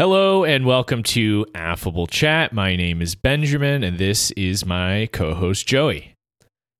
Hello 0.00 0.44
and 0.44 0.64
welcome 0.64 1.02
to 1.02 1.44
Affable 1.54 2.06
Chat. 2.06 2.54
My 2.54 2.74
name 2.74 3.02
is 3.02 3.14
Benjamin 3.14 3.84
and 3.84 3.98
this 3.98 4.30
is 4.30 4.64
my 4.64 5.10
co 5.12 5.34
host 5.34 5.66
Joey. 5.66 6.14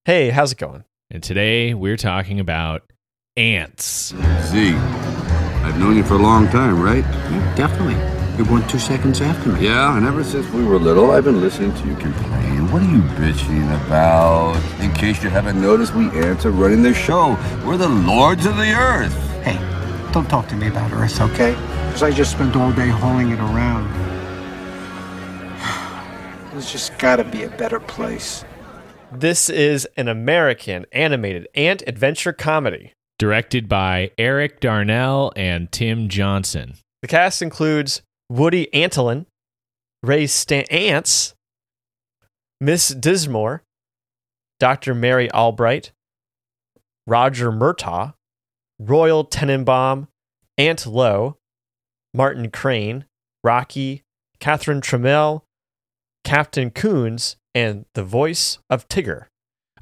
Hey, 0.06 0.30
how's 0.30 0.52
it 0.52 0.58
going? 0.58 0.84
And 1.10 1.22
today 1.22 1.74
we're 1.74 1.98
talking 1.98 2.40
about 2.40 2.90
ants. 3.36 4.14
Z, 4.44 4.72
I've 4.74 5.78
known 5.78 5.98
you 5.98 6.02
for 6.02 6.14
a 6.14 6.22
long 6.22 6.48
time, 6.48 6.80
right? 6.80 7.04
Yeah, 7.04 7.54
definitely. 7.56 7.96
You're 8.38 8.46
born 8.46 8.66
two 8.68 8.78
seconds 8.78 9.20
after 9.20 9.50
me. 9.50 9.66
Yeah, 9.66 9.98
and 9.98 10.06
ever 10.06 10.24
since 10.24 10.48
we 10.54 10.64
were 10.64 10.78
little, 10.78 11.10
I've 11.10 11.24
been 11.24 11.42
listening 11.42 11.74
to 11.74 11.88
you 11.88 11.96
complain. 11.96 12.72
What 12.72 12.80
are 12.80 12.90
you 12.90 13.02
bitching 13.02 13.66
about? 13.84 14.56
In 14.80 14.94
case 14.94 15.22
you 15.22 15.28
haven't 15.28 15.60
noticed, 15.60 15.94
we 15.94 16.06
ants 16.18 16.46
are 16.46 16.52
running 16.52 16.80
the 16.80 16.94
show. 16.94 17.38
We're 17.66 17.76
the 17.76 17.86
lords 17.86 18.46
of 18.46 18.56
the 18.56 18.72
earth. 18.72 19.14
Hey, 19.42 19.58
don't 20.12 20.28
talk 20.28 20.48
to 20.48 20.56
me 20.56 20.66
about 20.66 20.90
Earth, 20.92 21.20
okay? 21.20 21.52
Because 21.86 22.02
I 22.02 22.10
just 22.10 22.32
spent 22.32 22.56
all 22.56 22.72
day 22.72 22.88
hauling 22.88 23.30
it 23.30 23.38
around. 23.38 23.88
There's 26.52 26.70
just 26.70 26.98
gotta 26.98 27.24
be 27.24 27.44
a 27.44 27.50
better 27.50 27.78
place. 27.78 28.44
This 29.12 29.48
is 29.48 29.88
an 29.96 30.08
American 30.08 30.86
animated 30.92 31.48
ant 31.54 31.82
adventure 31.86 32.32
comedy. 32.32 32.92
Directed 33.18 33.68
by 33.68 34.12
Eric 34.16 34.60
Darnell 34.60 35.32
and 35.36 35.70
Tim 35.70 36.08
Johnson. 36.08 36.74
The 37.02 37.08
cast 37.08 37.42
includes 37.42 38.02
Woody 38.28 38.68
Antolin, 38.72 39.26
Ray 40.02 40.26
Stan- 40.26 40.64
Ants, 40.70 41.34
Miss 42.60 42.88
Dismore, 42.88 43.62
Dr. 44.58 44.94
Mary 44.94 45.30
Albright, 45.32 45.92
Roger 47.06 47.50
Murtaugh, 47.50 48.14
Royal 48.78 49.26
Tenenbaum, 49.26 50.08
Ant 50.60 50.84
Lowe, 50.86 51.38
Martin 52.12 52.50
Crane, 52.50 53.06
Rocky, 53.42 54.02
Catherine 54.40 54.82
Trammell, 54.82 55.42
Captain 56.22 56.70
Koons, 56.70 57.36
and 57.54 57.86
the 57.94 58.04
voice 58.04 58.58
of 58.68 58.86
Tigger. 58.88 59.26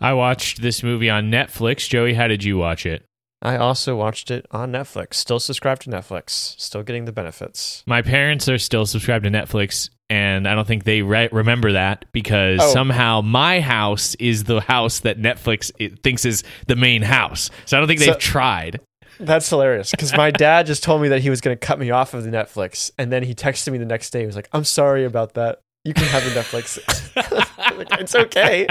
I 0.01 0.13
watched 0.13 0.63
this 0.63 0.85
movie 0.85 1.11
on 1.11 1.31
Netflix. 1.33 1.89
Joey, 1.89 2.15
how 2.15 2.29
did 2.29 2.45
you 2.45 2.57
watch 2.57 2.87
it? 2.87 3.05
I 3.43 3.57
also 3.57 3.97
watched 3.97 4.31
it 4.31 4.47
on 4.53 4.71
Netflix. 4.73 5.15
Still 5.15 5.41
subscribed 5.41 5.83
to 5.83 5.91
Netflix. 5.91 6.59
Still 6.61 6.83
getting 6.85 7.05
the 7.05 7.13
benefits. 7.13 7.83
My 7.87 8.03
parents 8.03 8.49
are 8.49 8.59
still 8.59 8.87
subscribed 8.87 9.25
to 9.25 9.31
Netflix, 9.31 9.91
and 10.09 10.47
I 10.49 10.55
don't 10.55 10.67
think 10.67 10.85
they 10.85 11.03
re- 11.03 11.29
remember 11.33 11.73
that 11.73 12.05
because 12.13 12.61
Oh. 12.63 12.73
somehow 12.73 13.21
my 13.21 13.61
house 13.61 14.15
is 14.17 14.45
the 14.45 14.61
house 14.61 15.01
that 15.01 15.19
Netflix 15.19 15.73
it 15.81 16.03
thinks 16.05 16.25
is 16.25 16.45
the 16.69 16.77
main 16.77 17.03
house. 17.03 17.51
So 17.65 17.77
I 17.77 17.81
don't 17.81 17.89
think 17.89 18.01
they've 18.01 18.19
tried. 18.19 18.81
That's 19.21 19.49
hilarious 19.49 19.91
because 19.91 20.17
my 20.17 20.31
dad 20.31 20.67
just 20.67 20.83
told 20.83 21.03
me 21.03 21.09
that 21.09 21.21
he 21.21 21.31
was 21.31 21.41
going 21.41 21.57
to 21.57 21.67
cut 21.67 21.79
me 21.79 21.91
off 21.91 22.15
of 22.15 22.25
the 22.25 22.31
Netflix, 22.31 22.91
and 22.99 23.11
then 23.13 23.23
he 23.23 23.35
texted 23.35 23.73
me 23.73 23.79
the 23.79 23.85
next 23.85 24.11
day. 24.11 24.21
He 24.21 24.27
was 24.27 24.37
like, 24.37 24.49
"I'm 24.53 24.65
sorry 24.65 25.05
about 25.05 25.35
that. 25.35 25.61
You 25.85 25.95
can 25.95 26.05
have 26.05 26.25
the 26.25 26.31
Netflix. 26.31 26.79
Like, 27.79 28.01
it's 28.01 28.15
okay." 28.17 28.67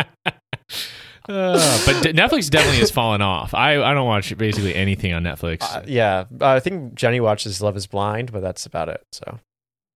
Uh, 1.30 1.80
but 1.86 2.02
d- 2.04 2.14
Netflix 2.14 2.50
definitely 2.50 2.80
has 2.80 2.92
fallen 2.92 3.22
off. 3.22 3.54
I, 3.54 3.82
I 3.82 3.94
don't 3.94 4.08
watch 4.08 4.36
basically 4.38 4.76
anything 4.76 5.14
on 5.14 5.24
Netflix. 5.24 5.62
Uh, 5.64 5.84
yeah, 5.86 6.26
uh, 6.42 6.48
I 6.48 6.60
think 6.60 6.94
Jenny 6.96 7.20
watches 7.20 7.62
Love 7.62 7.76
Is 7.78 7.88
Blind, 7.88 8.32
but 8.32 8.42
that's 8.42 8.66
about 8.66 8.90
it. 8.90 9.02
So 9.12 9.40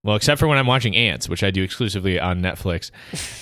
Well, 0.04 0.16
except 0.16 0.40
for 0.40 0.48
when 0.48 0.58
I'm 0.58 0.66
watching 0.66 0.96
Ants, 0.96 1.30
which 1.30 1.44
I 1.44 1.52
do 1.52 1.62
exclusively 1.62 2.20
on 2.20 2.42
Netflix. 2.42 2.90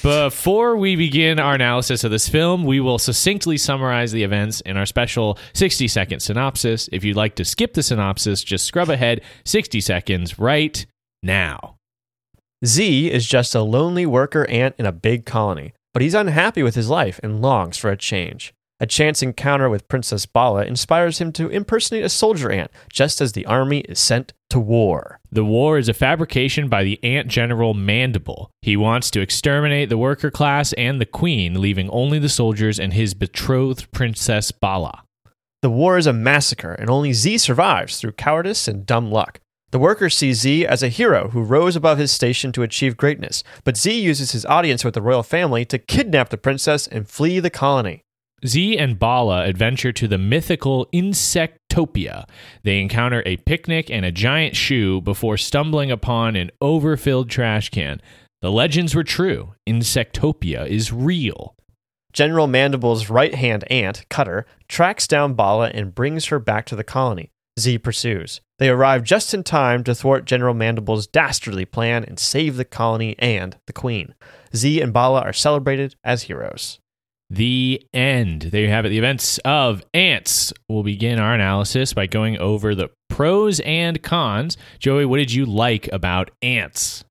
Before 0.01 0.75
we 0.75 0.97
begin 0.97 1.39
our 1.39 1.55
analysis 1.55 2.03
of 2.03 2.11
this 2.11 2.27
film, 2.27 2.65
we 2.65 2.81
will 2.81 2.99
succinctly 2.99 3.57
summarize 3.57 4.11
the 4.11 4.23
events 4.23 4.59
in 4.61 4.75
our 4.75 4.85
special 4.85 5.37
60 5.53 5.87
second 5.87 6.19
synopsis. 6.19 6.89
If 6.91 7.05
you'd 7.05 7.15
like 7.15 7.35
to 7.35 7.45
skip 7.45 7.75
the 7.75 7.83
synopsis, 7.83 8.43
just 8.43 8.65
scrub 8.65 8.89
ahead 8.89 9.21
60 9.45 9.79
seconds 9.79 10.37
right 10.37 10.85
now. 11.23 11.77
Z 12.65 13.09
is 13.09 13.25
just 13.25 13.55
a 13.55 13.61
lonely 13.61 14.05
worker 14.05 14.45
ant 14.49 14.75
in 14.77 14.85
a 14.85 14.91
big 14.91 15.25
colony, 15.25 15.71
but 15.93 16.01
he's 16.01 16.13
unhappy 16.13 16.61
with 16.61 16.75
his 16.75 16.89
life 16.89 17.21
and 17.23 17.41
longs 17.41 17.77
for 17.77 17.89
a 17.89 17.95
change. 17.95 18.53
A 18.81 18.87
chance 18.87 19.21
encounter 19.21 19.69
with 19.69 19.89
Princess 19.89 20.25
Bala 20.25 20.63
inspires 20.63 21.19
him 21.19 21.33
to 21.33 21.49
impersonate 21.49 22.05
a 22.05 22.09
soldier 22.09 22.49
ant 22.49 22.71
just 22.89 23.19
as 23.19 23.33
the 23.33 23.45
army 23.45 23.79
is 23.81 23.99
sent 23.99 24.31
to 24.51 24.59
war. 24.59 25.19
The 25.31 25.43
war 25.43 25.77
is 25.77 25.89
a 25.89 25.93
fabrication 25.93 26.69
by 26.69 26.85
the 26.85 26.97
ant 27.03 27.27
general 27.27 27.73
Mandible. 27.73 28.51
He 28.61 28.77
wants 28.77 29.11
to 29.11 29.21
exterminate 29.21 29.89
the 29.89 29.97
worker 29.97 30.31
class 30.31 30.71
and 30.73 31.01
the 31.01 31.05
queen, 31.05 31.59
leaving 31.59 31.89
only 31.89 32.19
the 32.19 32.29
soldiers 32.29 32.79
and 32.79 32.93
his 32.93 33.13
betrothed 33.13 33.91
Princess 33.91 34.51
Bala. 34.51 35.03
The 35.61 35.69
war 35.69 35.97
is 35.97 36.07
a 36.07 36.13
massacre, 36.13 36.71
and 36.71 36.89
only 36.89 37.11
Z 37.11 37.39
survives 37.39 37.99
through 37.99 38.13
cowardice 38.13 38.65
and 38.69 38.85
dumb 38.85 39.11
luck. 39.11 39.41
The 39.71 39.79
workers 39.79 40.15
see 40.15 40.33
Z 40.33 40.65
as 40.65 40.81
a 40.81 40.87
hero 40.87 41.29
who 41.29 41.43
rose 41.43 41.75
above 41.75 41.97
his 41.97 42.11
station 42.11 42.53
to 42.53 42.63
achieve 42.63 42.95
greatness, 42.95 43.43
but 43.65 43.75
Z 43.75 43.99
uses 43.99 44.31
his 44.31 44.45
audience 44.45 44.85
with 44.85 44.93
the 44.93 45.01
royal 45.01 45.21
family 45.21 45.65
to 45.65 45.77
kidnap 45.77 46.29
the 46.29 46.37
princess 46.37 46.87
and 46.87 47.09
flee 47.09 47.41
the 47.41 47.49
colony. 47.49 48.03
Z 48.45 48.77
and 48.77 48.97
Bala 48.97 49.45
adventure 49.45 49.91
to 49.91 50.07
the 50.07 50.17
mythical 50.17 50.87
Insectopia. 50.93 52.27
They 52.63 52.79
encounter 52.79 53.23
a 53.25 53.37
picnic 53.37 53.89
and 53.89 54.05
a 54.05 54.11
giant 54.11 54.55
shoe 54.55 55.01
before 55.01 55.37
stumbling 55.37 55.91
upon 55.91 56.35
an 56.35 56.51
overfilled 56.61 57.29
trash 57.29 57.69
can. 57.69 58.01
The 58.41 58.51
legends 58.51 58.95
were 58.95 59.03
true. 59.03 59.53
Insectopia 59.67 60.67
is 60.67 60.93
real. 60.93 61.55
General 62.13 62.47
Mandible's 62.47 63.09
right 63.09 63.35
hand 63.35 63.69
ant, 63.71 64.05
Cutter, 64.09 64.45
tracks 64.67 65.07
down 65.07 65.33
Bala 65.33 65.69
and 65.69 65.93
brings 65.93 66.27
her 66.27 66.39
back 66.39 66.65
to 66.67 66.75
the 66.75 66.83
colony. 66.83 67.31
Z 67.59 67.79
pursues. 67.79 68.41
They 68.57 68.69
arrive 68.69 69.03
just 69.03 69.33
in 69.33 69.43
time 69.43 69.83
to 69.83 69.93
thwart 69.93 70.25
General 70.25 70.53
Mandible's 70.53 71.07
dastardly 71.07 71.65
plan 71.65 72.03
and 72.03 72.17
save 72.17 72.55
the 72.55 72.65
colony 72.65 73.15
and 73.19 73.57
the 73.67 73.73
queen. 73.73 74.15
Z 74.55 74.81
and 74.81 74.93
Bala 74.93 75.21
are 75.21 75.33
celebrated 75.33 75.95
as 76.03 76.23
heroes. 76.23 76.78
The 77.29 77.85
end. 77.93 78.43
There 78.43 78.61
you 78.61 78.69
have 78.69 78.85
it. 78.85 78.89
The 78.89 78.97
events 78.97 79.37
of 79.45 79.83
Ants. 79.93 80.51
We'll 80.67 80.83
begin 80.83 81.19
our 81.19 81.35
analysis 81.35 81.93
by 81.93 82.07
going 82.07 82.39
over 82.39 82.73
the 82.73 82.89
pros 83.07 83.59
and 83.59 84.01
cons. 84.01 84.57
Joey, 84.79 85.05
what 85.05 85.17
did 85.17 85.31
you 85.31 85.45
like 85.45 85.87
about 85.91 86.31
Ants? 86.41 87.05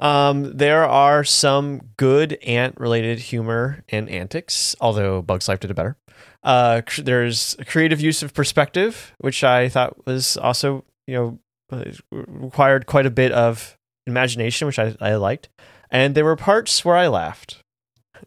Um, 0.00 0.56
there 0.56 0.86
are 0.86 1.24
some 1.24 1.90
good 1.98 2.38
ant-related 2.42 3.18
humor 3.18 3.84
and 3.90 4.08
antics, 4.08 4.74
although 4.80 5.20
Bugs 5.20 5.46
Life 5.46 5.60
did 5.60 5.70
it 5.70 5.74
better. 5.74 5.98
Uh, 6.42 6.80
cr- 6.86 7.02
there's 7.02 7.54
a 7.58 7.66
creative 7.66 8.00
use 8.00 8.22
of 8.22 8.32
perspective, 8.32 9.12
which 9.18 9.44
I 9.44 9.68
thought 9.68 10.06
was 10.06 10.38
also, 10.38 10.84
you 11.06 11.14
know, 11.14 11.38
uh, 11.70 11.84
required 12.10 12.86
quite 12.86 13.04
a 13.04 13.10
bit 13.10 13.30
of 13.32 13.76
imagination, 14.06 14.66
which 14.66 14.78
I, 14.78 14.96
I 15.02 15.16
liked. 15.16 15.50
And 15.90 16.14
there 16.14 16.24
were 16.24 16.36
parts 16.36 16.82
where 16.82 16.96
I 16.96 17.08
laughed. 17.08 17.62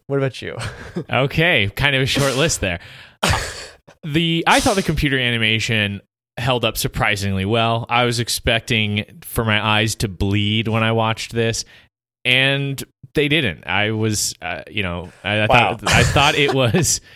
What 0.08 0.18
about 0.18 0.42
you? 0.42 0.58
Okay, 1.10 1.70
kind 1.76 1.96
of 1.96 2.02
a 2.02 2.06
short 2.06 2.36
list 2.36 2.62
there. 2.62 2.80
The 4.04 4.44
I 4.48 4.60
thought 4.60 4.76
the 4.76 4.84
computer 4.84 5.18
animation 5.18 6.02
held 6.38 6.66
up 6.66 6.78
surprisingly 6.78 7.46
well. 7.46 7.86
I 7.90 8.04
was 8.06 8.20
expecting 8.20 9.20
for 9.22 9.46
my 9.46 9.64
eyes 9.66 9.96
to 9.96 10.08
bleed 10.08 10.68
when 10.68 10.84
I 10.84 10.92
watched 10.92 11.32
this, 11.32 11.64
and 12.26 12.84
they 13.14 13.28
didn't. 13.28 13.66
I 13.68 13.92
was, 13.92 14.34
uh, 14.42 14.64
you 14.70 14.84
know, 14.84 15.12
I, 15.24 15.42
I 15.42 15.46
Wow. 15.48 15.78
thought 15.78 15.88
I 15.90 16.04
thought 16.04 16.36
it 16.36 16.54
was. 16.54 17.00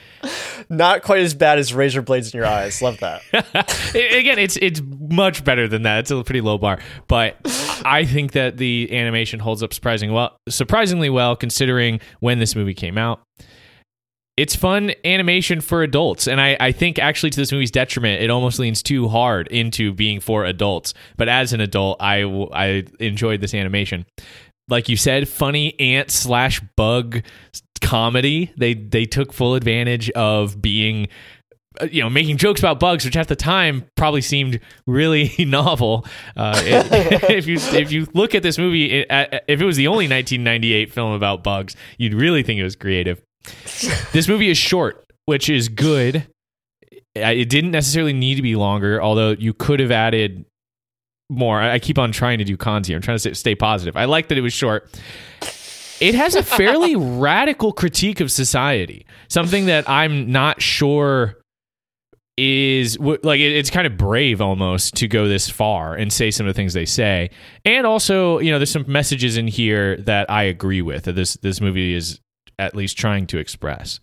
Not 0.69 1.03
quite 1.03 1.21
as 1.21 1.33
bad 1.33 1.59
as 1.59 1.73
razor 1.73 2.01
blades 2.01 2.33
in 2.33 2.37
your 2.37 2.47
eyes. 2.47 2.81
Love 2.81 2.99
that. 2.99 3.21
Again, 3.95 4.39
it's 4.39 4.57
it's 4.57 4.81
much 4.83 5.43
better 5.43 5.67
than 5.67 5.83
that. 5.83 5.99
It's 5.99 6.11
a 6.11 6.23
pretty 6.23 6.41
low 6.41 6.57
bar, 6.57 6.79
but 7.07 7.37
I 7.85 8.05
think 8.05 8.33
that 8.33 8.57
the 8.57 8.89
animation 8.91 9.39
holds 9.39 9.63
up 9.63 9.73
surprisingly 9.73 10.13
well. 10.13 10.37
Surprisingly 10.49 11.09
well, 11.09 11.35
considering 11.35 11.99
when 12.19 12.39
this 12.39 12.55
movie 12.55 12.73
came 12.73 12.97
out. 12.97 13.21
It's 14.35 14.55
fun 14.55 14.91
animation 15.03 15.61
for 15.61 15.81
adults, 15.81 16.27
and 16.27 16.39
I, 16.39 16.55
I 16.59 16.71
think 16.71 16.99
actually 16.99 17.31
to 17.31 17.37
this 17.37 17.51
movie's 17.51 17.71
detriment, 17.71 18.21
it 18.21 18.29
almost 18.29 18.59
leans 18.59 18.83
too 18.83 19.07
hard 19.07 19.47
into 19.47 19.93
being 19.93 20.19
for 20.19 20.45
adults. 20.45 20.93
But 21.17 21.27
as 21.27 21.53
an 21.53 21.61
adult, 21.61 21.97
I 21.99 22.23
I 22.53 22.83
enjoyed 22.99 23.41
this 23.41 23.55
animation. 23.55 24.05
Like 24.69 24.89
you 24.89 24.97
said, 24.97 25.27
funny 25.27 25.79
ant 25.79 26.11
slash 26.11 26.61
bug 26.75 27.23
comedy. 27.79 28.51
They 28.57 28.73
they 28.73 29.05
took 29.05 29.33
full 29.33 29.55
advantage 29.55 30.09
of 30.11 30.61
being 30.61 31.07
uh, 31.79 31.87
you 31.91 32.01
know, 32.01 32.09
making 32.09 32.37
jokes 32.37 32.59
about 32.59 32.79
bugs, 32.79 33.05
which 33.05 33.15
at 33.15 33.27
the 33.27 33.35
time 33.35 33.85
probably 33.95 34.21
seemed 34.21 34.59
really 34.87 35.33
novel. 35.39 36.05
Uh, 36.35 36.59
it- 36.65 37.23
if 37.29 37.47
you 37.47 37.57
if 37.77 37.91
you 37.91 38.07
look 38.13 38.33
at 38.35 38.43
this 38.43 38.57
movie, 38.57 38.99
it, 39.01 39.11
uh, 39.11 39.39
if 39.47 39.61
it 39.61 39.65
was 39.65 39.77
the 39.77 39.87
only 39.87 40.05
1998 40.07 40.91
film 40.91 41.11
about 41.13 41.43
bugs, 41.43 41.75
you'd 41.97 42.13
really 42.13 42.43
think 42.43 42.59
it 42.59 42.63
was 42.63 42.75
creative. 42.75 43.21
this 44.11 44.27
movie 44.27 44.49
is 44.49 44.57
short, 44.57 45.05
which 45.25 45.49
is 45.49 45.69
good. 45.69 46.27
It 47.15 47.49
didn't 47.49 47.71
necessarily 47.71 48.13
need 48.13 48.35
to 48.35 48.41
be 48.43 48.55
longer, 48.55 49.01
although 49.01 49.31
you 49.31 49.53
could 49.53 49.79
have 49.79 49.91
added 49.91 50.45
more. 51.29 51.59
I 51.59 51.79
keep 51.79 51.97
on 51.97 52.11
trying 52.11 52.37
to 52.39 52.43
do 52.43 52.55
cons 52.57 52.87
here. 52.87 52.95
I'm 52.95 53.01
trying 53.01 53.17
to 53.17 53.33
stay 53.35 53.55
positive. 53.55 53.95
I 53.97 54.05
like 54.05 54.27
that 54.27 54.37
it 54.37 54.41
was 54.41 54.53
short. 54.53 54.89
It 55.99 56.15
has 56.15 56.35
a 56.35 56.43
fairly 56.43 56.95
radical 57.19 57.73
critique 57.73 58.19
of 58.19 58.31
society, 58.31 59.05
something 59.29 59.65
that 59.65 59.89
I'm 59.89 60.31
not 60.31 60.61
sure 60.61 61.37
is 62.37 62.99
like 62.99 63.39
it's 63.39 63.71
kind 63.71 63.87
of 63.87 63.97
brave 63.97 64.41
almost 64.41 64.93
to 64.93 65.07
go 65.07 65.27
this 65.27 65.49
far 65.49 65.95
and 65.95 66.13
say 66.13 66.29
some 66.29 66.45
of 66.45 66.53
the 66.53 66.57
things 66.57 66.73
they 66.73 66.85
say. 66.85 67.31
And 67.65 67.87
also 67.87 68.37
you 68.39 68.51
know 68.51 68.59
there's 68.59 68.71
some 68.71 68.85
messages 68.87 69.37
in 69.37 69.47
here 69.47 69.97
that 69.97 70.29
i 70.29 70.43
agree 70.43 70.83
with 70.83 71.05
that 71.05 71.13
this 71.13 71.33
this 71.37 71.59
movie 71.59 71.95
is 71.95 72.19
at 72.59 72.75
least 72.75 72.97
trying 72.97 73.25
to 73.27 73.39
express. 73.39 73.99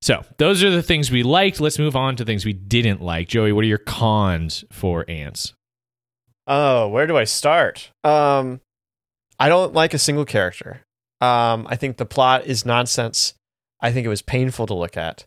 So 0.00 0.24
those 0.38 0.62
are 0.62 0.70
the 0.70 0.82
things 0.82 1.10
we 1.10 1.22
liked. 1.22 1.60
Let's 1.60 1.78
move 1.78 1.96
on 1.96 2.16
to 2.16 2.24
things 2.24 2.44
we 2.44 2.52
didn't 2.52 3.02
like. 3.02 3.28
Joey 3.28 3.52
what 3.52 3.64
are 3.64 3.68
your 3.68 3.78
cons 3.78 4.64
for 4.72 5.04
ants? 5.08 5.52
Oh, 6.46 6.88
where 6.88 7.06
do 7.06 7.18
I 7.18 7.24
start? 7.24 7.90
Um, 8.02 8.62
I 9.38 9.50
don't 9.50 9.74
like 9.74 9.92
a 9.92 9.98
single 9.98 10.24
character. 10.24 10.80
Um, 11.20 11.66
I 11.68 11.76
think 11.76 11.96
the 11.96 12.06
plot 12.06 12.46
is 12.46 12.64
nonsense. 12.64 13.34
I 13.80 13.92
think 13.92 14.06
it 14.06 14.10
was 14.10 14.22
painful 14.22 14.66
to 14.66 14.74
look 14.74 14.96
at. 14.96 15.26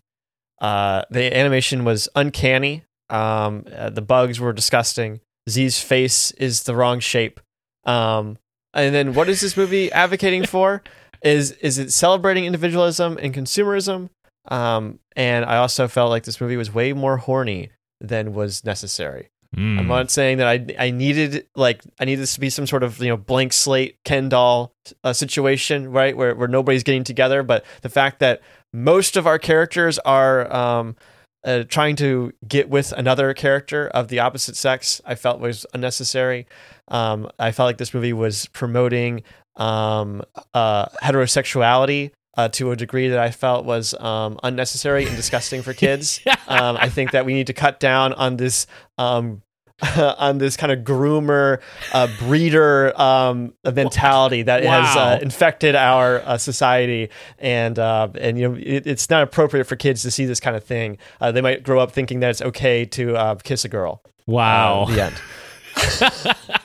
Uh, 0.60 1.04
the 1.10 1.36
animation 1.36 1.84
was 1.84 2.08
uncanny. 2.16 2.84
Um, 3.10 3.66
uh, 3.76 3.90
the 3.90 4.02
bugs 4.02 4.40
were 4.40 4.54
disgusting. 4.54 5.20
Z's 5.50 5.82
face 5.82 6.32
is 6.32 6.64
the 6.64 6.76
wrong 6.76 7.00
shape. 7.00 7.40
Um, 7.86 8.38
and 8.74 8.94
then 8.96 9.14
what 9.14 9.28
is 9.28 9.42
this 9.42 9.58
movie 9.58 9.92
advocating 9.92 10.46
for? 10.46 10.84
Is 11.24 11.52
is 11.54 11.78
it 11.78 11.92
celebrating 11.92 12.46
individualism 12.46 13.18
and 13.22 13.34
consumerism? 13.34 14.10
Um, 14.48 15.00
and 15.16 15.46
I 15.46 15.58
also 15.58 15.88
felt 15.88 16.10
like 16.10 16.24
this 16.24 16.42
movie 16.42 16.58
was 16.58 16.74
way 16.74 16.94
more 16.94 17.18
horny 17.18 17.70
than 18.00 18.34
was 18.34 18.64
necessary. 18.64 19.30
Mm. 19.56 19.80
I'm 19.80 19.88
not 19.88 20.10
saying 20.10 20.38
that 20.38 20.48
I 20.48 20.66
I 20.80 20.92
needed 20.92 21.46
like 21.56 21.82
I 22.00 22.06
needed 22.06 22.22
this 22.22 22.36
to 22.36 22.40
be 22.40 22.50
some 22.50 22.66
sort 22.66 22.84
of 22.84 23.00
you 23.00 23.10
know 23.10 23.18
blank 23.18 23.52
slate 23.52 23.98
Ken 24.06 24.30
doll 24.30 24.74
uh, 25.04 25.12
situation, 25.12 25.92
right? 25.92 26.16
Where 26.16 26.34
where 26.36 26.48
nobody's 26.48 26.84
getting 26.84 27.04
together, 27.04 27.44
but 27.44 27.66
the 27.82 27.90
fact 27.90 28.20
that 28.20 28.42
most 28.74 29.18
of 29.18 29.28
our 29.28 29.38
characters 29.38 30.00
are 30.00 30.52
um, 30.54 30.96
uh, 31.44 31.64
trying 31.68 31.98
to 31.98 32.32
get 32.48 32.70
with 32.70 32.94
another 32.94 33.34
character 33.34 33.90
of 33.90 34.08
the 34.08 34.20
opposite 34.20 34.56
sex, 34.56 35.02
I 35.06 35.16
felt 35.16 35.42
was 35.42 35.66
unnecessary. 35.74 36.48
Um, 36.88 37.30
I 37.38 37.52
felt 37.52 37.68
like 37.68 37.78
this 37.78 37.94
movie 37.94 38.14
was 38.14 38.46
promoting 38.48 39.24
um, 39.58 40.24
uh, 40.54 40.86
heterosexuality 41.04 42.12
uh, 42.38 42.50
to 42.50 42.72
a 42.72 42.76
degree 42.76 43.10
that 43.10 43.20
I 43.20 43.32
felt 43.32 43.66
was 43.66 43.94
um, 43.96 44.40
unnecessary 44.44 45.06
and 45.06 45.16
disgusting 45.16 45.62
for 45.62 45.74
kids. 45.74 46.22
um, 46.48 46.78
I 46.78 46.90
think 46.90 47.12
that 47.12 47.26
we 47.26 47.34
need 47.34 47.48
to 47.48 47.54
cut 47.54 47.80
down 47.80 48.14
on 48.14 48.38
this 48.38 48.68
um, 48.98 49.42
on 49.98 50.38
this 50.38 50.58
kind 50.58 50.72
of 50.72 50.80
groomer 50.80 51.60
uh, 51.92 52.08
breeder 52.20 53.00
um, 53.00 53.54
mentality 53.66 54.44
that 54.44 54.64
has 54.64 54.96
uh, 54.96 55.20
infected 55.22 55.76
our 55.76 56.20
uh, 56.20 56.38
society, 56.38 57.10
and 57.40 57.80
uh, 57.80 58.08
and 58.20 58.38
you 58.38 58.50
know 58.50 58.56
it, 58.56 58.86
it's 58.86 59.10
not 59.10 59.24
appropriate 59.24 59.66
for 59.66 59.76
kids 59.76 60.04
to 60.04 60.12
see 60.12 60.26
this 60.26 60.40
kind 60.40 60.56
of 60.56 60.64
thing. 60.64 60.98
Uh, 61.20 61.32
they 61.32 61.42
might 61.42 61.64
grow 61.64 61.80
up 61.80 61.92
thinking 61.92 62.20
that 62.20 62.30
it's 62.30 62.42
okay 62.42 62.86
to 62.86 63.16
uh, 63.16 63.36
kiss 63.36 63.66
a 63.66 63.70
girl. 63.70 64.04
wow 64.28 64.84
Uh, 64.88 64.94
the 64.94 65.04
end. 65.04 66.58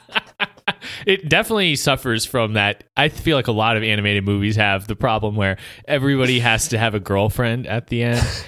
it 1.07 1.29
definitely 1.29 1.77
suffers 1.77 2.25
from 2.25 2.55
that. 2.55 2.85
I 2.97 3.09
feel 3.09 3.37
like 3.37 3.49
a 3.49 3.53
lot 3.53 3.77
of 3.77 3.83
animated 3.83 4.25
movies 4.25 4.57
have 4.57 4.87
the 4.87 4.97
problem 4.97 5.37
where 5.37 5.59
everybody 5.87 6.41
has 6.41 6.69
to 6.69 6.79
have 6.79 6.95
a 6.95 7.01
girlfriend 7.01 7.67
at 7.67 7.89
the 7.89 8.03
end. 8.05 8.27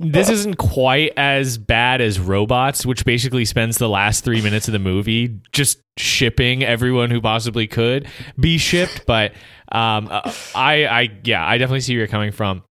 This 0.00 0.30
isn't 0.30 0.58
quite 0.58 1.12
as 1.16 1.58
bad 1.58 2.00
as 2.00 2.20
Robots, 2.20 2.86
which 2.86 3.04
basically 3.04 3.44
spends 3.44 3.78
the 3.78 3.88
last 3.88 4.22
three 4.22 4.40
minutes 4.40 4.68
of 4.68 4.72
the 4.72 4.78
movie 4.78 5.40
just 5.52 5.80
shipping 5.96 6.62
everyone 6.62 7.10
who 7.10 7.20
possibly 7.20 7.66
could 7.66 8.06
be 8.38 8.58
shipped. 8.58 9.06
But 9.06 9.32
um, 9.72 10.06
uh, 10.08 10.32
I, 10.54 10.86
I, 10.86 11.20
yeah, 11.24 11.44
I 11.44 11.58
definitely 11.58 11.80
see 11.80 11.94
where 11.94 11.98
you're 11.98 12.06
coming 12.06 12.30
from. 12.30 12.62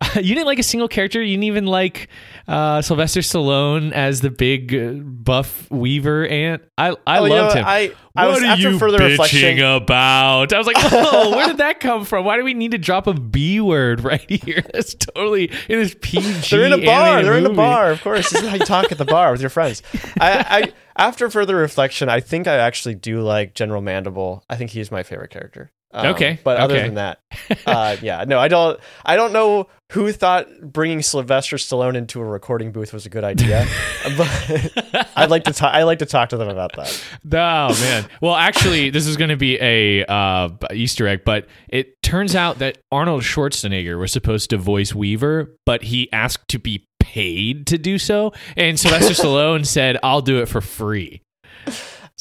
You 0.16 0.34
didn't 0.34 0.46
like 0.46 0.58
a 0.58 0.62
single 0.62 0.88
character. 0.88 1.22
You 1.22 1.32
didn't 1.34 1.44
even 1.44 1.66
like 1.66 2.08
uh, 2.48 2.80
Sylvester 2.80 3.20
Stallone 3.20 3.92
as 3.92 4.20
the 4.22 4.30
big 4.30 4.74
uh, 4.74 4.92
buff 5.02 5.70
Weaver 5.70 6.26
ant. 6.26 6.62
I, 6.78 6.96
I 7.06 7.18
Oh, 7.18 7.24
you 7.26 7.32
loved 7.34 7.54
know, 7.54 7.60
him. 7.60 7.66
I, 7.66 7.92
I 8.14 8.26
what 8.26 8.34
was 8.34 8.42
are 8.42 8.46
after 8.46 8.70
you 8.70 8.78
further 8.78 8.98
bitching 8.98 9.10
reflection. 9.10 9.60
about? 9.60 10.52
I 10.54 10.58
was 10.58 10.66
like, 10.66 10.76
oh, 10.92 11.36
where 11.36 11.46
did 11.48 11.58
that 11.58 11.80
come 11.80 12.04
from? 12.06 12.24
Why 12.24 12.36
do 12.38 12.44
we 12.44 12.54
need 12.54 12.70
to 12.70 12.78
drop 12.78 13.06
a 13.06 13.12
B 13.14 13.60
word 13.60 14.02
right 14.02 14.28
here? 14.30 14.62
That's 14.72 14.94
totally 14.94 15.50
in 15.68 15.78
this 15.80 15.94
PG. 16.00 16.48
They're 16.56 16.64
in 16.66 16.72
a 16.72 16.84
bar. 16.84 17.22
They're 17.22 17.36
in 17.38 17.46
a 17.46 17.52
bar. 17.52 17.90
Of 17.90 18.02
course, 18.02 18.30
this 18.30 18.42
is 18.42 18.48
how 18.48 18.56
you 18.56 18.64
talk 18.64 18.90
at 18.90 18.98
the 18.98 19.04
bar 19.04 19.32
with 19.32 19.40
your 19.40 19.50
friends. 19.50 19.82
I, 20.20 20.44
I 20.48 20.72
after 20.96 21.28
further 21.30 21.56
reflection, 21.56 22.08
I 22.08 22.20
think 22.20 22.46
I 22.46 22.56
actually 22.56 22.94
do 22.94 23.20
like 23.20 23.54
General 23.54 23.82
Mandible. 23.82 24.44
I 24.48 24.56
think 24.56 24.70
he's 24.70 24.90
my 24.90 25.02
favorite 25.02 25.30
character. 25.30 25.70
Um, 25.96 26.08
Okay, 26.08 26.38
but 26.44 26.58
other 26.58 26.74
okay. 26.74 26.84
than 26.84 26.94
that, 26.96 27.20
uh, 27.66 27.96
yeah, 28.02 28.24
no, 28.28 28.38
I 28.38 28.48
don't. 28.48 28.78
I 29.02 29.16
don't 29.16 29.32
know 29.32 29.66
who 29.92 30.12
thought 30.12 30.46
bringing 30.60 31.00
Sylvester 31.00 31.56
Stallone 31.56 31.96
into 31.96 32.20
a 32.20 32.24
recording 32.24 32.70
booth 32.70 32.92
was 32.92 33.06
a 33.06 33.08
good 33.08 33.24
idea, 33.24 33.66
but 34.18 35.08
I'd 35.16 35.30
like 35.30 35.44
to 35.44 35.54
talk. 35.54 35.72
I 35.72 35.84
like 35.84 36.00
to 36.00 36.06
talk 36.06 36.28
to 36.30 36.36
them 36.36 36.50
about 36.50 36.76
that. 36.76 37.02
Oh 37.32 37.80
man. 37.80 38.06
Well, 38.20 38.34
actually, 38.34 38.90
this 38.90 39.06
is 39.06 39.16
going 39.16 39.30
to 39.30 39.38
be 39.38 39.58
a 39.58 40.04
uh, 40.04 40.50
Easter 40.70 41.08
egg, 41.08 41.22
but 41.24 41.46
it 41.68 42.02
turns 42.02 42.34
out 42.34 42.58
that 42.58 42.76
Arnold 42.92 43.22
Schwarzenegger 43.22 43.98
was 43.98 44.12
supposed 44.12 44.50
to 44.50 44.58
voice 44.58 44.94
Weaver, 44.94 45.56
but 45.64 45.84
he 45.84 46.12
asked 46.12 46.48
to 46.48 46.58
be 46.58 46.86
paid 47.00 47.66
to 47.68 47.78
do 47.78 47.96
so, 47.96 48.34
and 48.54 48.78
Sylvester 48.78 49.14
Stallone 49.14 49.64
said, 49.64 49.96
"I'll 50.02 50.20
do 50.20 50.42
it 50.42 50.46
for 50.46 50.60
free." 50.60 51.22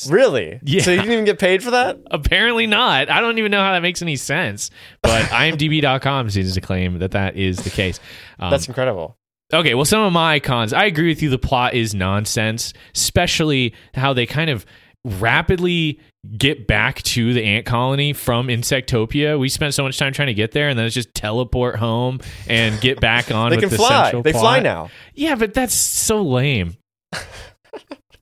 Really? 0.10 0.60
Yeah. 0.64 0.82
So 0.82 0.92
you 0.92 0.98
didn't 0.98 1.14
even 1.14 1.26
get 1.26 1.40
paid 1.40 1.64
for 1.64 1.72
that? 1.72 1.98
Apparently 2.12 2.68
not. 2.68 3.10
I 3.10 3.22
don't 3.22 3.38
even 3.38 3.52
know 3.52 3.62
how 3.62 3.72
that 3.72 3.82
makes 3.82 4.02
any 4.02 4.18
sense, 4.18 4.70
but 5.02 5.24
IMDb.com 5.26 6.30
seems 6.30 6.54
to 6.54 6.62
claim 6.62 7.00
that 7.00 7.12
that 7.12 7.36
is 7.38 7.58
the 7.58 7.70
case. 7.70 8.00
Um, 8.40 8.52
That's 8.52 8.68
incredible. 8.68 9.18
Okay, 9.54 9.76
well, 9.76 9.86
some 9.86 10.02
of 10.02 10.12
my 10.12 10.40
cons. 10.40 10.74
I 10.74 10.86
agree 10.86 11.08
with 11.08 11.22
you. 11.22 11.30
The 11.30 11.38
plot 11.38 11.76
is 11.76 11.94
nonsense, 11.94 12.74
especially 12.96 13.74
how 13.94 14.12
they 14.12 14.26
kind 14.26 14.50
of 14.50 14.66
rapidly 15.06 16.00
get 16.38 16.66
back 16.66 17.04
to 17.04 17.34
the 17.34 17.44
ant 17.44 17.66
colony 17.66 18.12
from 18.12 18.48
Insectopia. 18.48 19.40
We 19.40 19.50
spent 19.50 19.76
so 19.76 19.84
much 19.84 20.00
time 20.00 20.14
trying 20.14 20.28
to 20.28 20.34
get 20.34 20.52
there, 20.52 20.68
and 20.68 20.78
then 20.78 20.88
it's 20.88 20.96
just 20.96 21.14
teleport 21.14 21.78
home 21.78 22.20
and 22.48 22.82
get 22.82 23.00
back 23.00 23.32
on. 23.32 23.52
They 23.52 23.58
with 23.58 23.66
can 23.66 23.70
the 23.70 23.78
fly. 23.78 24.22
They 24.22 24.34
fly 24.34 24.60
now. 24.60 24.90
Yeah, 25.14 25.36
but 25.36 25.54
that's 25.54 25.76
so 25.76 26.24
lame. 26.24 26.76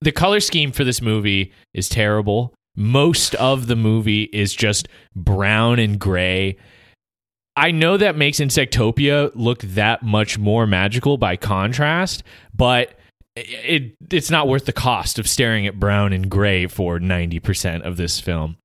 the 0.04 0.12
color 0.12 0.40
scheme 0.40 0.72
for 0.72 0.84
this 0.84 1.02
movie 1.02 1.52
is 1.74 1.90
terrible. 1.90 2.54
Most 2.76 3.36
of 3.36 3.68
the 3.68 3.76
movie 3.76 4.24
is 4.24 4.54
just 4.54 4.88
brown 5.16 5.80
and 5.80 6.00
gray. 6.00 6.58
I 7.56 7.72
know 7.72 7.98
that 7.98 8.18
makes 8.18 8.40
Insectopia 8.40 9.32
look 9.36 9.60
that 9.60 10.02
much 10.02 10.40
more 10.40 10.66
magical 10.66 11.18
by 11.18 11.38
contrast, 11.38 12.24
but 12.56 12.98
it 13.36 13.96
it's 14.12 14.32
not 14.32 14.48
worth 14.48 14.66
the 14.66 14.74
cost 14.74 15.20
of 15.20 15.28
staring 15.28 15.68
at 15.68 15.80
brown 15.80 16.14
and 16.14 16.30
gray 16.30 16.68
for 16.68 17.00
90% 17.00 17.82
of 17.82 17.98
this 17.98 18.20
film. 18.20 18.58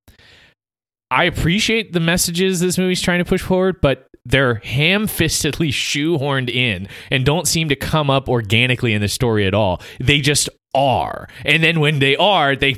I 1.11 1.25
appreciate 1.25 1.93
the 1.93 2.01
messages 2.01 2.61
this 2.61 2.77
movie's 2.77 3.01
trying 3.01 3.19
to 3.19 3.25
push 3.25 3.41
forward, 3.41 3.81
but 3.81 4.09
they're 4.25 4.57
ham-fistedly 4.57 5.69
shoehorned 5.73 6.51
in 6.51 6.89
and 7.11 7.25
don't 7.25 7.49
seem 7.49 7.69
to 7.71 7.77
come 7.77 8.11
up 8.11 8.29
organically 8.29 8.93
in 8.93 9.01
the 9.01 9.09
story 9.09 9.47
at 9.47 9.55
all. 9.55 9.81
They 10.01 10.21
just 10.21 10.49
are. 10.75 11.29
And 11.45 11.63
then 11.63 11.81
when 11.81 11.99
they 11.99 12.17
are, 12.17 12.57
they 12.57 12.77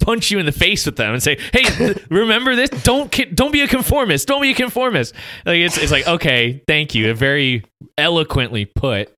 punch 0.00 0.30
you 0.30 0.38
in 0.38 0.46
the 0.46 0.52
face 0.52 0.86
with 0.86 0.96
them 0.96 1.12
and 1.12 1.22
say, 1.22 1.38
"Hey, 1.52 1.94
remember 2.10 2.56
this? 2.56 2.70
Don't 2.82 3.10
don't 3.34 3.52
be 3.52 3.62
a 3.62 3.68
conformist. 3.68 4.26
Don't 4.28 4.42
be 4.42 4.50
a 4.50 4.54
conformist." 4.54 5.14
Like 5.44 5.58
it's 5.58 5.78
it's 5.78 5.92
like, 5.92 6.06
"Okay, 6.06 6.62
thank 6.66 6.94
you." 6.94 7.12
Very 7.14 7.64
eloquently 7.98 8.64
put. 8.64 9.12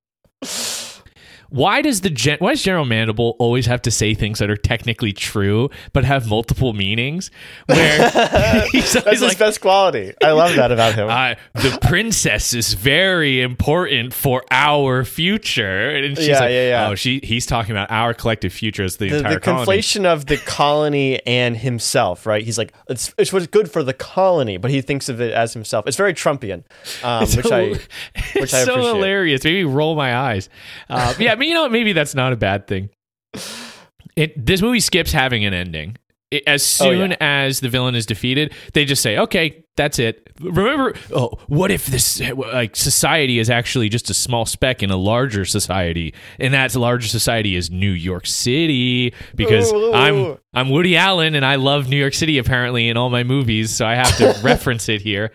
Why 1.52 1.82
does 1.82 2.00
the 2.00 2.08
gen- 2.10 2.38
why 2.40 2.52
does 2.52 2.62
General 2.62 2.86
Mandible 2.86 3.36
always 3.38 3.66
have 3.66 3.82
to 3.82 3.90
say 3.90 4.14
things 4.14 4.38
that 4.38 4.50
are 4.50 4.56
technically 4.56 5.12
true 5.12 5.68
but 5.92 6.04
have 6.04 6.26
multiple 6.28 6.72
meanings? 6.72 7.30
Where 7.66 8.10
he's 8.72 8.94
That's 8.94 9.10
his 9.10 9.22
like, 9.22 9.38
best 9.38 9.60
quality. 9.60 10.14
I 10.24 10.30
love 10.32 10.56
that 10.56 10.72
about 10.72 10.94
him. 10.94 11.08
uh, 11.10 11.34
the 11.54 11.78
princess 11.82 12.54
is 12.54 12.72
very 12.72 13.42
important 13.42 14.14
for 14.14 14.42
our 14.50 15.04
future. 15.04 15.90
And 15.90 16.16
she's 16.16 16.28
Yeah, 16.28 16.40
like, 16.40 16.50
yeah, 16.50 16.68
yeah. 16.68 16.88
oh, 16.88 16.94
she 16.94 17.20
he's 17.22 17.44
talking 17.44 17.72
about 17.72 17.90
our 17.90 18.14
collective 18.14 18.52
future 18.52 18.84
as 18.84 18.96
the, 18.96 19.10
the, 19.10 19.16
entire 19.18 19.34
the 19.34 19.40
colony. 19.40 19.66
conflation 19.66 20.04
of 20.06 20.26
the 20.26 20.38
colony 20.38 21.20
and 21.26 21.56
himself, 21.56 22.24
right? 22.24 22.42
He's 22.42 22.56
like, 22.56 22.72
it's, 22.88 23.12
it's 23.18 23.30
what's 23.32 23.46
good 23.46 23.70
for 23.70 23.82
the 23.82 23.92
colony, 23.92 24.56
but 24.56 24.70
he 24.70 24.80
thinks 24.80 25.10
of 25.10 25.20
it 25.20 25.32
as 25.32 25.52
himself. 25.52 25.86
It's 25.86 25.98
very 25.98 26.14
Trumpian, 26.14 26.64
um, 27.04 27.24
It's 27.24 27.36
which 27.36 27.46
so- 27.46 27.56
I, 27.56 27.68
which 28.40 28.54
I 28.54 28.64
so 28.64 28.80
hilarious. 28.94 29.44
Maybe 29.44 29.64
roll 29.64 29.94
my 29.96 30.16
eyes. 30.16 30.48
Uh, 30.88 31.12
yeah, 31.18 31.34
but 31.42 31.48
you 31.48 31.54
know, 31.54 31.68
maybe 31.68 31.92
that's 31.92 32.14
not 32.14 32.32
a 32.32 32.36
bad 32.36 32.68
thing. 32.68 32.88
It 34.14 34.46
this 34.46 34.62
movie 34.62 34.78
skips 34.78 35.10
having 35.10 35.44
an 35.44 35.52
ending. 35.54 35.96
It, 36.30 36.44
as 36.46 36.62
Oh, 36.80 36.84
soon 36.90 37.10
yeah. 37.10 37.16
as 37.20 37.58
the 37.60 37.68
villain 37.68 37.94
is 37.96 38.06
defeated, 38.06 38.52
they 38.74 38.84
just 38.84 39.02
say, 39.02 39.18
"Okay, 39.18 39.64
that's 39.76 39.98
it." 39.98 40.30
Remember, 40.40 40.94
oh, 41.14 41.38
what 41.48 41.70
if 41.72 41.86
this 41.86 42.20
like 42.36 42.76
society 42.76 43.38
is 43.40 43.50
actually 43.50 43.88
just 43.88 44.08
a 44.08 44.14
small 44.14 44.46
speck 44.46 44.82
in 44.84 44.90
a 44.90 44.96
larger 44.96 45.44
society, 45.44 46.14
and 46.38 46.54
that 46.54 46.74
larger 46.76 47.08
society 47.08 47.56
is 47.56 47.70
New 47.70 47.90
York 47.90 48.26
City? 48.26 49.12
Because 49.34 49.72
Ooh. 49.72 49.92
I'm 49.92 50.38
I'm 50.54 50.70
Woody 50.70 50.96
Allen, 50.96 51.34
and 51.34 51.44
I 51.44 51.56
love 51.56 51.88
New 51.88 51.98
York 51.98 52.14
City 52.14 52.38
apparently 52.38 52.88
in 52.88 52.96
all 52.96 53.10
my 53.10 53.24
movies, 53.24 53.70
so 53.70 53.84
I 53.84 53.94
have 53.96 54.16
to 54.18 54.38
reference 54.44 54.88
it 54.88 55.02
here. 55.02 55.32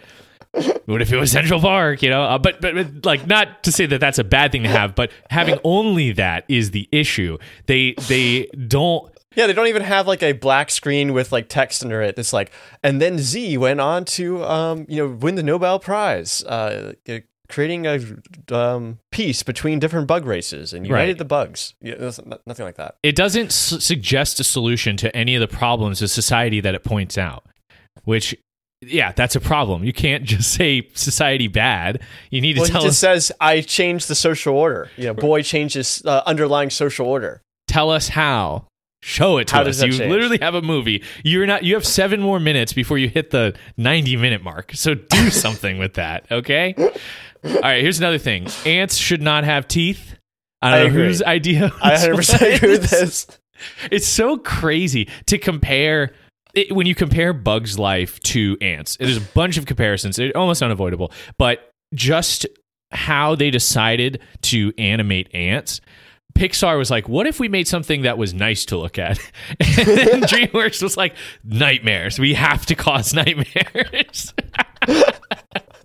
What 0.85 1.01
if 1.01 1.11
it 1.11 1.17
was 1.17 1.31
Central 1.31 1.59
Park? 1.59 2.01
You 2.01 2.09
know, 2.09 2.23
uh, 2.23 2.37
but, 2.37 2.61
but 2.61 2.73
but 2.75 3.05
like 3.05 3.27
not 3.27 3.63
to 3.63 3.71
say 3.71 3.85
that 3.85 3.99
that's 3.99 4.19
a 4.19 4.23
bad 4.23 4.51
thing 4.51 4.63
to 4.63 4.69
have, 4.69 4.95
but 4.95 5.11
having 5.29 5.59
only 5.63 6.11
that 6.13 6.45
is 6.47 6.71
the 6.71 6.87
issue. 6.91 7.37
They 7.65 7.93
they 8.07 8.47
don't. 8.67 9.11
Yeah, 9.35 9.45
they 9.45 9.53
don't 9.53 9.67
even 9.67 9.83
have 9.83 10.07
like 10.07 10.23
a 10.23 10.31
black 10.31 10.71
screen 10.71 11.13
with 11.13 11.31
like 11.31 11.47
text 11.47 11.83
under 11.83 12.01
it. 12.01 12.15
That's 12.15 12.33
like, 12.33 12.51
and 12.83 12.99
then 12.99 13.19
Z 13.19 13.57
went 13.59 13.79
on 13.79 14.03
to, 14.05 14.43
um, 14.43 14.85
you 14.89 14.97
know, 14.97 15.13
win 15.13 15.35
the 15.35 15.43
Nobel 15.43 15.77
Prize, 15.77 16.43
uh, 16.45 16.93
uh, 17.07 17.19
creating 17.47 17.85
a 17.85 17.99
um, 18.51 18.97
peace 19.11 19.43
between 19.43 19.77
different 19.77 20.07
bug 20.07 20.25
races 20.25 20.73
and 20.73 20.87
united 20.87 21.07
Right. 21.11 21.17
the 21.19 21.25
bugs. 21.25 21.75
Yeah, 21.81 21.95
nothing 22.47 22.65
like 22.65 22.77
that. 22.77 22.95
It 23.03 23.15
doesn't 23.15 23.47
s- 23.47 23.75
suggest 23.85 24.39
a 24.39 24.43
solution 24.43 24.97
to 24.97 25.15
any 25.15 25.35
of 25.35 25.41
the 25.41 25.47
problems 25.47 26.01
of 26.01 26.09
society 26.09 26.59
that 26.61 26.73
it 26.73 26.83
points 26.83 27.15
out. 27.15 27.45
Which, 28.05 28.35
yeah, 28.81 29.11
that's 29.11 29.35
a 29.35 29.39
problem. 29.39 29.83
You 29.83 29.93
can't 29.93 30.23
just 30.35 30.51
say 30.53 30.89
society 30.93 31.47
bad. 31.47 32.01
You 32.29 32.41
need 32.41 32.53
to 32.53 32.59
Well, 32.61 32.67
he 32.67 32.71
tell 32.73 32.81
just 32.83 33.03
us 33.03 33.25
says, 33.27 33.31
"I 33.39 33.61
changed 33.61 34.07
the 34.07 34.15
social 34.15 34.55
order." 34.55 34.89
You 34.97 35.05
know, 35.07 35.13
boy 35.13 35.41
changes 35.43 36.01
uh, 36.05 36.21
underlying 36.25 36.69
social 36.69 37.07
order. 37.07 37.41
tell 37.67 37.89
us 37.91 38.09
how. 38.09 38.65
Show 39.03 39.37
it 39.37 39.47
to 39.49 39.55
How 39.57 39.61
us. 39.61 39.81
you 39.83 39.91
change? 39.91 40.09
literally 40.11 40.39
have 40.41 40.55
a 40.55 40.61
movie. 40.61 41.03
You're 41.23 41.45
not. 41.45 41.63
You 41.63 41.75
have 41.75 41.85
seven 41.85 42.19
more 42.19 42.39
minutes 42.39 42.73
before 42.73 42.97
you 42.97 43.07
hit 43.07 43.29
the 43.29 43.55
90 43.77 44.17
minute 44.17 44.43
mark. 44.43 44.71
So 44.73 44.95
do 44.95 45.29
something 45.29 45.77
with 45.77 45.93
that. 45.93 46.25
Okay. 46.31 46.73
All 46.77 47.61
right. 47.61 47.81
Here's 47.81 47.99
another 47.99 48.17
thing. 48.17 48.47
Ants 48.65 48.95
should 48.97 49.21
not 49.21 49.43
have 49.43 49.67
teeth. 49.67 50.15
I 50.63 50.71
don't 50.71 50.79
I 50.79 50.83
know 50.83 50.89
agree. 50.89 51.05
whose 51.05 51.21
idea. 51.21 51.71
I 51.81 51.91
100 51.91 52.15
percent 52.15 52.41
agree 52.55 52.69
with 52.71 52.89
this. 52.89 53.27
It's 53.91 54.07
so 54.07 54.37
crazy 54.39 55.07
to 55.27 55.37
compare. 55.37 56.13
It, 56.57 56.71
when 56.75 56.87
you 56.87 56.95
compare 56.95 57.33
Bug's 57.33 57.77
life 57.77 58.19
to 58.21 58.57
ants, 58.61 58.97
there's 58.97 59.17
a 59.17 59.21
bunch 59.21 59.57
of 59.57 59.65
comparisons. 59.65 60.15
They're 60.15 60.35
almost 60.35 60.63
unavoidable, 60.63 61.11
but 61.37 61.71
just 61.93 62.47
how 62.91 63.35
they 63.35 63.51
decided 63.51 64.21
to 64.41 64.73
animate 64.77 65.33
ants. 65.35 65.81
Pixar 66.33 66.77
was 66.77 66.91
like, 66.91 67.07
what 67.09 67.27
if 67.27 67.39
we 67.39 67.47
made 67.47 67.67
something 67.67 68.03
that 68.03 68.17
was 68.17 68.33
nice 68.33 68.65
to 68.65 68.77
look 68.77 68.97
at? 68.97 69.19
And 69.59 69.87
then 69.87 70.21
DreamWorks 70.21 70.81
was 70.81 70.97
like, 70.97 71.15
nightmares. 71.43 72.19
We 72.19 72.33
have 72.33 72.65
to 72.67 72.75
cause 72.75 73.13
nightmares. 73.13 74.33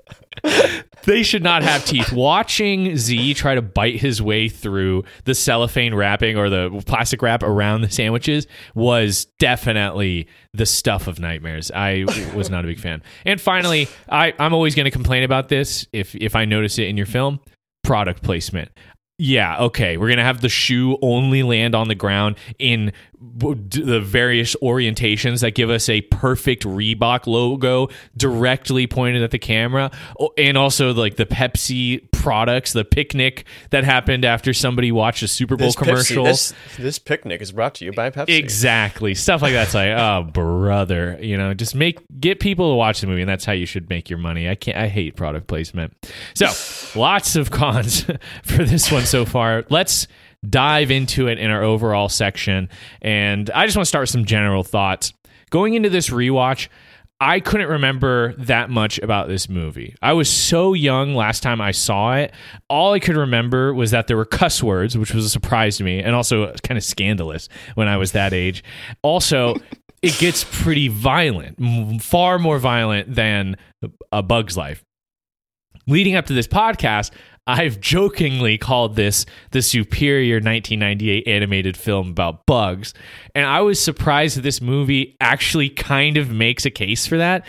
they 1.04 1.22
should 1.22 1.42
not 1.42 1.62
have 1.62 1.84
teeth. 1.84 2.12
Watching 2.12 2.96
Z 2.96 3.34
try 3.34 3.54
to 3.54 3.62
bite 3.62 4.00
his 4.00 4.22
way 4.22 4.48
through 4.48 5.04
the 5.24 5.34
cellophane 5.34 5.94
wrapping 5.94 6.36
or 6.36 6.48
the 6.48 6.82
plastic 6.86 7.22
wrap 7.22 7.42
around 7.42 7.82
the 7.82 7.90
sandwiches 7.90 8.46
was 8.74 9.26
definitely 9.38 10.28
the 10.54 10.66
stuff 10.66 11.06
of 11.06 11.18
nightmares. 11.18 11.70
I 11.70 12.04
was 12.34 12.50
not 12.50 12.64
a 12.64 12.68
big 12.68 12.80
fan. 12.80 13.02
And 13.24 13.40
finally, 13.40 13.88
I, 14.08 14.34
I'm 14.38 14.54
always 14.54 14.74
going 14.74 14.84
to 14.84 14.90
complain 14.90 15.22
about 15.22 15.48
this 15.48 15.86
if 15.92 16.14
if 16.14 16.36
I 16.36 16.44
notice 16.44 16.78
it 16.78 16.88
in 16.88 16.96
your 16.96 17.06
film. 17.06 17.40
Product 17.82 18.22
placement. 18.22 18.70
Yeah, 19.18 19.58
okay. 19.60 19.98
We're 19.98 20.08
gonna 20.08 20.24
have 20.24 20.40
the 20.40 20.48
shoe 20.48 20.98
only 21.00 21.42
land 21.42 21.76
on 21.76 21.86
the 21.86 21.94
ground 21.94 22.36
in 22.58 22.92
the 23.22 24.00
various 24.00 24.56
orientations 24.56 25.40
that 25.40 25.52
give 25.52 25.70
us 25.70 25.88
a 25.88 26.00
perfect 26.02 26.64
Reebok 26.64 27.26
logo 27.26 27.88
directly 28.16 28.86
pointed 28.86 29.22
at 29.22 29.30
the 29.30 29.38
camera, 29.38 29.90
and 30.36 30.58
also 30.58 30.92
like 30.92 31.16
the 31.16 31.26
Pepsi 31.26 32.10
products, 32.12 32.72
the 32.72 32.84
picnic 32.84 33.44
that 33.70 33.84
happened 33.84 34.24
after 34.24 34.52
somebody 34.52 34.92
watched 34.92 35.22
a 35.22 35.28
Super 35.28 35.56
Bowl 35.56 35.68
This 35.68 35.76
Pepsi- 35.76 35.84
commercial. 35.84 36.24
this, 36.24 36.54
this 36.78 36.98
picnic 36.98 37.40
is 37.40 37.52
brought 37.52 37.74
to 37.76 37.84
you 37.84 37.92
by 37.92 38.10
Pepsi. 38.10 38.36
Exactly. 38.36 39.14
Stuff 39.14 39.42
like 39.42 39.52
that's 39.52 39.74
like, 39.74 39.88
oh 39.88 40.22
brother, 40.32 41.18
you 41.20 41.36
know, 41.36 41.54
just 41.54 41.74
make 41.74 41.98
get 42.20 42.40
people 42.40 42.72
to 42.72 42.76
watch 42.76 43.00
the 43.00 43.06
movie 43.06 43.22
and 43.22 43.28
that's 43.28 43.44
how 43.44 43.52
you 43.52 43.66
should 43.66 43.88
make 43.88 44.10
your 44.10 44.18
money. 44.18 44.48
I 44.48 44.54
can't 44.54 44.76
I 44.76 44.88
hate 44.88 45.16
product 45.16 45.46
placement. 45.46 45.94
So, 46.34 46.46
lots 46.98 47.36
of 47.36 47.50
cons 47.50 48.04
for 48.42 48.64
this 48.64 48.90
one 48.90 49.04
so 49.04 49.24
far. 49.24 49.64
Let's 49.68 50.06
dive 50.48 50.90
into 50.90 51.28
it 51.28 51.38
in 51.38 51.50
our 51.50 51.62
overall 51.62 52.08
section. 52.08 52.68
And 53.00 53.50
I 53.50 53.66
just 53.66 53.76
want 53.76 53.84
to 53.84 53.88
start 53.88 54.02
with 54.02 54.10
some 54.10 54.24
general 54.24 54.64
thoughts. 54.64 55.12
Going 55.50 55.74
into 55.74 55.90
this 55.90 56.10
rewatch, 56.10 56.68
I 57.20 57.38
couldn't 57.38 57.68
remember 57.68 58.34
that 58.38 58.68
much 58.68 58.98
about 58.98 59.28
this 59.28 59.48
movie. 59.48 59.94
I 60.02 60.12
was 60.12 60.28
so 60.28 60.74
young 60.74 61.14
last 61.14 61.40
time 61.40 61.60
I 61.60 61.70
saw 61.70 62.16
it. 62.16 62.32
All 62.68 62.94
I 62.94 62.98
could 62.98 63.16
remember 63.16 63.72
was 63.72 63.92
that 63.92 64.08
there 64.08 64.16
were 64.16 64.24
cuss 64.24 64.60
words, 64.60 64.98
which 64.98 65.14
was 65.14 65.24
a 65.24 65.30
surprise 65.30 65.76
to 65.76 65.84
me, 65.84 66.00
and 66.00 66.16
also 66.16 66.52
kind 66.64 66.76
of 66.76 66.82
scandalous 66.82 67.48
when 67.76 67.86
I 67.86 67.96
was 67.96 68.10
that 68.10 68.32
age. 68.32 68.64
Also, 69.02 69.54
it 70.02 70.18
gets 70.18 70.44
pretty 70.50 70.88
violent, 70.88 72.02
far 72.02 72.40
more 72.40 72.58
violent 72.58 73.14
than 73.14 73.56
A 74.10 74.20
Bug's 74.20 74.56
Life. 74.56 74.82
Leading 75.86 76.16
up 76.16 76.26
to 76.26 76.32
this 76.32 76.48
podcast, 76.48 77.12
I've 77.46 77.80
jokingly 77.80 78.56
called 78.56 78.96
this 78.96 79.26
the 79.50 79.62
superior 79.62 80.36
1998 80.36 81.26
animated 81.26 81.76
film 81.76 82.10
about 82.10 82.46
bugs. 82.46 82.94
And 83.34 83.44
I 83.44 83.60
was 83.62 83.80
surprised 83.80 84.36
that 84.36 84.42
this 84.42 84.60
movie 84.60 85.16
actually 85.20 85.68
kind 85.68 86.16
of 86.16 86.30
makes 86.30 86.64
a 86.64 86.70
case 86.70 87.06
for 87.06 87.18
that. 87.18 87.44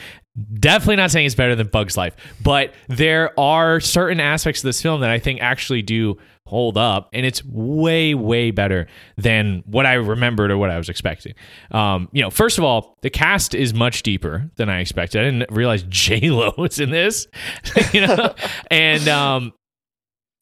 Definitely 0.60 0.96
not 0.96 1.12
saying 1.12 1.28
it's 1.28 1.36
better 1.36 1.56
than 1.56 1.68
Bug's 1.68 1.96
Life, 1.96 2.16
but 2.42 2.74
there 2.88 3.40
are 3.40 3.80
certain 3.80 4.20
aspects 4.20 4.62
of 4.62 4.66
this 4.66 4.82
film 4.82 5.02
that 5.02 5.12
I 5.12 5.20
think 5.20 5.42
actually 5.42 5.84
do 5.84 6.18
hold 6.48 6.78
up, 6.78 7.10
and 7.14 7.24
it's 7.26 7.44
way, 7.46 8.16
way 8.16 8.50
better 8.50 8.88
than 9.16 9.64
what 9.66 9.86
I 9.86 9.94
remembered 9.94 10.52
or 10.52 10.58
what 10.58 10.72
I 10.72 10.78
was 10.78 10.90
expecting. 10.90 11.34
Um, 11.72 12.10
you 12.12 12.22
know, 12.22 12.32
first 12.32 12.58
of 12.58 12.64
all, 12.64 12.98
the 13.02 13.12
cast 13.12 13.54
is 13.54 13.76
much 13.76 14.02
deeper 14.04 14.50
than 14.56 14.70
I 14.70 14.80
expected. 14.80 15.22
I 15.22 15.26
didn't 15.26 15.52
realize 15.52 15.84
J 15.90 16.32
Lo 16.32 16.52
was 16.58 16.80
in 16.80 16.90
this, 16.90 17.28
you 17.94 18.06
know, 18.06 18.34
and 18.72 19.08
um, 19.08 19.54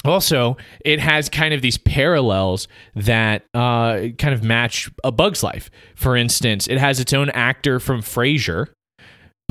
also 0.04 0.58
it 0.84 1.00
has 1.00 1.30
kind 1.30 1.54
of 1.54 1.62
these 1.62 1.78
parallels 1.78 2.68
that 2.96 3.46
uh, 3.54 4.08
kind 4.18 4.34
of 4.34 4.44
match 4.44 4.90
a 5.04 5.12
bug's 5.12 5.44
life 5.44 5.70
for 5.96 6.16
instance 6.16 6.68
it 6.68 6.78
has 6.78 7.00
its 7.00 7.14
own 7.14 7.30
actor 7.32 7.80
from 7.80 8.02
frasier 8.02 8.68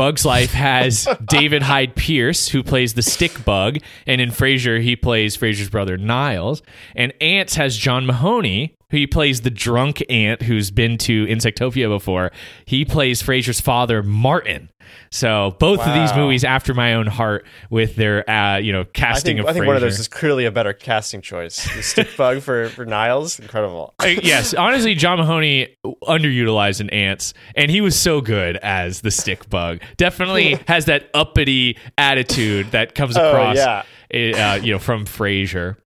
Bug's 0.00 0.25
Life 0.25 0.54
has 0.54 1.07
David 1.28 1.62
Hyde 1.62 1.95
Pierce, 1.95 2.49
who 2.49 2.62
plays 2.62 2.95
the 2.95 3.02
stick 3.02 3.45
bug, 3.45 3.80
and 4.07 4.19
in 4.19 4.30
Frasier, 4.30 4.80
he 4.80 4.97
plays 4.97 5.37
Frasier's 5.37 5.69
brother 5.69 5.99
Niles. 5.99 6.62
And 6.97 7.12
Ants 7.21 7.57
has 7.57 7.76
John 7.76 8.07
Mahoney, 8.07 8.76
who 8.90 8.97
he 8.97 9.06
plays 9.06 9.40
the 9.42 9.50
drunk 9.50 10.02
ant 10.11 10.42
who's 10.42 10.70
been 10.70 10.99
to 10.99 11.26
Insectopia 11.26 11.88
before. 11.88 12.30
He 12.64 12.85
plays 12.85 13.23
Frasier's 13.23 13.61
father, 13.61 14.02
Martin. 14.02 14.70
So 15.12 15.54
both 15.61 15.80
of 15.80 15.94
these 15.94 16.14
movies 16.16 16.42
after 16.42 16.75
my 16.75 16.94
own 16.94 17.06
heart 17.06 17.47
with 17.70 17.94
their, 17.94 18.28
uh, 18.28 18.59
you 18.59 18.73
know, 18.73 18.80
I 18.80 18.85
casting 18.92 19.37
think, 19.37 19.40
of 19.40 19.50
I 19.50 19.52
think 19.52 19.66
one 19.66 19.76
of 19.76 19.82
those 19.82 20.00
is 20.00 20.09
clearly 20.09 20.47
a 20.47 20.50
better 20.50 20.73
casting 20.73 21.20
choice. 21.20 21.62
The 21.76 21.82
stick 21.82 22.09
bug 22.16 22.40
for, 22.42 22.68
for 22.70 22.85
Niles, 22.85 23.38
incredible. 23.38 23.94
Uh, 24.00 24.06
yes, 24.06 24.52
honestly, 24.54 24.94
John 24.97 25.18
Mahoney 25.18 25.76
underutilized 25.85 26.80
in 26.80 26.90
Ants, 26.90 27.35
and 27.54 27.70
he 27.70 27.80
was 27.80 27.97
so 27.99 28.20
good 28.20 28.56
as 28.56 29.00
the 29.00 29.11
stick 29.12 29.49
bug. 29.49 29.80
Definitely 29.97 30.54
has 30.66 30.87
that 30.87 31.09
uppity 31.14 31.78
attitude 31.97 32.73
that 32.73 32.94
comes 32.97 33.16
across, 33.16 33.59
Oh, 33.59 33.62
across, 33.62 33.87
yeah. 34.12 34.52
uh, 34.52 34.54
you 34.56 34.73
know, 34.73 34.78
from 34.80 35.04
Frasier. 35.06 35.76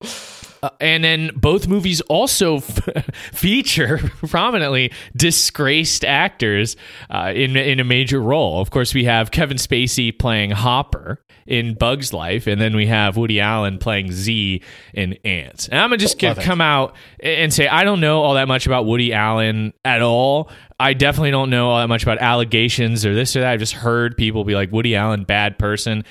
Uh, 0.62 0.70
and 0.80 1.04
then 1.04 1.30
both 1.36 1.68
movies 1.68 2.00
also 2.02 2.56
f- 2.58 3.14
feature 3.32 3.98
prominently 4.28 4.92
disgraced 5.16 6.04
actors 6.04 6.76
uh, 7.10 7.32
in 7.34 7.56
in 7.56 7.80
a 7.80 7.84
major 7.84 8.20
role. 8.20 8.60
Of 8.60 8.70
course, 8.70 8.94
we 8.94 9.04
have 9.04 9.30
Kevin 9.30 9.56
Spacey 9.56 10.16
playing 10.16 10.50
Hopper 10.50 11.22
in 11.46 11.74
Bug's 11.74 12.12
Life, 12.12 12.46
and 12.46 12.60
then 12.60 12.76
we 12.76 12.86
have 12.86 13.16
Woody 13.16 13.40
Allen 13.40 13.78
playing 13.78 14.12
Z 14.12 14.62
in 14.92 15.14
Ants. 15.24 15.68
And 15.68 15.78
I'm 15.80 15.88
gonna 15.88 15.96
just 15.98 16.22
Love 16.22 16.38
it. 16.38 16.44
come 16.44 16.60
out 16.60 16.94
and 17.20 17.52
say 17.54 17.66
I 17.68 17.84
don't 17.84 18.00
know 18.00 18.20
all 18.22 18.34
that 18.34 18.48
much 18.48 18.66
about 18.66 18.84
Woody 18.86 19.12
Allen 19.12 19.72
at 19.84 20.02
all. 20.02 20.50
I 20.80 20.92
definitely 20.92 21.32
don't 21.32 21.50
know 21.50 21.70
all 21.70 21.78
that 21.78 21.88
much 21.88 22.02
about 22.04 22.18
allegations 22.18 23.04
or 23.04 23.12
this 23.14 23.34
or 23.34 23.40
that. 23.40 23.50
I've 23.52 23.58
just 23.60 23.72
heard 23.72 24.16
people 24.16 24.44
be 24.44 24.54
like 24.54 24.70
Woody 24.70 24.94
Allen 24.94 25.24
bad 25.24 25.58
person. 25.58 26.04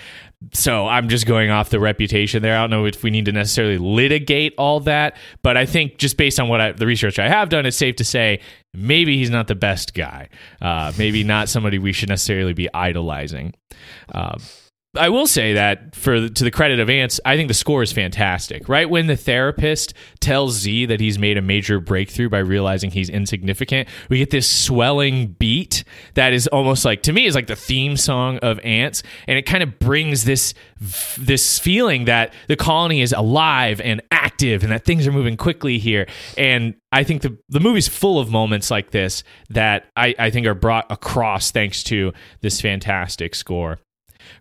So 0.53 0.88
I'm 0.88 1.10
just 1.10 1.25
going 1.25 1.50
off 1.50 1.70
the 1.72 1.79
reputation 1.79 2.44
there. 2.44 2.56
I 2.56 2.62
don't 2.62 2.70
know 2.70 2.86
if 2.86 3.01
we 3.01 3.10
need 3.10 3.25
to 3.25 3.32
necessarily 3.32 3.79
litigate 3.79 4.53
all 4.58 4.79
that, 4.82 5.17
but 5.41 5.58
I 5.58 5.65
think 5.65 5.98
just 5.98 6.15
based 6.15 6.39
on 6.39 6.48
what 6.48 6.62
I, 6.62 6.72
the 6.74 6.86
research 6.86 7.17
I 7.17 7.27
have 7.27 7.50
done, 7.50 7.65
it's 7.65 7.77
safe 7.77 7.96
to 7.96 8.03
say 8.03 8.39
maybe 8.74 9.17
he's 9.17 9.32
not 9.32 9.48
the 9.48 9.56
best 9.56 9.96
guy. 9.96 10.29
Uh, 10.62 10.91
maybe 10.98 11.24
not 11.24 11.50
somebody 11.50 11.79
we 11.79 11.91
should 11.91 12.10
necessarily 12.10 12.53
be 12.53 12.72
idolizing. 12.74 13.56
Uh, 14.13 14.38
I 14.96 15.10
will 15.10 15.27
say 15.27 15.53
that 15.53 15.96
for 15.96 16.29
to 16.29 16.44
the 16.44 16.51
credit 16.51 16.79
of 16.79 16.89
Ants, 16.89 17.20
I 17.25 17.36
think 17.36 17.50
the 17.50 17.53
score 17.53 17.84
is 17.84 17.91
fantastic. 17.91 18.70
Right 18.70 18.89
when 18.89 19.08
the 19.08 19.17
therapist 19.17 19.94
tells 20.20 20.56
Z 20.56 20.86
that 20.88 21.00
he's 21.00 21.20
made 21.20 21.38
a 21.38 21.41
major 21.41 21.79
breakthrough 21.79 22.29
by 22.29 22.39
realizing 22.39 22.91
he's 22.91 23.10
insignificant, 23.10 23.89
we 24.10 24.17
get 24.17 24.32
this 24.32 24.50
swelling 24.50 25.27
beat 25.39 25.84
that 26.15 26.34
is 26.34 26.48
almost 26.48 26.86
like 26.86 27.03
to 27.03 27.13
me 27.13 27.25
is 27.25 27.36
like 27.36 27.48
the 27.48 27.56
theme 27.56 27.98
song 27.98 28.38
of 28.39 28.60
Ants, 28.63 29.03
and 29.27 29.38
it 29.38 29.44
kind 29.44 29.62
of 29.62 29.77
brings 29.79 30.24
this 30.24 30.53
this 31.17 31.60
feeling 31.60 32.06
that 32.06 32.34
the 32.48 32.56
colony 32.56 33.01
is 33.01 33.13
alive 33.13 33.82
and 33.82 34.01
active, 34.12 34.63
and 34.63 34.72
that 34.72 34.86
things 34.86 35.06
are 35.06 35.12
moving 35.12 35.38
quickly 35.38 35.79
here. 35.79 36.08
And 36.38 36.75
I 36.91 37.03
think 37.03 37.22
the 37.22 37.38
the 37.50 37.60
movie's 37.60 37.88
full 37.88 38.20
of 38.20 38.32
moments 38.32 38.72
like 38.72 38.91
this 38.91 39.24
that 39.50 39.88
I, 39.96 40.15
I 40.17 40.29
think 40.29 40.48
are 40.48 40.56
brought 40.56 40.86
across 40.89 41.51
thanks 41.51 41.84
to 41.86 42.13
this 42.41 42.62
fantastic 42.62 43.36
score. 43.36 43.79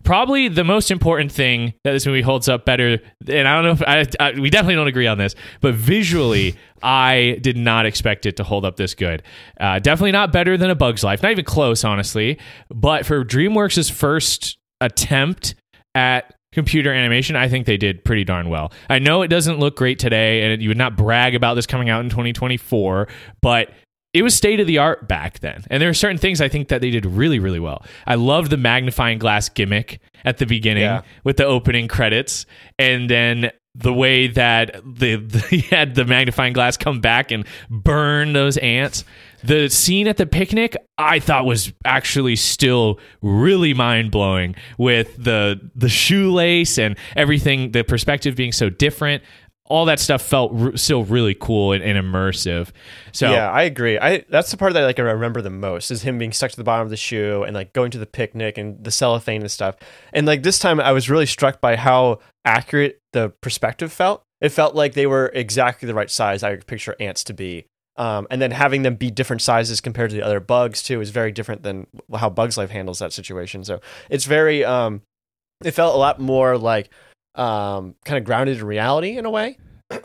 Probably 0.03 0.47
the 0.47 0.63
most 0.63 0.91
important 0.91 1.31
thing 1.31 1.73
that 1.83 1.91
this 1.91 2.05
movie 2.05 2.21
holds 2.21 2.47
up 2.47 2.65
better, 2.65 2.99
and 3.27 3.47
I 3.47 3.55
don't 3.55 3.63
know 3.63 3.71
if 3.71 4.09
I, 4.19 4.25
I 4.25 4.39
we 4.39 4.49
definitely 4.49 4.75
don't 4.75 4.87
agree 4.87 5.07
on 5.07 5.17
this, 5.17 5.35
but 5.61 5.75
visually, 5.75 6.55
I 6.83 7.39
did 7.41 7.57
not 7.57 7.85
expect 7.85 8.25
it 8.25 8.37
to 8.37 8.43
hold 8.43 8.65
up 8.65 8.75
this 8.75 8.93
good. 8.93 9.23
Uh, 9.59 9.79
definitely 9.79 10.11
not 10.11 10.31
better 10.31 10.57
than 10.57 10.69
A 10.69 10.75
Bug's 10.75 11.03
Life, 11.03 11.23
not 11.23 11.31
even 11.31 11.45
close, 11.45 11.83
honestly. 11.83 12.37
But 12.69 13.05
for 13.05 13.23
DreamWorks' 13.25 13.91
first 13.91 14.57
attempt 14.79 15.55
at 15.95 16.33
computer 16.53 16.93
animation, 16.93 17.35
I 17.35 17.49
think 17.49 17.65
they 17.65 17.77
did 17.77 18.03
pretty 18.03 18.23
darn 18.23 18.49
well. 18.49 18.71
I 18.89 18.99
know 18.99 19.21
it 19.21 19.27
doesn't 19.27 19.59
look 19.59 19.75
great 19.75 19.99
today, 19.99 20.43
and 20.43 20.61
you 20.61 20.69
would 20.69 20.77
not 20.77 20.95
brag 20.95 21.35
about 21.35 21.55
this 21.55 21.65
coming 21.65 21.89
out 21.89 22.01
in 22.01 22.09
2024, 22.09 23.07
but 23.41 23.71
it 24.13 24.23
was 24.23 24.33
state 24.35 24.59
of 24.59 24.67
the 24.67 24.77
art 24.77 25.07
back 25.07 25.39
then. 25.39 25.63
And 25.69 25.81
there 25.81 25.89
are 25.89 25.93
certain 25.93 26.17
things 26.17 26.41
I 26.41 26.47
think 26.47 26.69
that 26.69 26.81
they 26.81 26.89
did 26.89 27.05
really, 27.05 27.39
really 27.39 27.59
well. 27.59 27.83
I 28.07 28.15
love 28.15 28.49
the 28.49 28.57
magnifying 28.57 29.19
glass 29.19 29.49
gimmick 29.49 29.99
at 30.25 30.37
the 30.37 30.45
beginning 30.45 30.83
Yeah. 30.83 31.01
with 31.23 31.37
the 31.37 31.45
opening 31.45 31.87
credits, 31.87 32.45
and 32.79 33.09
then 33.09 33.51
the 33.75 33.93
way 33.93 34.25
that 34.27 34.81
they, 34.85 35.15
the 35.17 35.39
he 35.49 35.59
had 35.59 35.93
the 35.95 36.03
magnifying 36.05 36.53
glass 36.53 36.77
come 36.77 36.99
back 36.99 37.31
and 37.31 37.45
burn 37.69 38.33
those 38.33 38.57
ants. 38.57 39.03
The 39.43 39.69
scene 39.69 40.07
at 40.07 40.17
the 40.17 40.25
picnic 40.25 40.75
I 40.97 41.19
thought 41.19 41.45
was 41.45 41.71
actually 41.85 42.37
still 42.37 42.99
really 43.21 43.75
mind 43.75 44.09
blowing 44.09 44.55
with 44.79 45.15
the 45.23 45.59
the 45.75 45.89
shoelace 45.89 46.79
and 46.79 46.97
everything, 47.15 47.71
the 47.71 47.83
perspective 47.83 48.35
being 48.35 48.51
so 48.51 48.69
different. 48.71 49.21
All 49.69 49.85
that 49.85 49.99
stuff 49.99 50.21
felt 50.21 50.53
r- 50.53 50.77
still 50.77 51.03
really 51.03 51.33
cool 51.33 51.73
and, 51.73 51.83
and 51.83 51.97
immersive. 51.97 52.71
So 53.11 53.31
Yeah, 53.31 53.51
I 53.51 53.63
agree. 53.63 53.99
I 53.99 54.25
that's 54.29 54.51
the 54.51 54.57
part 54.57 54.73
that 54.73 54.83
like 54.83 54.99
I 54.99 55.03
remember 55.03 55.41
the 55.41 55.49
most 55.49 55.91
is 55.91 56.03
him 56.03 56.17
being 56.17 56.31
stuck 56.31 56.51
to 56.51 56.57
the 56.57 56.63
bottom 56.63 56.85
of 56.85 56.89
the 56.89 56.97
shoe 56.97 57.43
and 57.43 57.53
like 57.53 57.73
going 57.73 57.91
to 57.91 57.97
the 57.97 58.05
picnic 58.05 58.57
and 58.57 58.83
the 58.83 58.91
cellophane 58.91 59.41
and 59.41 59.51
stuff. 59.51 59.75
And 60.13 60.25
like 60.25 60.43
this 60.43 60.59
time, 60.59 60.79
I 60.79 60.91
was 60.91 61.09
really 61.09 61.25
struck 61.25 61.61
by 61.61 61.75
how 61.75 62.19
accurate 62.45 62.99
the 63.13 63.29
perspective 63.41 63.91
felt. 63.91 64.23
It 64.39 64.49
felt 64.49 64.75
like 64.75 64.93
they 64.93 65.07
were 65.07 65.31
exactly 65.33 65.87
the 65.87 65.93
right 65.93 66.09
size 66.09 66.43
I 66.43 66.55
could 66.55 66.67
picture 66.67 66.95
ants 66.99 67.23
to 67.25 67.33
be. 67.33 67.65
Um, 67.97 68.27
and 68.29 68.39
then 68.39 68.51
having 68.51 68.83
them 68.83 68.95
be 68.95 69.09
different 69.09 69.41
sizes 69.41 69.81
compared 69.81 70.11
to 70.11 70.15
the 70.15 70.21
other 70.21 70.39
bugs 70.39 70.83
too 70.83 71.01
is 71.01 71.09
very 71.09 71.31
different 71.31 71.63
than 71.63 71.87
how 72.15 72.29
Bugs 72.29 72.55
Life 72.55 72.69
handles 72.69 72.99
that 72.99 73.11
situation. 73.11 73.63
So 73.63 73.81
it's 74.09 74.25
very, 74.25 74.63
um, 74.63 75.01
it 75.63 75.71
felt 75.71 75.95
a 75.95 75.97
lot 75.97 76.19
more 76.19 76.57
like 76.59 76.91
um, 77.37 77.95
kind 78.03 78.17
of 78.17 78.23
grounded 78.23 78.57
in 78.57 78.65
reality 78.65 79.17
in 79.17 79.25
a 79.25 79.29
way 79.29 79.57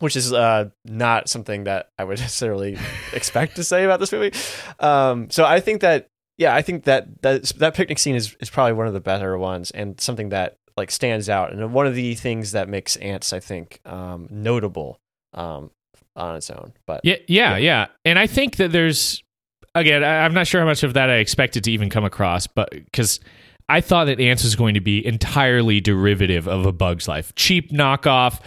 which 0.00 0.16
is 0.16 0.32
uh, 0.32 0.68
not 0.84 1.28
something 1.28 1.64
that 1.64 1.90
I 1.98 2.04
would 2.04 2.18
necessarily 2.20 2.78
expect 3.12 3.56
to 3.56 3.64
say 3.64 3.84
about 3.84 4.00
this 4.00 4.12
movie. 4.12 4.32
Um, 4.80 5.30
so 5.30 5.44
I 5.44 5.60
think 5.60 5.80
that 5.80 6.08
yeah, 6.36 6.54
I 6.54 6.62
think 6.62 6.84
that 6.84 7.22
that 7.22 7.44
that 7.58 7.74
picnic 7.74 7.98
scene 7.98 8.16
is 8.16 8.36
is 8.40 8.50
probably 8.50 8.72
one 8.72 8.86
of 8.86 8.92
the 8.92 9.00
better 9.00 9.38
ones 9.38 9.70
and 9.70 10.00
something 10.00 10.30
that 10.30 10.56
like 10.76 10.90
stands 10.90 11.28
out 11.28 11.52
and 11.52 11.72
one 11.72 11.86
of 11.86 11.94
the 11.94 12.14
things 12.16 12.52
that 12.52 12.68
makes 12.68 12.96
ants 12.96 13.32
I 13.32 13.40
think 13.40 13.80
um, 13.84 14.28
notable 14.30 14.98
um, 15.32 15.70
on 16.16 16.36
its 16.36 16.50
own. 16.50 16.72
But 16.86 17.00
Yeah, 17.04 17.16
yeah, 17.28 17.56
yeah. 17.56 17.86
And 18.04 18.18
I 18.18 18.26
think 18.26 18.56
that 18.56 18.72
there's 18.72 19.22
again, 19.74 20.04
I'm 20.04 20.34
not 20.34 20.46
sure 20.46 20.60
how 20.60 20.66
much 20.66 20.82
of 20.82 20.94
that 20.94 21.10
I 21.10 21.16
expected 21.16 21.64
to 21.64 21.72
even 21.72 21.90
come 21.90 22.04
across, 22.04 22.46
but 22.46 22.70
because 22.70 23.20
I 23.68 23.80
thought 23.80 24.06
that 24.06 24.20
Ants 24.20 24.44
was 24.44 24.56
going 24.56 24.74
to 24.74 24.80
be 24.80 25.04
entirely 25.04 25.80
derivative 25.80 26.46
of 26.46 26.66
a 26.66 26.72
Bug's 26.72 27.08
Life, 27.08 27.34
cheap 27.34 27.70
knockoff, 27.70 28.40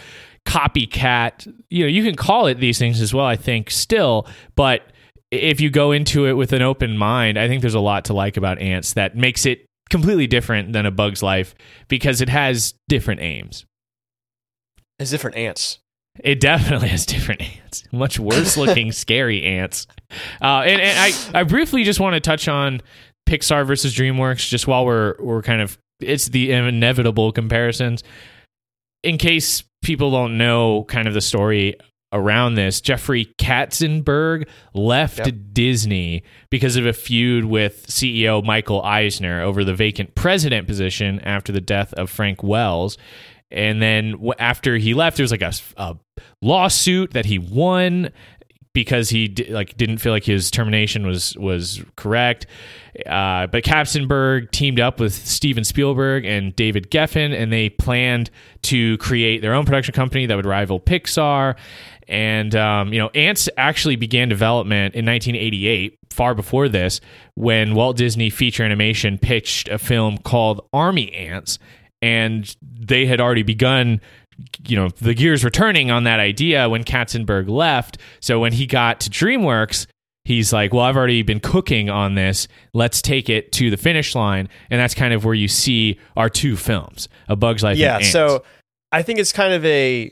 copycat. 0.46 1.52
You 1.70 1.84
know, 1.84 1.88
you 1.88 2.04
can 2.04 2.14
call 2.14 2.46
it 2.46 2.58
these 2.58 2.78
things 2.78 3.00
as 3.00 3.12
well. 3.12 3.26
I 3.26 3.36
think 3.36 3.70
still, 3.70 4.26
but 4.54 4.82
if 5.30 5.60
you 5.60 5.70
go 5.70 5.92
into 5.92 6.26
it 6.26 6.32
with 6.32 6.52
an 6.52 6.62
open 6.62 6.96
mind, 6.96 7.38
I 7.38 7.48
think 7.48 7.60
there's 7.60 7.74
a 7.74 7.80
lot 7.80 8.06
to 8.06 8.14
like 8.14 8.36
about 8.36 8.58
Ants 8.60 8.94
that 8.94 9.16
makes 9.16 9.44
it 9.44 9.66
completely 9.90 10.26
different 10.26 10.72
than 10.72 10.86
a 10.86 10.90
Bug's 10.90 11.22
Life 11.22 11.54
because 11.88 12.20
it 12.20 12.28
has 12.28 12.74
different 12.88 13.20
aims. 13.20 13.64
it's 14.98 15.10
different 15.10 15.36
ants. 15.36 15.78
It 16.20 16.40
definitely 16.40 16.88
has 16.88 17.06
different 17.06 17.42
ants, 17.42 17.84
much 17.92 18.18
worse 18.18 18.56
looking, 18.56 18.90
scary 18.92 19.44
ants. 19.44 19.86
Uh, 20.42 20.62
and, 20.66 20.80
and 20.80 20.98
I, 20.98 21.40
I 21.40 21.42
briefly 21.44 21.84
just 21.84 22.00
want 22.00 22.14
to 22.14 22.20
touch 22.20 22.48
on 22.48 22.80
Pixar 23.28 23.66
versus 23.66 23.94
DreamWorks, 23.94 24.48
just 24.48 24.66
while 24.66 24.86
we're 24.86 25.14
we're 25.18 25.42
kind 25.42 25.60
of 25.60 25.78
it's 26.00 26.28
the 26.28 26.52
inevitable 26.52 27.30
comparisons. 27.32 28.02
In 29.02 29.18
case 29.18 29.62
people 29.82 30.10
don't 30.10 30.38
know, 30.38 30.84
kind 30.84 31.06
of 31.06 31.14
the 31.14 31.20
story 31.20 31.74
around 32.12 32.54
this, 32.54 32.80
Jeffrey 32.80 33.26
Katzenberg 33.38 34.48
left 34.72 35.18
Yep. 35.18 35.34
Disney 35.52 36.22
because 36.50 36.76
of 36.76 36.86
a 36.86 36.92
feud 36.92 37.44
with 37.44 37.86
CEO 37.86 38.42
Michael 38.42 38.82
Eisner 38.82 39.42
over 39.42 39.62
the 39.62 39.74
vacant 39.74 40.14
president 40.14 40.66
position 40.66 41.20
after 41.20 41.52
the 41.52 41.60
death 41.60 41.92
of 41.94 42.08
Frank 42.08 42.42
Wells. 42.42 42.96
And 43.50 43.80
then 43.80 44.30
after 44.38 44.76
he 44.76 44.94
left, 44.94 45.16
there 45.16 45.24
was 45.24 45.30
like 45.30 45.42
a 45.42 45.96
lawsuit 46.42 47.12
that 47.12 47.26
he 47.26 47.38
won 47.38 48.10
because 48.84 49.08
he 49.08 49.26
di- 49.26 49.52
like 49.52 49.76
didn't 49.76 49.98
feel 49.98 50.12
like 50.12 50.24
his 50.24 50.52
termination 50.52 51.04
was 51.04 51.36
was 51.36 51.82
correct. 51.96 52.46
Uh, 53.06 53.48
but 53.48 53.64
Katzenberg 53.64 54.52
teamed 54.52 54.78
up 54.78 55.00
with 55.00 55.12
Steven 55.12 55.64
Spielberg 55.64 56.24
and 56.24 56.54
David 56.54 56.90
Geffen, 56.90 57.36
and 57.36 57.52
they 57.52 57.70
planned 57.70 58.30
to 58.62 58.96
create 58.98 59.42
their 59.42 59.52
own 59.52 59.64
production 59.64 59.94
company 59.94 60.26
that 60.26 60.36
would 60.36 60.46
rival 60.46 60.78
Pixar. 60.78 61.56
And 62.06 62.54
um, 62.54 62.92
you 62.92 63.00
know, 63.00 63.08
Ants 63.08 63.48
actually 63.56 63.96
began 63.96 64.28
development 64.28 64.94
in 64.94 65.04
1988, 65.04 65.98
far 66.10 66.36
before 66.36 66.68
this, 66.68 67.00
when 67.34 67.74
Walt 67.74 67.96
Disney 67.96 68.30
Feature 68.30 68.62
Animation 68.62 69.18
pitched 69.18 69.68
a 69.68 69.78
film 69.78 70.18
called 70.18 70.66
Army 70.72 71.12
Ants, 71.12 71.58
and 72.00 72.54
they 72.62 73.06
had 73.06 73.20
already 73.20 73.42
begun 73.42 74.00
you 74.66 74.76
know 74.76 74.88
the 75.00 75.14
gears 75.14 75.42
were 75.44 75.50
turning 75.50 75.90
on 75.90 76.04
that 76.04 76.20
idea 76.20 76.68
when 76.68 76.84
Katzenberg 76.84 77.48
left. 77.48 77.98
So 78.20 78.38
when 78.40 78.52
he 78.52 78.66
got 78.66 79.00
to 79.00 79.10
DreamWorks, 79.10 79.86
he's 80.24 80.52
like, 80.52 80.72
"Well, 80.72 80.84
I've 80.84 80.96
already 80.96 81.22
been 81.22 81.40
cooking 81.40 81.90
on 81.90 82.14
this. 82.14 82.48
Let's 82.74 83.02
take 83.02 83.28
it 83.28 83.52
to 83.52 83.70
the 83.70 83.76
finish 83.76 84.14
line." 84.14 84.48
And 84.70 84.80
that's 84.80 84.94
kind 84.94 85.12
of 85.14 85.24
where 85.24 85.34
you 85.34 85.48
see 85.48 85.98
our 86.16 86.28
two 86.28 86.56
films, 86.56 87.08
A 87.28 87.36
Bug's 87.36 87.62
Life. 87.62 87.78
yeah 87.78 87.98
so 88.00 88.42
i 88.90 89.02
think 89.02 89.18
it's 89.18 89.32
kind 89.32 89.52
of 89.52 89.62
a 89.66 90.10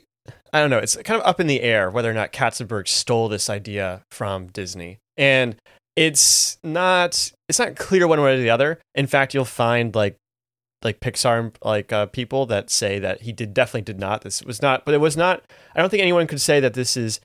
i 0.53 0.59
don't 0.59 0.69
know 0.69 0.77
it's 0.77 0.95
kind 0.97 1.19
of 1.19 1.25
up 1.25 1.39
in 1.39 1.47
the 1.47 1.61
air 1.61 1.89
whether 1.89 2.11
or 2.11 2.13
not 2.13 2.31
katzenberg 2.31 2.87
stole 2.87 3.27
this 3.27 3.49
idea 3.49 4.03
from 4.11 4.47
disney 4.47 4.99
and 5.17 5.55
it's 5.95 6.59
not 6.63 7.31
it's 7.49 7.57
not 7.57 7.75
clear 7.75 8.07
one 8.07 8.21
way 8.21 8.35
or 8.35 8.37
the 8.37 8.51
other 8.51 8.79
in 8.93 9.07
fact 9.07 9.33
you'll 9.33 9.45
find 9.45 9.95
like 9.95 10.15
like 10.83 10.99
pixar 10.99 11.53
like 11.63 11.91
uh, 11.91 12.05
people 12.07 12.45
that 12.45 12.69
say 12.69 12.99
that 12.99 13.21
he 13.21 13.31
did 13.31 13.53
definitely 13.53 13.81
did 13.81 13.99
not 13.99 14.21
this 14.21 14.43
was 14.43 14.61
not 14.61 14.85
but 14.85 14.93
it 14.93 14.99
was 14.99 15.17
not 15.17 15.43
i 15.75 15.79
don't 15.79 15.89
think 15.89 16.01
anyone 16.01 16.27
could 16.27 16.41
say 16.41 16.59
that 16.59 16.73
this 16.73 16.95
is 16.95 17.19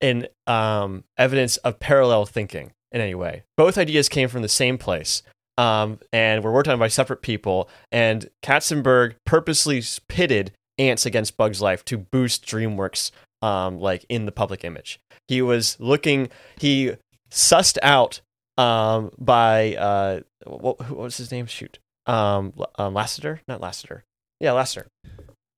an 0.00 0.26
um, 0.48 1.04
evidence 1.16 1.56
of 1.58 1.78
parallel 1.78 2.26
thinking 2.26 2.72
in 2.90 3.00
any 3.00 3.14
way 3.14 3.42
both 3.56 3.78
ideas 3.78 4.08
came 4.08 4.28
from 4.28 4.42
the 4.42 4.48
same 4.48 4.78
place 4.78 5.22
um, 5.58 5.98
and 6.12 6.42
were 6.42 6.52
worked 6.52 6.68
on 6.68 6.78
by 6.78 6.88
separate 6.88 7.22
people. 7.22 7.68
And 7.90 8.28
Katzenberg 8.42 9.14
purposely 9.24 9.82
pitted 10.08 10.52
Ants 10.78 11.06
against 11.06 11.36
Bugs 11.36 11.60
Life 11.60 11.84
to 11.86 11.98
boost 11.98 12.46
DreamWorks, 12.46 13.10
um, 13.42 13.78
like 13.78 14.04
in 14.08 14.26
the 14.26 14.32
public 14.32 14.64
image. 14.64 15.00
He 15.28 15.42
was 15.42 15.76
looking. 15.78 16.28
He 16.58 16.92
sussed 17.30 17.78
out 17.82 18.20
um, 18.58 19.10
by 19.18 19.76
uh, 19.76 20.20
what, 20.44 20.80
what 20.80 20.96
was 20.96 21.16
his 21.16 21.30
name? 21.30 21.46
Shoot, 21.46 21.78
um, 22.06 22.52
L- 22.58 22.70
um, 22.78 22.94
Lasseter, 22.94 23.40
not 23.48 23.60
Lasseter. 23.60 24.02
Yeah, 24.40 24.50
Lasseter. 24.50 24.86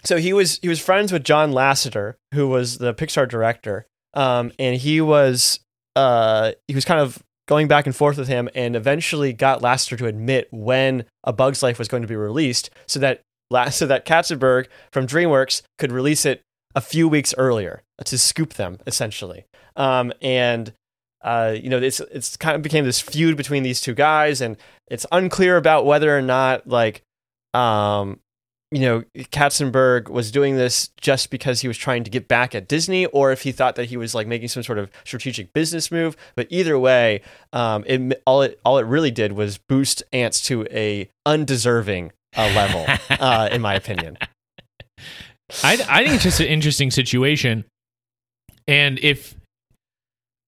So 0.04 0.18
he 0.18 0.32
was 0.32 0.58
he 0.60 0.68
was 0.68 0.80
friends 0.80 1.12
with 1.12 1.24
John 1.24 1.52
Lasseter, 1.52 2.14
who 2.34 2.48
was 2.48 2.78
the 2.78 2.92
Pixar 2.92 3.28
director, 3.28 3.86
um, 4.12 4.52
and 4.58 4.76
he 4.76 5.00
was 5.00 5.60
uh, 5.96 6.52
he 6.68 6.74
was 6.74 6.84
kind 6.84 7.00
of 7.00 7.22
going 7.46 7.68
back 7.68 7.86
and 7.86 7.94
forth 7.94 8.16
with 8.16 8.28
him 8.28 8.48
and 8.54 8.74
eventually 8.74 9.32
got 9.32 9.60
Lasseter 9.60 9.98
to 9.98 10.06
admit 10.06 10.48
when 10.50 11.04
A 11.24 11.32
Bug's 11.32 11.62
Life 11.62 11.78
was 11.78 11.88
going 11.88 12.02
to 12.02 12.08
be 12.08 12.16
released 12.16 12.70
so 12.86 12.98
that 13.00 13.22
so 13.70 13.86
that 13.86 14.06
Katzenberg 14.06 14.66
from 14.92 15.06
DreamWorks 15.06 15.62
could 15.78 15.92
release 15.92 16.24
it 16.26 16.42
a 16.74 16.80
few 16.80 17.08
weeks 17.08 17.34
earlier 17.38 17.82
to 18.04 18.18
scoop 18.18 18.54
them 18.54 18.78
essentially. 18.86 19.44
Um, 19.76 20.12
and 20.20 20.72
uh, 21.22 21.56
you 21.58 21.70
know, 21.70 21.78
it's 21.78 22.00
it's 22.00 22.36
kind 22.36 22.54
of 22.54 22.60
became 22.60 22.84
this 22.84 23.00
feud 23.00 23.36
between 23.36 23.62
these 23.62 23.80
two 23.80 23.94
guys, 23.94 24.42
and 24.42 24.58
it's 24.88 25.06
unclear 25.12 25.56
about 25.56 25.86
whether 25.86 26.16
or 26.16 26.22
not 26.22 26.66
like 26.66 27.02
um, 27.54 28.20
you 28.74 28.80
know, 28.80 29.04
Katzenberg 29.16 30.08
was 30.08 30.32
doing 30.32 30.56
this 30.56 30.88
just 31.00 31.30
because 31.30 31.60
he 31.60 31.68
was 31.68 31.78
trying 31.78 32.02
to 32.02 32.10
get 32.10 32.26
back 32.26 32.56
at 32.56 32.66
Disney, 32.66 33.06
or 33.06 33.30
if 33.30 33.42
he 33.42 33.52
thought 33.52 33.76
that 33.76 33.84
he 33.84 33.96
was 33.96 34.16
like 34.16 34.26
making 34.26 34.48
some 34.48 34.64
sort 34.64 34.78
of 34.78 34.90
strategic 35.04 35.52
business 35.52 35.92
move. 35.92 36.16
But 36.34 36.48
either 36.50 36.76
way, 36.76 37.22
um, 37.52 37.84
it 37.86 38.20
all 38.26 38.42
it 38.42 38.58
all 38.64 38.78
it 38.78 38.86
really 38.86 39.12
did 39.12 39.32
was 39.32 39.58
boost 39.58 40.02
Ants 40.12 40.40
to 40.42 40.66
a 40.72 41.08
undeserving 41.24 42.10
uh, 42.36 42.50
level, 42.52 42.84
uh, 43.10 43.48
in 43.52 43.62
my 43.62 43.74
opinion. 43.74 44.18
I, 45.62 45.74
I 45.88 46.02
think 46.02 46.14
it's 46.14 46.24
just 46.24 46.40
an 46.40 46.46
interesting 46.46 46.90
situation. 46.90 47.64
And 48.66 48.98
if 48.98 49.36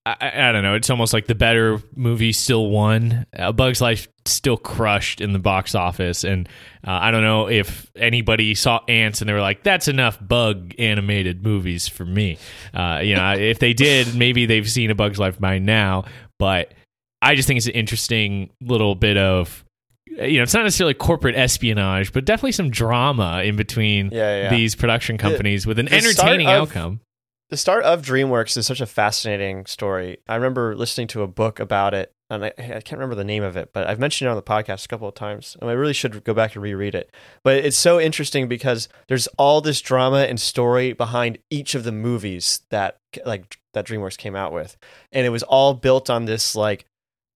I, 0.07 0.49
I 0.49 0.53
don't 0.53 0.63
know. 0.63 0.75
It's 0.75 0.89
almost 0.89 1.13
like 1.13 1.27
the 1.27 1.35
better 1.35 1.83
movie 1.97 2.31
still 2.33 2.71
won. 2.71 3.27
A 3.33 3.53
Bug's 3.53 3.81
Life 3.81 4.07
still 4.25 4.57
crushed 4.57 5.21
in 5.21 5.33
the 5.33 5.39
box 5.41 5.75
office, 5.75 6.23
and 6.23 6.49
uh, 6.87 6.93
I 6.93 7.11
don't 7.11 7.23
know 7.23 7.49
if 7.49 7.91
anybody 7.97 8.55
saw 8.55 8.81
Ants 8.89 9.21
and 9.21 9.29
they 9.29 9.33
were 9.33 9.41
like, 9.41 9.65
"That's 9.65 9.89
enough 9.89 10.19
bug 10.25 10.75
animated 10.79 11.43
movies 11.43 11.89
for 11.89 12.05
me." 12.05 12.39
Uh, 12.73 13.01
you 13.03 13.17
know, 13.17 13.33
if 13.33 13.59
they 13.59 13.73
did, 13.73 14.15
maybe 14.17 14.47
they've 14.47 14.71
seen 14.71 14.91
A 14.91 14.95
Bug's 14.95 15.19
Life 15.19 15.41
by 15.41 15.59
now. 15.59 16.05
But 16.39 16.73
I 17.21 17.35
just 17.35 17.49
think 17.49 17.59
it's 17.59 17.67
an 17.67 17.73
interesting 17.73 18.51
little 18.61 18.95
bit 18.95 19.17
of 19.17 19.65
you 20.07 20.37
know, 20.39 20.45
it's 20.45 20.55
not 20.55 20.63
necessarily 20.63 20.95
corporate 20.95 21.35
espionage, 21.35 22.13
but 22.13 22.25
definitely 22.25 22.53
some 22.53 22.71
drama 22.71 23.43
in 23.45 23.57
between 23.57 24.11
Yeah, 24.13 24.43
yeah. 24.45 24.51
these 24.51 24.75
production 24.75 25.19
companies 25.19 25.67
with 25.67 25.79
an 25.79 25.87
the 25.87 25.95
entertaining 25.95 26.47
of- 26.47 26.69
outcome. 26.69 27.01
The 27.49 27.57
start 27.57 27.85
of 27.85 28.03
DreamWorks 28.03 28.57
is 28.57 28.67
such 28.67 28.81
a 28.81 28.87
fascinating 28.87 29.67
story. 29.67 30.19
I 30.29 30.35
remember 30.35 30.75
listening 30.75 31.07
to 31.09 31.23
a 31.23 31.29
book 31.29 31.61
about 31.61 31.95
it, 31.95 32.13
and 32.29 32.45
I, 32.45 32.49
I 32.59 32.81
can't 32.81 32.95
remember 32.95 33.15
the 33.15 33.23
name 33.23 33.45
of 33.45 33.57
it, 33.57 33.73
but 33.73 33.87
I've 33.87 34.01
mentioned 34.01 34.27
it 34.27 34.31
on 34.31 34.37
the 34.37 34.43
podcast 34.43 34.85
a 34.85 34.89
couple 34.89 35.07
of 35.07 35.15
times, 35.15 35.57
and 35.61 35.71
I 35.71 35.75
really 35.75 35.93
should 35.93 36.25
go 36.25 36.35
back 36.35 36.57
and 36.57 36.63
reread 36.63 36.97
it. 36.97 37.15
But 37.45 37.59
it's 37.59 37.77
so 37.77 38.01
interesting 38.01 38.49
because 38.49 38.89
there's 39.07 39.29
all 39.39 39.61
this 39.61 39.81
drama 39.81 40.25
and 40.25 40.41
story 40.41 40.93
behind 40.93 41.39
each 41.49 41.77
of 41.77 41.85
the 41.85 41.93
movies 41.93 42.63
that 42.71 42.99
like 43.25 43.59
that 43.75 43.87
DreamWorks 43.87 44.19
came 44.19 44.35
out 44.35 44.53
with, 44.53 44.77
and 45.13 45.25
it 45.25 45.31
was 45.31 45.45
all 45.45 45.75
built 45.75 46.11
on 46.11 46.25
this 46.25 46.57
like 46.57 46.85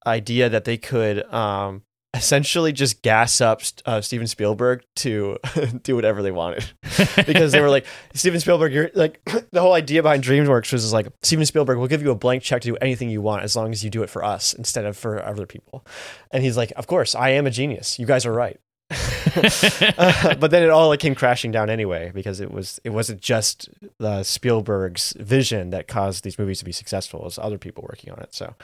idea 0.09 0.49
that 0.49 0.65
they 0.65 0.77
could 0.77 1.23
um, 1.33 1.85
essentially 2.13 2.73
just 2.73 3.03
gas 3.03 3.41
up 3.41 3.63
uh, 3.87 4.01
Steven 4.01 4.27
Spielberg 4.27 4.85
to 4.97 5.39
do 5.83 5.95
whatever 5.95 6.23
they 6.23 6.33
wanted 6.33 6.65
because 7.27 7.53
they 7.53 7.61
were 7.61 7.71
like 7.71 7.87
Steven 8.15 8.41
Spielberg. 8.41 8.73
You're 8.73 8.91
like 8.95 9.21
the 9.53 9.61
whole 9.61 9.75
idea 9.75 10.03
behind 10.03 10.25
DreamWorks 10.25 10.73
was 10.73 10.93
like 10.93 11.07
Steven 11.23 11.47
Spielberg 11.47 11.79
will 11.79 11.87
give 11.87 12.03
you 12.03 12.11
a 12.11 12.17
blank 12.17 12.43
check 12.43 12.63
to 12.63 12.69
do 12.69 12.77
anything 12.77 13.11
you 13.11 13.23
want 13.23 13.43
as 13.43 13.55
long 13.55 13.73
as 13.73 13.85
you 13.85 13.91
do 13.91 14.03
it 14.03 14.11
for 14.11 14.25
us 14.25 14.53
instead 14.55 14.85
of 14.85 14.97
for 14.97 15.25
other 15.25 15.47
people. 15.47 15.87
And 16.33 16.43
he's 16.43 16.57
like, 16.57 16.73
of 16.77 16.87
course, 16.87 17.15
I 17.15 17.31
am 17.31 17.47
a 17.47 17.51
genius. 17.51 17.99
You 17.99 18.07
guys 18.07 18.27
are 18.27 18.33
right. 18.33 18.61
But 20.41 20.51
then 20.51 20.63
it 20.63 20.71
all 20.71 20.89
like 20.89 21.01
came 21.01 21.15
crashing 21.15 21.53
down 21.53 21.71
anyway 21.71 22.11
because 22.15 22.41
it 22.41 22.51
was 22.51 22.81
it 22.85 22.91
wasn't 22.91 23.21
just 23.21 23.69
uh, 24.01 24.23
Spielberg's 24.23 25.15
vision 25.19 25.71
that 25.71 25.87
caused 25.87 26.25
these 26.25 26.39
movies 26.39 26.59
to 26.61 26.65
be 26.65 26.73
successful. 26.73 27.21
It 27.21 27.25
was 27.25 27.39
other 27.39 27.59
people 27.59 27.87
working 27.89 28.13
on 28.13 28.19
it. 28.21 28.35
So 28.35 28.55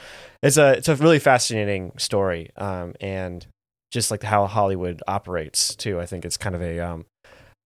it's 0.43 0.57
a 0.57 0.73
it's 0.73 0.89
a 0.89 0.95
really 0.95 1.19
fascinating 1.19 1.93
story, 1.97 2.51
um, 2.57 2.93
and 2.99 3.45
just 3.91 4.11
like 4.11 4.23
how 4.23 4.47
Hollywood 4.47 5.01
operates 5.07 5.75
too. 5.75 5.99
I 5.99 6.05
think 6.05 6.25
it's 6.25 6.37
kind 6.37 6.55
of 6.55 6.61
a 6.61 6.79
um, 6.79 7.05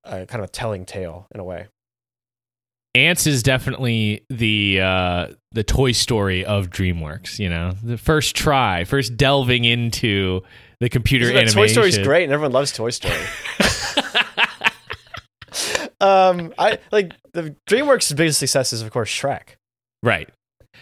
a 0.04 0.26
kind 0.26 0.43
of 0.43 0.50
a 0.50 0.52
telling 0.52 0.86
tale 0.86 1.28
in 1.34 1.39
a 1.39 1.43
way. 1.43 1.67
Ants 2.93 3.26
is 3.26 3.41
definitely 3.41 4.26
the 4.30 4.82
uh, 4.82 5.28
the 5.54 5.63
Toy 5.63 5.93
Story 5.93 6.43
of 6.43 6.69
DreamWorks. 6.69 7.39
You 7.39 7.50
know, 7.50 7.74
the 7.84 7.97
first 7.97 8.36
try, 8.36 8.84
first 8.84 9.15
delving 9.15 9.63
into 9.63 10.41
the 10.81 10.89
computer 10.89 11.25
Isn't 11.25 11.37
animation. 11.37 11.55
Toy 11.61 11.67
Story's 11.67 11.97
great, 11.99 12.25
and 12.25 12.33
everyone 12.33 12.51
loves 12.51 12.73
Toy 12.73 12.89
Story. 12.89 13.15
um, 16.01 16.53
I 16.57 16.79
like 16.91 17.13
the 17.33 17.55
DreamWorks' 17.69 18.15
biggest 18.15 18.39
success 18.39 18.73
is 18.73 18.81
of 18.81 18.91
course 18.91 19.09
Shrek. 19.09 19.55
right? 20.03 20.29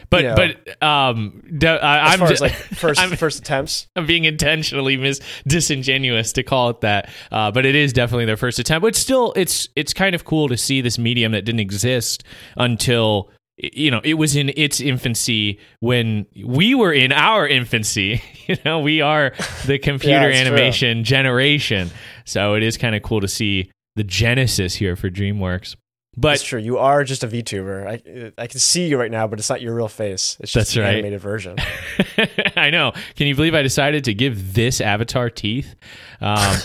But 0.09 0.21
You 0.23 0.29
know. 0.29 0.35
but 0.35 0.83
um, 0.87 1.43
d- 1.57 1.67
I, 1.67 2.07
As 2.07 2.13
I'm 2.13 2.19
far 2.19 2.27
ju- 2.29 2.33
as 2.35 2.41
like 2.41 2.51
1st 2.53 2.99
I'm- 2.99 3.09
first 3.17 3.39
attempts. 3.39 3.87
I'm 3.97 4.05
being 4.05 4.23
intentionally 4.23 4.95
mis- 4.95 5.19
disingenuous 5.45 6.31
to 6.33 6.43
call 6.43 6.69
it 6.69 6.81
that, 6.81 7.09
uh, 7.31 7.51
but 7.51 7.65
it 7.65 7.75
is 7.75 7.91
definitely 7.91 8.23
their 8.25 8.37
first 8.37 8.59
attempt. 8.59 8.83
But 8.83 8.95
still, 8.95 9.33
it's 9.35 9.67
it's 9.75 9.93
kind 9.93 10.15
of 10.15 10.23
cool 10.23 10.47
to 10.47 10.57
see 10.57 10.79
this 10.81 10.97
medium 10.97 11.33
that 11.33 11.43
didn't 11.43 11.59
exist 11.59 12.23
until 12.55 13.29
you 13.59 13.91
know 13.91 14.01
it 14.03 14.15
was 14.15 14.35
in 14.35 14.51
its 14.55 14.79
infancy 14.79 15.59
when 15.79 16.25
we 16.45 16.75
were 16.75 16.93
in 16.93 17.11
our 17.11 17.47
infancy. 17.47 18.21
you 18.47 18.57
know, 18.65 18.79
we 18.79 19.01
are 19.01 19.33
the 19.65 19.77
computer 19.83 20.31
true. 20.31 20.39
animation 20.39 21.03
generation, 21.03 21.89
so 22.25 22.55
it 22.55 22.63
is 22.63 22.77
kind 22.77 22.95
of 22.95 23.03
cool 23.03 23.21
to 23.21 23.27
see 23.27 23.71
the 23.95 24.03
genesis 24.03 24.75
here 24.75 24.95
for 24.95 25.09
DreamWorks. 25.09 25.75
But 26.17 26.29
that's 26.29 26.43
true. 26.43 26.59
You 26.59 26.79
are 26.79 27.03
just 27.03 27.23
a 27.23 27.27
VTuber. 27.27 27.87
I 27.87 28.41
I 28.41 28.47
can 28.47 28.59
see 28.59 28.87
you 28.87 28.97
right 28.97 29.11
now, 29.11 29.27
but 29.27 29.39
it's 29.39 29.49
not 29.49 29.61
your 29.61 29.75
real 29.75 29.87
face. 29.87 30.37
It's 30.39 30.51
just 30.51 30.75
an 30.75 30.81
right. 30.81 30.93
animated 30.95 31.21
version. 31.21 31.57
I 32.57 32.71
know. 32.71 32.93
Can 33.15 33.27
you 33.27 33.35
believe 33.35 33.55
I 33.55 33.61
decided 33.61 34.03
to 34.05 34.13
give 34.13 34.53
this 34.53 34.81
avatar 34.81 35.29
teeth? 35.29 35.75
Um, 36.19 36.57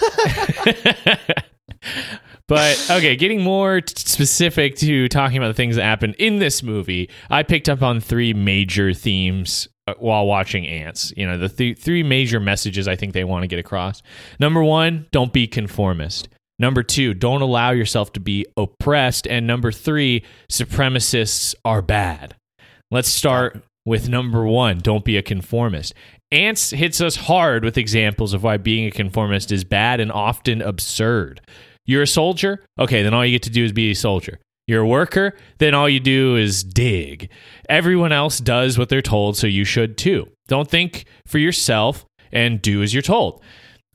but 2.49 2.79
okay, 2.91 3.17
getting 3.17 3.43
more 3.43 3.81
t- 3.81 3.95
specific 3.97 4.77
to 4.77 5.09
talking 5.09 5.39
about 5.39 5.49
the 5.49 5.55
things 5.55 5.77
that 5.77 5.83
happened 5.83 6.15
in 6.19 6.39
this 6.39 6.63
movie, 6.63 7.09
I 7.31 7.43
picked 7.43 7.69
up 7.69 7.83
on 7.83 8.01
three 8.01 8.35
major 8.35 8.93
themes 8.93 9.69
uh, 9.87 9.95
while 9.99 10.27
watching 10.27 10.67
Ants. 10.67 11.13
You 11.17 11.27
know, 11.27 11.39
the 11.39 11.49
th- 11.49 11.79
three 11.79 12.03
major 12.03 12.41
messages 12.41 12.87
I 12.87 12.97
think 12.97 13.13
they 13.13 13.25
want 13.25 13.43
to 13.43 13.49
get 13.49 13.59
across. 13.59 14.03
Number 14.39 14.63
one, 14.63 15.07
don't 15.11 15.33
be 15.33 15.47
conformist. 15.47 16.29
Number 16.59 16.83
two, 16.83 17.15
don't 17.15 17.43
allow 17.43 17.71
yourself 17.71 18.13
to 18.13 18.21
be 18.21 18.47
oppressed. 18.57 19.27
And 19.27 19.47
number 19.47 19.73
three, 19.73 20.25
supremacists 20.51 21.55
are 21.65 21.83
bad. 21.83 22.37
Let's 22.91 23.09
start 23.09 23.65
with 23.87 24.09
number 24.09 24.45
one 24.45 24.79
don't 24.79 25.05
be 25.05 25.17
a 25.17 25.23
conformist. 25.23 25.95
Ants 26.33 26.71
hits 26.71 27.01
us 27.01 27.17
hard 27.17 27.65
with 27.65 27.79
examples 27.79 28.33
of 28.33 28.43
why 28.43 28.57
being 28.57 28.87
a 28.87 28.91
conformist 28.91 29.53
is 29.53 29.65
bad 29.65 30.01
and 30.01 30.11
often 30.11 30.63
absurd. 30.63 31.41
You're 31.87 32.03
a 32.03 32.07
soldier? 32.07 32.65
Okay, 32.79 33.03
then 33.03 33.15
all 33.15 33.25
you 33.25 33.33
get 33.33 33.43
to 33.45 33.51
do 33.51 33.65
is 33.65 33.73
be 33.73 33.91
a 33.91 33.95
soldier. 33.95 34.41
You're 34.67 34.83
a 34.83 34.89
worker? 34.89 35.37
Then 35.59 35.75
all 35.75 35.89
you 35.89 36.01
do 36.01 36.37
is 36.37 36.65
dig. 36.65 37.29
Everyone 37.69 38.13
else 38.13 38.39
does 38.39 38.79
what 38.79 38.89
they're 38.89 39.03
told, 39.03 39.37
so 39.37 39.47
you 39.47 39.65
should 39.65 39.99
too. 39.99 40.29
Don't 40.49 40.71
think 40.71 41.05
for 41.27 41.39
yourself 41.39 42.07
and 42.33 42.63
do 42.63 42.83
as 42.83 42.95
you're 42.95 43.03
told. 43.03 43.43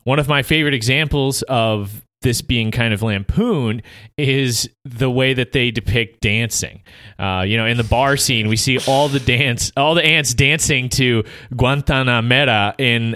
One 0.03 0.19
of 0.19 0.27
my 0.27 0.43
favorite 0.43 0.73
examples 0.73 1.41
of 1.43 2.05
this 2.21 2.41
being 2.41 2.69
kind 2.71 2.93
of 2.93 3.01
lampooned 3.01 3.81
is 4.17 4.69
the 4.83 5.09
way 5.09 5.33
that 5.33 5.53
they 5.53 5.71
depict 5.71 6.21
dancing. 6.21 6.83
Uh, 7.17 7.43
you 7.47 7.57
know, 7.57 7.65
in 7.65 7.77
the 7.77 7.83
bar 7.83 8.17
scene, 8.17 8.47
we 8.47 8.57
see 8.57 8.77
all 8.87 9.07
the 9.07 9.19
dance, 9.19 9.71
all 9.77 9.95
the 9.95 10.03
ants 10.03 10.33
dancing 10.33 10.89
to 10.89 11.23
Guantanamera 11.53 12.75
in 12.77 13.15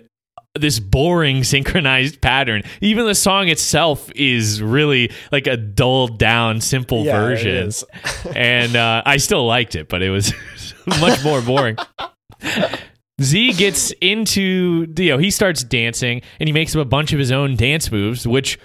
this 0.60 0.80
boring 0.80 1.44
synchronized 1.44 2.22
pattern. 2.22 2.63
Even 2.82 3.06
the 3.06 3.16
song 3.16 3.50
itself 3.50 4.12
is 4.16 4.62
really 4.62 5.12
like 5.32 5.48
a 5.48 5.58
dulled 5.58 6.20
down, 6.20 6.62
simple 6.62 7.04
Yeah, 7.06 7.20
version. 7.20 7.72
and 8.36 8.76
uh, 8.76 9.02
I 9.06 9.18
still 9.18 9.46
liked 9.46 9.76
it, 9.76 9.89
but 9.89 10.02
it 10.02 10.10
was 10.10 10.34
much 11.00 11.24
more 11.24 11.42
boring. 11.42 11.78
Z 13.22 13.54
gets 13.54 13.92
into 14.02 14.92
you 14.98 15.10
know 15.10 15.18
he 15.18 15.30
starts 15.32 15.63
dancing 15.63 16.22
and 16.39 16.50
he 16.50 16.54
makes 16.54 16.76
up 16.76 16.82
a 16.82 16.86
bunch 16.86 17.13
of 17.13 17.20
his 17.20 17.32
own 17.32 17.56
dance 17.56 17.92
moves, 17.92 18.28
which 18.28 18.60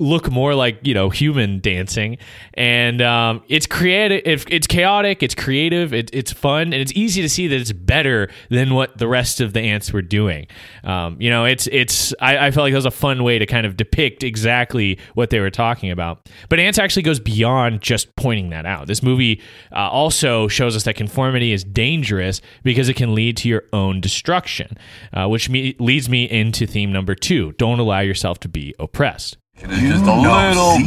look 0.00 0.30
more 0.30 0.54
like 0.54 0.78
you 0.82 0.94
know 0.94 1.10
human 1.10 1.60
dancing. 1.60 2.18
And 2.54 3.00
um, 3.02 3.42
it's 3.48 3.66
creative 3.66 4.22
it's, 4.24 4.44
it's 4.48 4.66
chaotic 4.66 5.22
it's 5.22 5.34
creative 5.34 5.92
it, 5.94 6.10
it's 6.12 6.32
fun 6.32 6.72
and 6.72 6.74
it's 6.74 6.92
easy 6.92 7.22
to 7.22 7.28
see 7.28 7.46
that 7.48 7.60
it's 7.60 7.72
better 7.72 8.30
than 8.48 8.74
what 8.74 8.98
the 8.98 9.06
rest 9.06 9.40
of 9.40 9.52
the 9.52 9.60
ants 9.60 9.92
were 9.92 10.02
doing. 10.02 10.46
Um, 10.82 11.16
you 11.20 11.30
know 11.30 11.44
it's 11.44 11.68
it's 11.68 12.12
I, 12.20 12.46
I 12.46 12.50
felt 12.50 12.64
like 12.64 12.72
that 12.72 12.78
was 12.78 12.86
a 12.86 12.90
fun 12.90 13.22
way 13.22 13.38
to 13.38 13.46
kind 13.46 13.66
of 13.66 13.76
depict 13.76 14.24
exactly 14.24 14.98
what 15.14 15.30
they 15.30 15.40
were 15.40 15.50
talking 15.50 15.90
about. 15.90 16.28
But 16.48 16.58
ants 16.58 16.78
actually 16.78 17.02
goes 17.02 17.20
beyond 17.20 17.82
just 17.82 18.14
pointing 18.16 18.50
that 18.50 18.66
out. 18.66 18.86
This 18.86 19.02
movie 19.02 19.40
uh, 19.72 19.88
also 19.90 20.48
shows 20.48 20.74
us 20.74 20.84
that 20.84 20.96
conformity 20.96 21.52
is 21.52 21.62
dangerous 21.62 22.40
because 22.62 22.88
it 22.88 22.94
can 22.94 23.14
lead 23.14 23.36
to 23.38 23.48
your 23.48 23.64
own 23.72 24.00
destruction 24.00 24.76
uh, 25.12 25.26
which 25.28 25.48
me, 25.48 25.76
leads 25.78 26.08
me 26.08 26.24
into 26.24 26.66
theme 26.66 26.92
number 26.92 27.14
two. 27.14 27.52
Don't 27.52 27.78
allow 27.78 28.00
yourself 28.00 28.38
to 28.40 28.48
be 28.48 28.74
oppressed 28.78 29.36
Just 29.60 30.04
a 30.04 30.14
little. 30.14 30.80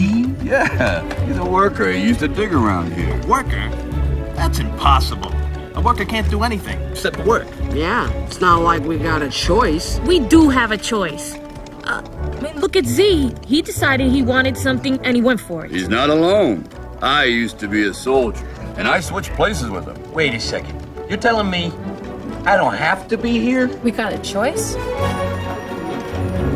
Yeah, 0.44 1.26
he's 1.26 1.38
a 1.38 1.46
worker. 1.46 1.92
He 1.92 2.02
used 2.02 2.20
to 2.22 2.28
dig 2.28 2.54
around 2.54 2.92
here. 2.94 3.16
Worker? 3.28 3.70
That's 4.36 4.60
impossible. 4.60 5.32
A 5.76 5.82
worker 5.82 6.06
can't 6.06 6.30
do 6.30 6.44
anything 6.44 6.82
except 6.92 7.18
work. 7.20 7.48
Yeah, 7.72 8.12
it's 8.26 8.42
not 8.42 8.62
like 8.62 8.84
we 8.84 8.98
got 8.98 9.22
a 9.22 9.30
choice. 9.30 10.00
We 10.02 10.20
do 10.20 10.50
have 10.50 10.72
a 10.72 10.78
choice. 10.78 11.36
Uh, 11.84 12.02
I 12.02 12.40
mean, 12.42 12.60
look 12.60 12.76
at 12.76 12.86
Z. 12.86 13.34
He 13.46 13.62
decided 13.62 14.12
he 14.12 14.22
wanted 14.22 14.58
something 14.58 15.00
and 15.06 15.16
he 15.16 15.22
went 15.22 15.40
for 15.40 15.66
it. 15.66 15.72
He's 15.72 15.90
not 15.90 16.10
alone. 16.10 16.68
I 17.02 17.26
used 17.26 17.60
to 17.60 17.68
be 17.68 17.88
a 17.88 17.94
soldier, 17.94 18.46
and 18.78 18.88
I 18.88 19.02
switched 19.02 19.34
places 19.34 19.70
with 19.70 19.86
him. 19.86 20.14
Wait 20.14 20.34
a 20.34 20.40
second. 20.40 20.80
You're 21.10 21.20
telling 21.20 21.50
me 21.50 21.72
I 22.46 22.58
don't 22.58 22.74
have 22.74 23.08
to 23.10 23.18
be 23.18 23.40
here? 23.40 23.68
We 23.84 23.92
got 23.92 24.14
a 24.14 24.20
choice? 24.20 24.76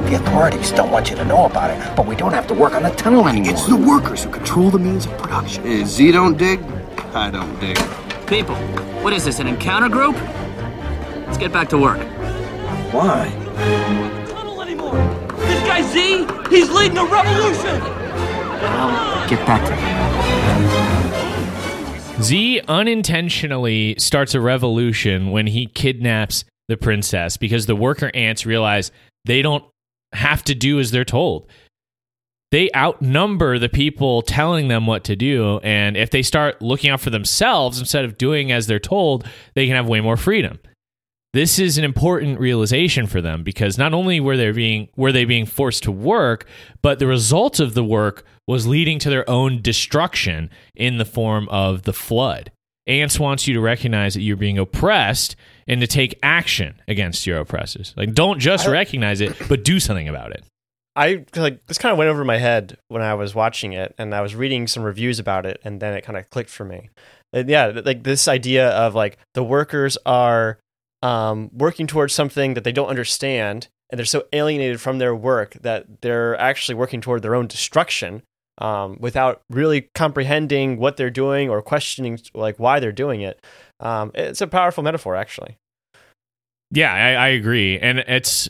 The 0.10 0.16
authorities 0.16 0.72
don't 0.72 0.92
want 0.92 1.10
you 1.10 1.16
to 1.18 1.26
know 1.26 1.46
about 1.46 1.72
it, 1.72 1.96
but 1.96 2.06
we 2.06 2.16
don't 2.16 2.34
have 2.34 2.48
to 2.48 2.54
work 2.54 2.74
on 2.74 2.84
the 2.84 2.90
tunnel 2.92 3.28
anymore. 3.28 3.52
It's 3.52 3.66
the 3.66 3.76
workers 3.76 4.24
who 4.24 4.32
control 4.32 4.70
the 4.70 4.80
means 4.80 5.06
of 5.06 5.18
production. 5.18 5.64
Hey, 5.64 5.84
Z 5.84 6.12
don't 6.12 6.38
dig. 6.38 6.62
I 7.14 7.30
don't 7.30 7.60
dig. 7.60 7.78
People, 8.28 8.56
what 9.04 9.14
is 9.14 9.26
this, 9.26 9.40
an 9.40 9.48
encounter 9.48 9.90
group? 9.90 10.16
Let's 11.26 11.38
get 11.38 11.52
back 11.52 11.68
to 11.70 11.78
work. 11.78 12.00
Why? 12.92 13.30
Tunnel 14.30 14.62
anymore! 14.62 14.96
This 15.38 15.62
guy 15.68 15.82
Z, 15.82 16.26
he's 16.50 16.70
leading 16.70 16.98
a 16.98 17.06
revolution! 17.06 17.80
Get 19.30 19.46
back 19.46 19.66
to 19.68 19.76
me. 19.76 19.82
Z 22.24 22.62
unintentionally 22.68 23.96
starts 24.00 24.34
a 24.34 24.42
revolution 24.42 25.32
when 25.32 25.48
he 25.48 25.68
kidnaps 25.68 26.44
the 26.68 26.76
princess 26.76 27.38
because 27.38 27.66
the 27.66 27.76
worker 27.76 28.12
ants 28.14 28.46
realize 28.46 28.92
they 29.28 29.42
don't 29.42 29.64
have 30.14 30.44
to 30.46 30.56
do 30.56 30.80
as 30.80 30.92
they're 30.92 31.06
told. 31.06 31.50
They 32.52 32.70
outnumber 32.76 33.60
the 33.60 33.70
people 33.70 34.22
telling 34.22 34.70
them 34.70 34.88
what 34.88 35.04
to 35.06 35.16
do. 35.16 35.60
And 35.64 35.98
if 35.98 36.12
they 36.12 36.22
start 36.22 36.62
looking 36.62 36.90
out 36.90 37.02
for 37.02 37.10
themselves 37.10 37.78
instead 37.78 38.06
of 38.06 38.18
doing 38.18 38.52
as 38.52 38.68
they're 38.68 38.80
told, 38.80 39.28
they 39.54 39.68
can 39.68 39.76
have 39.76 39.90
way 39.90 40.00
more 40.00 40.18
freedom. 40.18 40.60
This 41.34 41.60
is 41.60 41.78
an 41.78 41.84
important 41.84 42.40
realization 42.40 43.06
for 43.06 43.22
them 43.22 43.44
because 43.44 43.78
not 43.78 43.94
only 43.94 44.20
were 44.20 44.38
they 44.38 44.52
being 44.52 44.88
were 44.96 45.12
they 45.12 45.26
being 45.26 45.46
forced 45.46 45.84
to 45.84 45.92
work, 45.92 46.48
but 46.82 47.00
the 47.00 47.06
result 47.06 47.60
of 47.60 47.74
the 47.74 47.84
work 47.84 48.24
was 48.48 48.66
leading 48.66 48.98
to 49.00 49.10
their 49.10 49.30
own 49.30 49.62
destruction 49.62 50.50
in 50.74 50.98
the 50.98 51.06
form 51.06 51.50
of 51.50 51.84
the 51.84 51.94
flood. 51.94 52.52
Ants 52.88 53.20
wants 53.20 53.46
you 53.46 53.54
to 53.54 53.60
recognize 53.60 54.14
that 54.14 54.22
you're 54.22 54.38
being 54.38 54.58
oppressed 54.58 55.36
and 55.68 55.82
to 55.82 55.88
take 55.88 56.18
action 56.24 56.82
against 56.88 57.28
your 57.28 57.40
oppressors. 57.40 57.94
Like 57.98 58.14
don't 58.14 58.40
just 58.40 58.68
recognize 58.68 59.22
it, 59.22 59.36
but 59.48 59.64
do 59.64 59.80
something 59.80 60.08
about 60.08 60.32
it. 60.32 60.44
I 60.96 61.26
like 61.36 61.66
this 61.68 61.78
kind 61.78 61.92
of 61.92 62.00
went 62.00 62.10
over 62.10 62.26
my 62.26 62.38
head 62.38 62.78
when 62.88 63.04
I 63.04 63.14
was 63.14 63.36
watching 63.36 63.74
it, 63.74 63.94
and 64.00 64.16
I 64.16 64.22
was 64.22 64.36
reading 64.36 64.66
some 64.66 64.82
reviews 64.82 65.20
about 65.20 65.46
it, 65.46 65.62
and 65.64 65.80
then 65.80 65.94
it 65.94 66.04
kind 66.04 66.18
of 66.18 66.28
clicked 66.32 66.50
for 66.50 66.66
me. 66.66 66.90
And 67.32 67.48
yeah, 67.48 67.68
like 67.86 68.04
this 68.04 68.28
idea 68.28 68.70
of 68.70 68.96
like 68.96 69.20
the 69.36 69.44
workers 69.44 69.98
are 70.08 70.58
um, 71.04 71.52
working 71.54 71.86
towards 71.86 72.14
something 72.14 72.56
that 72.56 72.64
they 72.64 72.72
don't 72.72 72.90
understand, 72.90 73.68
and 73.92 74.00
they're 74.00 74.06
so 74.06 74.26
alienated 74.34 74.82
from 74.82 74.98
their 74.98 75.16
work 75.16 75.54
that 75.62 76.02
they're 76.02 76.36
actually 76.40 76.74
working 76.76 77.00
toward 77.00 77.22
their 77.22 77.36
own 77.36 77.46
destruction 77.46 78.24
um, 78.58 78.98
without 79.00 79.42
really 79.52 79.90
comprehending 79.94 80.78
what 80.78 80.98
they're 80.98 81.12
doing 81.12 81.48
or 81.48 81.62
questioning 81.62 82.20
like 82.34 82.58
why 82.58 82.80
they're 82.80 82.92
doing 82.92 83.22
it. 83.22 83.40
Um, 83.80 84.12
it's 84.16 84.42
a 84.42 84.48
powerful 84.48 84.84
metaphor, 84.84 85.16
actually. 85.16 85.58
Yeah, 86.72 86.94
I, 86.94 87.12
I 87.14 87.28
agree, 87.30 87.80
and 87.80 88.00
it's 88.00 88.50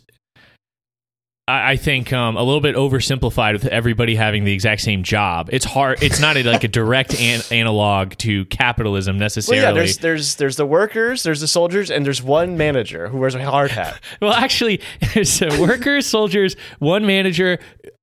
I, 1.47 1.71
I 1.71 1.75
think 1.77 2.11
um, 2.11 2.35
a 2.35 2.43
little 2.43 2.61
bit 2.61 2.75
oversimplified 2.75 3.53
with 3.53 3.65
everybody 3.65 4.15
having 4.15 4.43
the 4.43 4.53
exact 4.53 4.81
same 4.81 5.03
job. 5.03 5.49
It's 5.51 5.65
hard. 5.65 6.01
It's 6.03 6.19
not 6.19 6.37
a, 6.37 6.43
like 6.43 6.63
a 6.63 6.67
direct 6.67 7.19
an- 7.19 7.41
analog 7.51 8.13
to 8.17 8.45
capitalism 8.45 9.17
necessarily. 9.17 9.63
Well, 9.63 9.73
yeah, 9.73 9.79
there's 9.79 9.97
there's 9.97 10.35
there's 10.35 10.55
the 10.57 10.65
workers, 10.65 11.23
there's 11.23 11.41
the 11.41 11.47
soldiers, 11.47 11.89
and 11.89 12.05
there's 12.05 12.21
one 12.21 12.57
manager 12.57 13.07
who 13.07 13.17
wears 13.17 13.35
a 13.35 13.43
hard 13.49 13.71
hat. 13.71 13.99
Well, 14.21 14.33
actually, 14.33 14.81
there's 15.13 15.41
uh, 15.41 15.55
workers, 15.59 16.07
soldiers, 16.07 16.55
one 16.79 17.05
manager, 17.05 17.59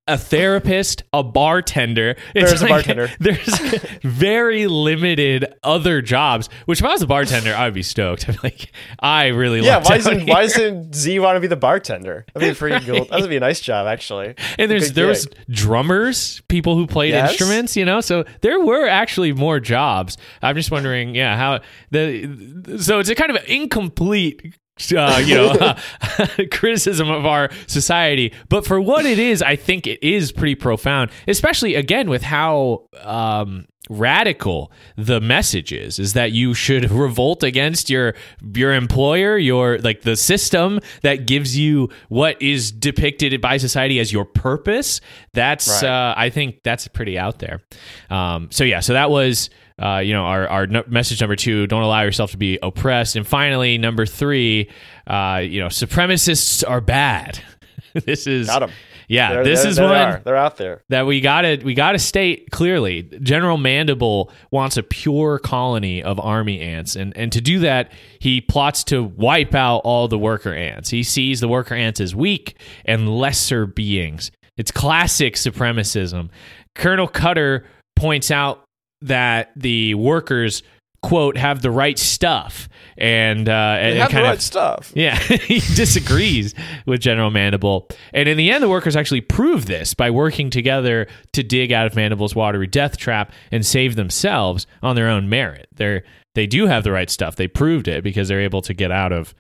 a 0.07 0.19
therapist, 0.19 1.03
a 1.15 1.23
bartender. 1.23 2.17
It's 2.35 2.51
There's 2.51 2.63
a 2.63 2.67
bartender. 2.67 3.11
There's 3.21 3.59
very 4.03 4.67
limited 4.67 5.47
other 5.63 6.03
jobs. 6.03 6.51
Which, 6.67 6.81
if 6.81 6.85
I 6.85 6.91
was 6.93 7.03
a 7.03 7.07
bartender, 7.07 7.55
I 7.55 7.65
would 7.65 7.75
be 7.75 7.83
stoked. 7.83 8.29
I'm 8.29 8.37
like, 8.43 8.71
I 9.01 9.29
really 9.29 9.63
like 9.63 9.67
yeah, 9.67 9.83
why 9.83 9.99
here. 9.99 10.27
why 10.27 10.43
doesn't 10.43 10.95
Z 10.95 11.19
want 11.21 11.37
to 11.37 11.41
be 11.41 11.47
the 11.47 11.57
bartender? 11.57 12.27
That'd 12.35 12.55
be 12.55 12.59
pretty 12.59 12.85
cool. 12.85 13.07
That'd 13.07 13.31
be 13.31 13.37
a 13.37 13.41
nice 13.41 13.61
job, 13.61 13.87
actually. 13.87 14.35
And 14.59 14.71
there's 14.71 14.93
there 14.93 15.07
was 15.07 15.27
drummers, 15.49 16.43
people 16.49 16.77
who 16.77 16.87
played 16.87 17.11
Yes. 17.11 17.31
instruments, 17.31 17.77
you 17.77 17.85
know. 17.85 18.01
So 18.01 18.25
there 18.43 18.61
were 18.61 18.87
actually 18.87 19.33
more 19.33 19.59
jobs. 19.61 20.17
I'm 20.43 20.55
just 20.57 20.71
wondering, 20.71 21.15
yeah, 21.15 21.37
how 21.37 21.61
the 21.91 22.79
so 22.79 22.99
it's 22.99 23.09
a 23.09 23.15
kind 23.15 23.31
of 23.31 23.39
incomplete. 23.49 24.55
Uh, 24.97 25.23
you 25.25 25.35
know, 25.37 25.77
criticism 26.51 27.09
of 27.11 27.25
our 27.25 27.49
society, 27.67 28.33
but 28.49 28.67
for 28.67 28.81
what 28.81 29.07
it 29.07 29.19
is, 29.21 29.41
I 29.41 29.55
think 29.57 29.87
it 29.87 30.03
is 30.03 30.33
pretty 30.33 30.57
profound. 30.57 31.11
Especially 31.29 31.77
again 31.77 32.11
with 32.11 32.23
how 32.23 32.89
um, 33.01 33.67
radical 33.89 34.73
the 34.97 35.21
message 35.21 35.73
is: 35.73 36.01
is 36.01 36.15
that 36.15 36.33
you 36.33 36.55
should 36.55 36.91
revolt 37.05 37.45
against 37.45 37.89
your 37.89 38.15
your 38.55 38.73
employer, 38.73 39.39
your 39.39 39.79
like 39.79 40.03
the 40.03 40.17
system 40.17 40.81
that 41.03 41.27
gives 41.27 41.57
you 41.57 41.89
what 42.09 42.41
is 42.43 42.73
depicted 42.73 43.41
by 43.41 43.59
society 43.59 44.01
as 44.01 44.13
your 44.13 44.25
purpose. 44.25 45.01
That's 45.35 45.69
Right. 45.83 45.89
uh, 45.89 46.15
I 46.17 46.31
think 46.31 46.65
that's 46.65 46.89
pretty 46.89 47.17
out 47.17 47.39
there. 47.39 47.63
Um, 48.11 48.49
so 48.51 48.65
yeah, 48.65 48.81
so 48.81 48.93
that 48.95 49.09
was 49.09 49.51
uh, 49.83 49.99
you 49.99 50.13
know 50.13 50.25
our 50.25 50.47
our 50.49 50.67
no- 50.67 50.85
message 50.87 51.21
number 51.21 51.37
two: 51.37 51.67
don't 51.67 51.83
allow 51.83 52.03
yourself 52.03 52.31
to 52.33 52.37
be 52.37 52.59
oppressed. 52.63 53.17
And 53.17 53.27
finally, 53.27 53.79
number 53.79 54.07
three, 54.07 54.71
uh, 55.07 55.43
you 55.45 55.61
know, 55.61 55.69
supremacists 55.69 56.63
are 56.69 56.81
bad. 56.81 57.41
this 58.07 58.27
is 58.27 58.47
Got 58.49 58.65
'em. 58.65 58.71
yeah. 59.09 59.35
There- 59.35 59.45
this 59.45 59.63
there- 59.63 59.71
is 59.71 59.77
there 59.77 59.85
one 59.87 59.97
are. 59.97 60.21
They're 60.25 60.37
out 60.37 60.57
there. 60.57 60.83
that 60.89 61.07
we 61.07 61.21
gotta 61.21 61.61
we 61.65 61.75
gotta 61.75 61.99
state 61.99 62.51
clearly. 62.51 63.03
General 63.23 63.57
Mandible 63.57 64.31
wants 64.51 64.77
a 64.77 64.83
pure 64.83 65.39
colony 65.39 66.03
of 66.03 66.19
army 66.21 66.61
ants, 66.61 66.97
and 66.97 67.17
and 67.17 67.31
to 67.33 67.41
do 67.41 67.61
that, 67.61 67.93
he 68.21 68.41
plots 68.41 68.83
to 68.85 69.03
wipe 69.05 69.55
out 69.55 69.79
all 69.85 70.09
the 70.09 70.19
worker 70.19 70.53
ants. 70.53 70.91
He 70.91 71.03
sees 71.03 71.41
the 71.41 71.49
worker 71.49 71.75
ants 71.75 72.01
as 72.01 72.15
weak 72.15 72.57
and 72.85 73.09
lesser 73.17 73.67
beings. 73.67 74.31
It's 74.57 74.71
classic 74.71 75.35
supremacism. 75.35 76.31
Colonel 76.77 77.09
Cutter 77.09 77.65
points 77.97 78.31
out 78.31 78.64
that 79.03 79.51
the 79.57 79.95
workers 79.95 80.63
quote 81.03 81.37
have 81.37 81.61
the 81.61 81.71
right 81.71 81.99
stuff 81.99 82.67
and 82.97 83.47
uh 83.47 83.77
and, 83.79 83.99
have 83.99 84.09
the 84.09 84.13
kind 84.13 84.25
right 84.25 84.37
of 84.37 84.43
stuff. 84.43 84.91
yeah, 84.97 85.19
he 85.19 85.61
disagrees 85.75 86.55
with 86.87 87.01
General 87.01 87.31
Mandible. 87.31 87.89
And 88.15 88.29
in 88.29 88.39
the 88.39 88.51
end, 88.51 88.63
the 88.63 88.69
workers 88.71 88.97
actually 88.97 89.21
prove 89.21 89.67
this 89.67 89.93
by 89.93 90.11
working 90.11 90.49
together 90.49 91.07
to 91.33 91.43
dig 91.43 91.73
out 91.73 91.87
of 91.87 91.93
Mandible's 91.93 92.35
watery 92.35 92.67
death 92.67 92.97
trap 92.97 93.33
and 93.53 93.67
save 93.67 93.97
themselves 93.97 94.67
on 94.83 94.97
their 94.97 95.09
own 95.09 95.29
merit. 95.29 95.69
They're 95.75 96.05
they 96.35 96.47
do 96.47 96.67
have 96.67 96.85
the 96.85 96.93
right 96.93 97.11
stuff. 97.11 97.37
They 97.37 97.49
proved 97.49 97.87
it 97.87 98.03
because 98.03 98.29
they're 98.29 98.41
able 98.41 98.63
to 98.63 98.75
get 98.75 98.91
out 98.91 99.13
of, 99.13 99.35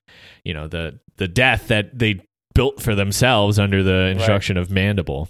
you 0.44 0.54
know, 0.54 0.68
the 0.68 1.00
the 1.16 1.28
death 1.28 1.68
that 1.68 1.98
they 1.98 2.20
built 2.54 2.82
for 2.82 2.94
themselves 2.94 3.58
under 3.58 3.82
the 3.82 4.08
instruction 4.08 4.56
of 4.56 4.70
Mandible. 4.70 5.28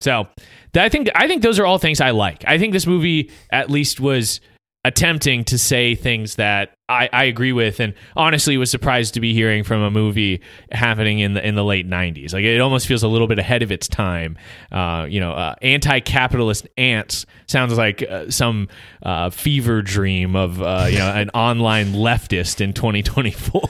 So, 0.00 0.28
I 0.74 0.88
think 0.88 1.08
I 1.14 1.26
think 1.26 1.42
those 1.42 1.58
are 1.58 1.66
all 1.66 1.78
things 1.78 2.00
I 2.00 2.10
like. 2.10 2.44
I 2.46 2.58
think 2.58 2.72
this 2.72 2.86
movie 2.86 3.30
at 3.50 3.70
least 3.70 3.98
was 4.00 4.40
attempting 4.86 5.42
to 5.42 5.58
say 5.58 5.96
things 5.96 6.36
that 6.36 6.72
I, 6.88 7.08
I 7.12 7.24
agree 7.24 7.52
with, 7.52 7.80
and 7.80 7.92
honestly 8.14 8.56
was 8.56 8.70
surprised 8.70 9.14
to 9.14 9.20
be 9.20 9.34
hearing 9.34 9.64
from 9.64 9.82
a 9.82 9.90
movie 9.90 10.40
happening 10.70 11.18
in 11.18 11.34
the 11.34 11.44
in 11.44 11.56
the 11.56 11.64
late 11.64 11.88
'90s. 11.88 12.32
Like 12.32 12.44
it 12.44 12.60
almost 12.60 12.86
feels 12.86 13.02
a 13.02 13.08
little 13.08 13.26
bit 13.26 13.40
ahead 13.40 13.64
of 13.64 13.72
its 13.72 13.88
time. 13.88 14.38
Uh, 14.70 15.06
you 15.08 15.18
know, 15.18 15.32
uh, 15.32 15.56
anti-capitalist 15.60 16.68
ants 16.76 17.26
sounds 17.48 17.76
like 17.76 18.04
uh, 18.08 18.30
some 18.30 18.68
uh, 19.02 19.30
fever 19.30 19.82
dream 19.82 20.36
of 20.36 20.62
uh, 20.62 20.86
you 20.88 20.98
know 20.98 21.10
an 21.10 21.30
online 21.30 21.88
leftist 21.92 22.60
in 22.60 22.72
2024. 22.72 23.62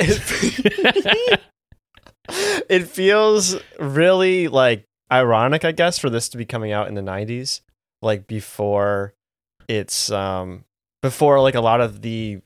it 2.70 2.88
feels 2.88 3.56
really 3.78 4.48
like 4.48 4.87
ironic, 5.10 5.64
I 5.64 5.72
guess, 5.72 5.98
for 5.98 6.10
this 6.10 6.28
to 6.30 6.38
be 6.38 6.44
coming 6.44 6.72
out 6.72 6.88
in 6.88 6.94
the 6.94 7.02
'90s, 7.02 7.60
like 8.02 8.26
before 8.26 9.14
it's 9.68 10.10
um 10.10 10.64
before 11.02 11.40
like 11.40 11.54
a 11.54 11.60
lot 11.60 11.80
of 11.80 12.02
the, 12.02 12.40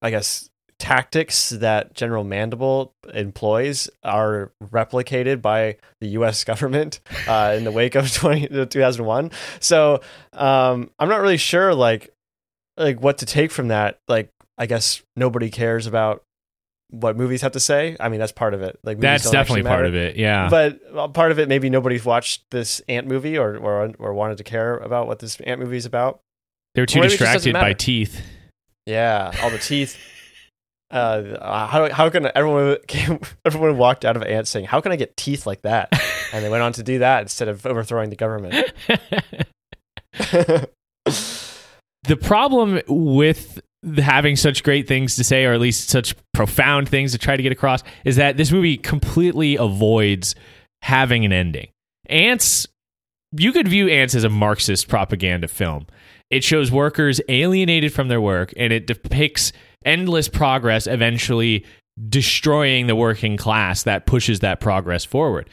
I 0.00 0.10
guess, 0.10 0.50
tactics 0.78 1.50
that 1.50 1.94
General 1.94 2.24
Mandible 2.24 2.92
employs 3.14 3.88
are 4.02 4.50
replicated 4.62 5.40
by 5.40 5.76
the 6.00 6.08
U.S. 6.08 6.42
government 6.52 7.00
uh, 7.28 7.54
in 7.56 7.64
the 7.64 7.70
wake 7.70 7.94
of 7.94 8.12
20, 8.12 8.48
2001. 8.66 9.30
So 9.60 10.00
um, 10.32 10.90
I'm 10.98 11.08
not 11.08 11.20
really 11.20 11.36
sure, 11.36 11.72
like, 11.74 12.12
like 12.76 13.00
what 13.00 13.18
to 13.18 13.26
take 13.26 13.52
from 13.52 13.68
that. 13.68 14.00
Like, 14.08 14.30
I 14.58 14.66
guess 14.66 15.02
nobody 15.14 15.50
cares 15.50 15.86
about 15.86 16.24
what 16.92 17.16
movies 17.16 17.40
have 17.40 17.52
to 17.52 17.60
say. 17.60 17.96
I 17.98 18.10
mean, 18.10 18.20
that's 18.20 18.32
part 18.32 18.52
of 18.54 18.62
it. 18.62 18.78
Like 18.84 19.00
That's 19.00 19.30
definitely 19.30 19.62
part 19.62 19.86
of 19.86 19.94
it. 19.94 20.16
Yeah. 20.16 20.48
But 20.50 21.14
part 21.14 21.32
of 21.32 21.38
it, 21.38 21.48
maybe 21.48 21.70
nobody's 21.70 22.04
watched 22.04 22.44
this 22.50 22.80
ant 22.88 23.06
movie 23.06 23.38
or 23.38 23.56
or 23.56 23.90
or 23.98 24.14
wanted 24.14 24.38
to 24.38 24.44
care 24.44 24.76
about 24.76 25.06
what 25.06 25.18
this 25.18 25.40
ant 25.40 25.60
movie 25.60 25.78
is 25.78 25.86
about. 25.86 26.20
They're 26.74 26.86
too 26.86 27.00
Or 27.00 27.02
maybe 27.02 27.14
it 27.14 27.18
just 27.18 27.32
doesn't 27.32 27.52
distracted 27.52 27.66
by 27.66 27.72
teeth. 27.72 28.22
Yeah, 28.86 29.32
all 29.42 29.50
the 29.50 29.58
teeth. 29.70 29.98
Uh, 30.90 31.38
uh, 31.40 31.66
how 31.68 31.90
how 31.90 32.10
can 32.10 32.30
everyone 32.34 32.76
came, 32.86 33.18
everyone 33.46 33.78
walked 33.78 34.04
out 34.04 34.16
of 34.16 34.22
ant 34.22 34.46
saying, 34.46 34.66
"How 34.66 34.82
can 34.82 34.92
I 34.92 34.96
get 34.96 35.16
teeth 35.16 35.46
like 35.46 35.62
that?" 35.62 35.90
And 36.34 36.42
they 36.42 36.48
went 36.48 36.62
on 36.62 36.72
to 36.72 36.82
do 36.82 37.00
that 37.00 37.20
instead 37.20 37.48
of 37.48 37.66
overthrowing 37.66 38.08
the 38.08 38.16
government. 38.16 38.72
the 40.14 40.66
problem 42.22 42.80
with 42.88 43.60
having 43.98 44.36
such 44.36 44.62
great 44.62 44.86
things 44.86 45.16
to 45.16 45.24
say 45.24 45.44
or 45.44 45.52
at 45.52 45.60
least 45.60 45.88
such 45.88 46.14
profound 46.32 46.88
things 46.88 47.12
to 47.12 47.18
try 47.18 47.36
to 47.36 47.42
get 47.42 47.52
across 47.52 47.82
is 48.04 48.16
that 48.16 48.36
this 48.36 48.52
movie 48.52 48.76
completely 48.76 49.56
avoids 49.56 50.34
having 50.82 51.24
an 51.24 51.32
ending. 51.32 51.68
Ants 52.08 52.66
you 53.34 53.52
could 53.52 53.66
view 53.66 53.88
ants 53.88 54.14
as 54.14 54.24
a 54.24 54.28
marxist 54.28 54.88
propaganda 54.88 55.48
film. 55.48 55.86
It 56.30 56.44
shows 56.44 56.70
workers 56.70 57.20
alienated 57.28 57.92
from 57.92 58.08
their 58.08 58.20
work 58.20 58.52
and 58.56 58.72
it 58.72 58.86
depicts 58.86 59.52
endless 59.84 60.28
progress 60.28 60.86
eventually 60.86 61.64
destroying 62.08 62.86
the 62.86 62.96
working 62.96 63.36
class 63.36 63.82
that 63.82 64.06
pushes 64.06 64.40
that 64.40 64.60
progress 64.60 65.04
forward 65.04 65.48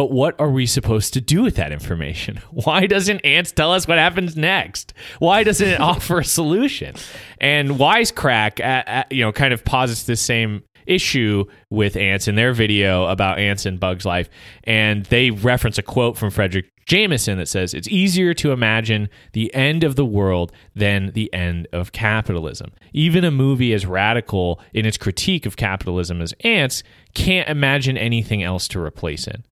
But 0.00 0.12
what 0.12 0.40
are 0.40 0.48
we 0.48 0.64
supposed 0.64 1.12
to 1.12 1.20
do 1.20 1.42
with 1.42 1.56
that 1.56 1.72
information? 1.72 2.36
Why 2.52 2.86
doesn't 2.86 3.20
Ants 3.20 3.52
tell 3.52 3.70
us 3.70 3.86
what 3.86 3.98
happens 3.98 4.34
next? 4.34 4.94
Why 5.18 5.44
doesn't 5.44 5.68
it 5.68 5.78
offer 5.92 6.20
a 6.20 6.24
solution? 6.24 6.94
And 7.38 7.72
Wisecrack, 7.72 8.60
uh, 8.60 8.90
uh, 8.90 9.04
you 9.10 9.22
know, 9.22 9.30
kind 9.30 9.52
of 9.52 9.62
posits 9.62 10.04
this 10.04 10.22
same 10.22 10.62
issue 10.86 11.44
with 11.68 11.96
ants 11.96 12.26
in 12.26 12.34
their 12.34 12.54
video 12.54 13.04
about 13.08 13.38
ants 13.38 13.66
and 13.66 13.78
bugs 13.78 14.06
life 14.06 14.30
and 14.64 15.04
they 15.04 15.30
reference 15.30 15.76
a 15.76 15.82
quote 15.82 16.16
from 16.16 16.30
fredric 16.30 16.64
jameson 16.86 17.36
that 17.36 17.46
says 17.46 17.74
it's 17.74 17.86
easier 17.88 18.32
to 18.32 18.50
imagine 18.50 19.08
the 19.34 19.54
end 19.54 19.84
of 19.84 19.94
the 19.94 20.04
world 20.04 20.50
than 20.74 21.12
the 21.12 21.32
end 21.34 21.68
of 21.74 21.92
capitalism 21.92 22.72
even 22.94 23.24
a 23.24 23.30
movie 23.30 23.74
as 23.74 23.84
radical 23.84 24.58
in 24.72 24.86
its 24.86 24.96
critique 24.96 25.44
of 25.44 25.56
capitalism 25.56 26.20
as 26.22 26.34
ants 26.40 26.82
can't 27.14 27.48
imagine 27.48 27.98
anything 27.98 28.42
else 28.42 28.66
to 28.66 28.80
replace 28.80 29.28
it 29.28 29.44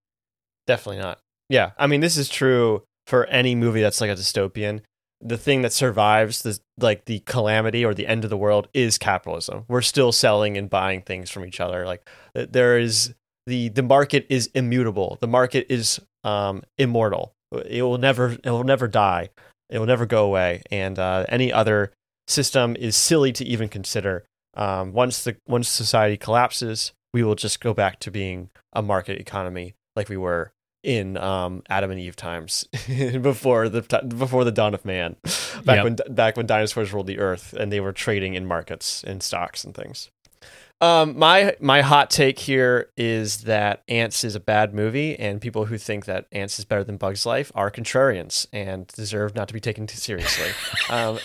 Definitely 0.69 1.01
not. 1.01 1.19
Yeah, 1.49 1.71
I 1.79 1.87
mean, 1.87 2.03
this 2.03 2.19
is 2.19 2.29
true 2.29 2.85
for 3.07 3.25
any 3.27 3.55
movie 3.55 3.81
that's 3.81 4.03
like 4.03 4.11
a 4.11 4.15
dystopian. 4.15 4.83
The 5.23 5.39
thing 5.39 5.63
that 5.63 5.73
survives 5.73 6.43
the 6.43 6.61
like 6.79 7.07
the 7.07 7.21
calamity 7.21 7.87
or 7.87 7.95
the 7.95 8.07
end 8.07 8.23
of 8.23 8.31
the 8.31 8.37
world 8.37 8.69
is 8.75 8.99
capitalism. 8.99 9.65
We're 9.67 9.81
still 9.81 10.13
selling 10.13 10.59
and 10.59 10.69
buying 10.69 11.01
things 11.01 11.31
from 11.31 11.47
each 11.47 11.59
other. 11.59 11.87
Like 11.87 12.07
there 12.35 12.79
is 12.79 13.15
the 13.47 13.71
the 13.71 13.83
market 13.83 14.27
is 14.29 14.51
immutable. 14.55 15.17
The 15.23 15.27
market 15.27 15.67
is 15.71 16.01
um, 16.23 16.63
immortal. 16.77 17.33
It 17.67 17.83
will 17.83 17.97
never 17.97 18.37
it 18.45 18.51
will 18.51 18.63
never 18.63 18.87
die. 18.87 19.31
It 19.71 19.79
will 19.79 19.87
never 19.87 20.05
go 20.05 20.27
away. 20.27 20.63
And 20.71 20.99
uh, 20.99 21.25
any 21.31 21.51
other 21.51 21.93
system 22.27 22.77
is 22.77 22.95
silly 22.95 23.33
to 23.33 23.45
even 23.45 23.71
consider. 23.71 24.27
Um, 24.55 24.93
once 24.93 25.25
the 25.25 25.37
once 25.47 25.67
society 25.71 26.19
collapses, 26.19 26.93
we 27.15 27.23
will 27.23 27.37
just 27.37 27.59
go 27.59 27.73
back 27.73 28.01
to 28.01 28.11
being 28.11 28.51
a 28.75 28.83
market 28.83 29.19
economy 29.19 29.75
like 29.97 30.11
we 30.11 30.19
were 30.19 30.53
in 30.83 31.17
um, 31.17 31.63
Adam 31.69 31.91
and 31.91 31.99
Eve 32.01 32.17
times 32.17 32.65
before 33.21 33.69
the 33.69 33.83
before 34.09 34.45
the 34.45 34.53
dawn 34.53 34.75
of 34.75 34.85
man, 34.85 35.17
back 35.65 35.77
Yep. 35.77 35.85
when 35.85 35.97
back 36.15 36.37
when 36.37 36.47
dinosaurs 36.47 36.93
ruled 36.93 37.07
the 37.07 37.19
earth 37.19 37.53
and 37.53 37.73
they 37.73 37.81
were 37.81 37.93
trading 37.93 38.35
in 38.35 38.47
markets 38.47 39.03
and 39.05 39.23
stocks 39.23 39.65
and 39.65 39.75
things. 39.75 40.11
Um, 40.81 41.19
my 41.19 41.57
my 41.61 41.81
hot 41.81 42.09
take 42.09 42.39
here 42.39 42.91
is 42.97 43.39
that 43.43 43.83
Antz 43.89 44.23
is 44.23 44.37
a 44.37 44.41
bad 44.41 44.73
movie, 44.73 45.19
and 45.19 45.41
people 45.41 45.65
who 45.65 45.77
think 45.77 46.05
that 46.05 46.27
Antz 46.31 46.61
is 46.61 46.65
better 46.65 46.85
than 46.85 46.97
Bugs 46.97 47.27
Life 47.27 47.51
are 47.57 47.69
contrarians 47.69 48.47
and 48.53 48.87
deserve 48.87 49.35
not 49.35 49.49
to 49.49 49.55
be 49.55 49.61
taken 49.61 49.89
too 49.89 49.97
seriously. 49.97 50.51
um, 50.91 51.19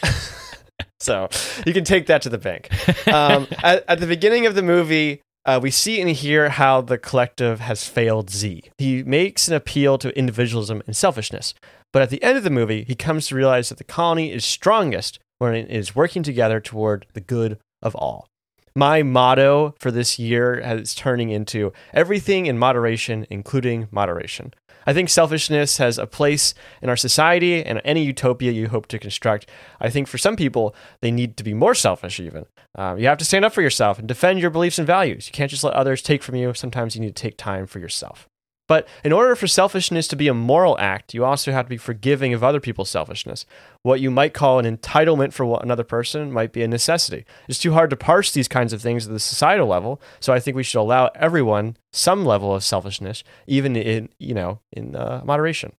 so 1.00 1.30
you 1.68 1.74
can 1.74 1.84
take 1.84 2.08
that 2.08 2.24
to 2.24 2.30
the 2.30 2.40
bank. 2.40 2.68
Um, 3.08 3.46
at, 3.62 3.86
at 3.88 4.00
the 4.00 4.08
beginning 4.08 4.48
of 4.48 4.56
the 4.56 4.64
movie, 4.64 5.22
uh, 5.46 5.60
we 5.62 5.72
see 5.72 6.00
and 6.00 6.10
hear 6.10 6.50
how 6.50 6.82
the 6.82 6.98
collective 6.98 7.60
has 7.60 7.88
failed 7.88 8.30
Z. 8.30 8.64
He 8.78 9.04
makes 9.04 9.48
an 9.48 9.54
appeal 9.54 9.98
to 10.00 10.18
individualism 10.18 10.82
and 10.86 10.96
selfishness. 10.96 11.54
But 11.92 12.02
at 12.02 12.10
the 12.10 12.24
end 12.24 12.38
of 12.38 12.44
the 12.44 12.50
movie, 12.50 12.84
he 12.84 12.96
comes 12.96 13.28
to 13.28 13.36
realize 13.36 13.70
that 13.70 13.78
the 13.78 13.84
colony 13.84 14.32
is 14.32 14.46
strongest 14.46 15.20
when 15.38 15.54
it 15.54 15.70
is 15.70 15.96
working 15.96 16.24
together 16.24 16.60
toward 16.60 17.06
the 17.14 17.22
good 17.22 17.60
of 17.82 17.96
all. 17.96 18.28
My 18.76 19.04
motto 19.04 19.76
for 19.78 19.92
this 19.92 20.18
year 20.18 20.56
is 20.56 20.96
turning 20.96 21.30
into 21.30 21.72
everything 21.94 22.48
in 22.48 22.58
moderation, 22.58 23.28
including 23.30 23.88
moderation. 23.92 24.52
I 24.88 24.94
think 24.94 25.10
selfishness 25.10 25.78
has 25.78 26.00
a 26.00 26.08
place 26.08 26.56
in 26.82 26.90
our 26.90 26.98
society 26.98 27.64
and 27.64 27.82
any 27.86 28.04
utopia 28.04 28.52
you 28.52 28.70
hope 28.70 28.88
to 28.88 29.00
construct. 29.00 29.48
I 29.80 29.90
think 29.90 30.08
for 30.08 30.18
some 30.18 30.36
people, 30.36 30.76
they 31.02 31.12
need 31.12 31.38
to 31.38 31.44
be 31.44 31.54
more 31.54 31.76
selfish, 31.76 32.20
even. 32.20 32.46
Um, 32.76 32.98
you 32.98 33.08
have 33.08 33.20
to 33.20 33.26
stand 33.26 33.46
up 33.46 33.54
for 33.54 33.62
yourself 33.62 34.00
and 34.00 34.08
defend 34.08 34.40
your 34.40 34.50
beliefs 34.50 34.80
and 34.80 34.88
values. 34.88 35.28
You 35.28 35.34
can't 35.34 35.52
just 35.52 35.64
let 35.64 35.76
others 35.76 36.02
take 36.02 36.24
from 36.24 36.36
you. 36.36 36.54
Sometimes 36.56 36.96
you 36.96 37.02
need 37.02 37.16
to 37.16 37.22
take 37.22 37.38
time 37.38 37.68
for 37.68 37.80
yourself. 37.80 38.28
But 38.74 38.88
in 39.04 39.14
order 39.14 39.36
for 39.36 39.46
selfishness 39.46 40.08
to 40.08 40.16
be 40.16 40.28
a 40.28 40.34
moral 40.34 40.80
act, 40.80 41.14
you 41.14 41.24
also 41.24 41.52
have 41.52 41.68
to 41.68 41.70
be 41.70 41.78
forgiving 41.78 42.34
of 42.34 42.44
other 42.44 42.60
people's 42.60 42.90
selfishness. 42.90 43.46
What 43.84 44.02
you 44.02 44.10
might 44.10 44.34
call 44.34 44.58
an 44.58 44.66
entitlement 44.66 45.32
for 45.32 45.60
another 45.62 45.84
person 45.84 46.32
might 46.32 46.52
be 46.52 46.64
a 46.64 46.68
necessity. 46.68 47.24
It's 47.48 47.60
too 47.60 47.74
hard 47.74 47.92
to 47.92 47.96
parse 47.96 48.32
these 48.32 48.48
kinds 48.48 48.74
of 48.74 48.82
things 48.82 49.06
at 49.06 49.14
the 49.14 49.20
societal 49.20 49.68
level, 49.68 50.02
so 50.20 50.34
I 50.34 50.40
think 50.40 50.58
we 50.58 50.64
should 50.64 50.80
allow 50.80 51.12
everyone 51.14 51.78
some 51.92 52.26
level 52.26 52.56
of 52.56 52.64
selfishness, 52.64 53.24
even 53.46 53.76
in 53.76 54.10
you 54.18 54.34
know 54.34 54.58
in 54.72 54.96
uh, 54.96 55.22
moderation. 55.24 55.74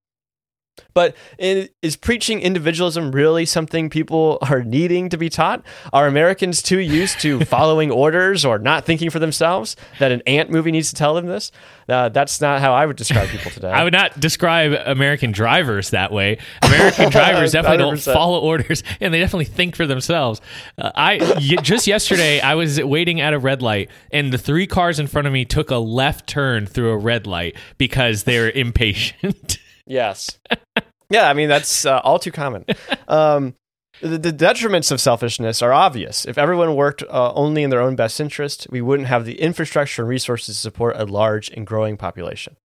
But 0.94 1.16
is 1.38 1.96
preaching 1.96 2.40
individualism 2.40 3.10
really 3.10 3.44
something 3.44 3.90
people 3.90 4.38
are 4.42 4.62
needing 4.62 5.08
to 5.08 5.16
be 5.16 5.28
taught? 5.28 5.62
Are 5.92 6.06
Americans 6.06 6.62
too 6.62 6.78
used 6.78 7.20
to 7.20 7.44
following 7.44 7.90
orders 7.90 8.44
or 8.44 8.58
not 8.58 8.84
thinking 8.84 9.10
for 9.10 9.18
themselves 9.18 9.76
that 9.98 10.12
an 10.12 10.22
ant 10.26 10.50
movie 10.50 10.70
needs 10.70 10.90
to 10.90 10.94
tell 10.94 11.14
them 11.14 11.26
this? 11.26 11.50
Uh, 11.88 12.08
that's 12.08 12.40
not 12.40 12.60
how 12.60 12.72
I 12.72 12.86
would 12.86 12.96
describe 12.96 13.28
people 13.28 13.50
today. 13.50 13.70
I 13.72 13.84
would 13.84 13.92
not 13.92 14.18
describe 14.18 14.72
American 14.86 15.32
drivers 15.32 15.90
that 15.90 16.12
way. 16.12 16.38
American 16.62 17.10
drivers 17.10 17.52
definitely 17.52 17.78
don't 17.78 18.00
follow 18.00 18.40
orders, 18.40 18.82
and 19.00 19.12
they 19.12 19.18
definitely 19.18 19.44
think 19.46 19.76
for 19.76 19.86
themselves. 19.86 20.40
Uh, 20.78 20.92
I 20.94 21.18
y- 21.18 21.56
just 21.60 21.86
yesterday 21.86 22.40
I 22.40 22.54
was 22.54 22.82
waiting 22.82 23.20
at 23.20 23.34
a 23.34 23.38
red 23.38 23.62
light, 23.62 23.90
and 24.12 24.32
the 24.32 24.38
three 24.38 24.66
cars 24.66 24.98
in 24.98 25.08
front 25.08 25.26
of 25.26 25.32
me 25.32 25.44
took 25.44 25.70
a 25.70 25.76
left 25.76 26.28
turn 26.28 26.66
through 26.66 26.90
a 26.92 26.96
red 26.96 27.26
light 27.26 27.56
because 27.78 28.22
they're 28.22 28.50
impatient. 28.50 29.58
Yes. 29.86 30.38
yeah, 31.10 31.28
I 31.28 31.34
mean 31.34 31.48
that's 31.48 31.84
uh, 31.84 32.00
all 32.04 32.18
too 32.18 32.32
common. 32.32 32.64
Um, 33.08 33.54
the, 34.00 34.18
the 34.18 34.32
detriments 34.32 34.90
of 34.90 35.00
selfishness 35.00 35.62
are 35.62 35.72
obvious. 35.72 36.24
If 36.24 36.36
everyone 36.36 36.74
worked 36.74 37.02
uh, 37.02 37.32
only 37.34 37.62
in 37.62 37.70
their 37.70 37.80
own 37.80 37.96
best 37.96 38.20
interest, 38.20 38.66
we 38.70 38.80
wouldn't 38.80 39.08
have 39.08 39.24
the 39.24 39.40
infrastructure 39.40 40.02
and 40.02 40.08
resources 40.08 40.56
to 40.56 40.60
support 40.60 40.96
a 40.96 41.04
large 41.04 41.48
and 41.50 41.66
growing 41.66 41.96
population. 41.96 42.56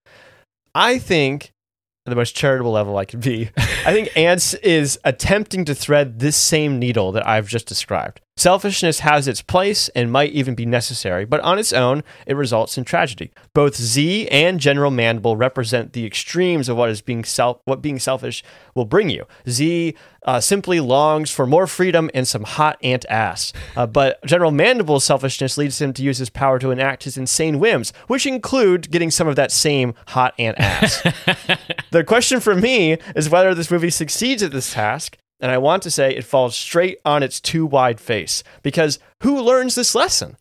I 0.73 0.97
think 0.97 1.51
the 2.05 2.15
most 2.15 2.35
charitable 2.35 2.71
level 2.71 2.97
I 2.97 3.05
could 3.05 3.21
be, 3.21 3.51
I 3.57 3.93
think 3.93 4.09
Antz 4.17 4.53
is 4.55 4.99
attempting 5.03 5.65
to 5.65 5.75
thread 5.75 6.19
this 6.19 6.35
same 6.35 6.79
needle 6.79 7.11
that 7.11 7.27
I've 7.27 7.47
just 7.47 7.67
described. 7.67 8.21
Selfishness 8.39 8.99
has 8.99 9.27
its 9.27 9.41
place 9.41 9.89
and 9.89 10.13
might 10.13 10.31
even 10.31 10.55
be 10.55 10.65
necessary, 10.65 11.25
but 11.25 11.41
on 11.41 11.59
its 11.59 11.73
own, 11.73 12.05
it 12.25 12.37
results 12.37 12.77
in 12.77 12.85
tragedy. 12.85 13.33
Both 13.53 13.75
Z 13.75 14.29
and 14.29 14.61
General 14.61 14.91
Mandible 14.91 15.35
represent 15.35 15.91
the 15.91 16.05
extremes 16.05 16.69
of 16.69 16.77
what 16.77 16.89
is 16.89 17.01
being 17.01 17.25
self, 17.25 17.59
what 17.65 17.81
being 17.81 17.99
selfish 17.99 18.41
will 18.75 18.85
bring 18.85 19.09
you. 19.09 19.25
Z 19.49 19.93
uh, 20.23 20.39
simply 20.39 20.79
longs 20.79 21.31
for 21.31 21.45
more 21.45 21.67
freedom 21.67 22.09
and 22.13 22.25
some 22.25 22.45
hot 22.45 22.77
ant 22.81 23.05
ass, 23.09 23.51
uh, 23.75 23.85
but 23.85 24.23
General 24.25 24.51
Mandible's 24.51 25.03
selfishness 25.03 25.57
leads 25.57 25.81
him 25.81 25.91
to 25.91 26.01
use 26.01 26.19
his 26.19 26.29
power 26.29 26.59
to 26.59 26.71
enact 26.71 27.03
his 27.03 27.17
insane 27.17 27.59
whims, 27.59 27.91
which 28.07 28.25
include 28.25 28.89
getting 28.89 29.11
some 29.11 29.27
of 29.27 29.35
that 29.35 29.51
same 29.51 29.93
hot 30.07 30.33
ant 30.39 30.57
ass. 30.57 31.01
the 31.91 32.05
question 32.05 32.39
for 32.39 32.55
me 32.55 32.93
is 33.17 33.29
whether 33.29 33.53
this 33.53 33.69
movie 33.69 33.89
succeeds 33.89 34.41
at 34.41 34.53
this 34.53 34.71
task. 34.73 35.17
And 35.39 35.51
I 35.51 35.57
want 35.57 35.83
to 35.83 35.91
say 35.91 36.13
it 36.13 36.25
falls 36.25 36.55
straight 36.55 36.99
on 37.05 37.23
its 37.23 37.39
too 37.39 37.65
wide 37.65 37.99
face. 37.99 38.43
Because 38.61 38.99
who 39.23 39.41
learns 39.41 39.75
this 39.75 39.95
lesson? 39.95 40.37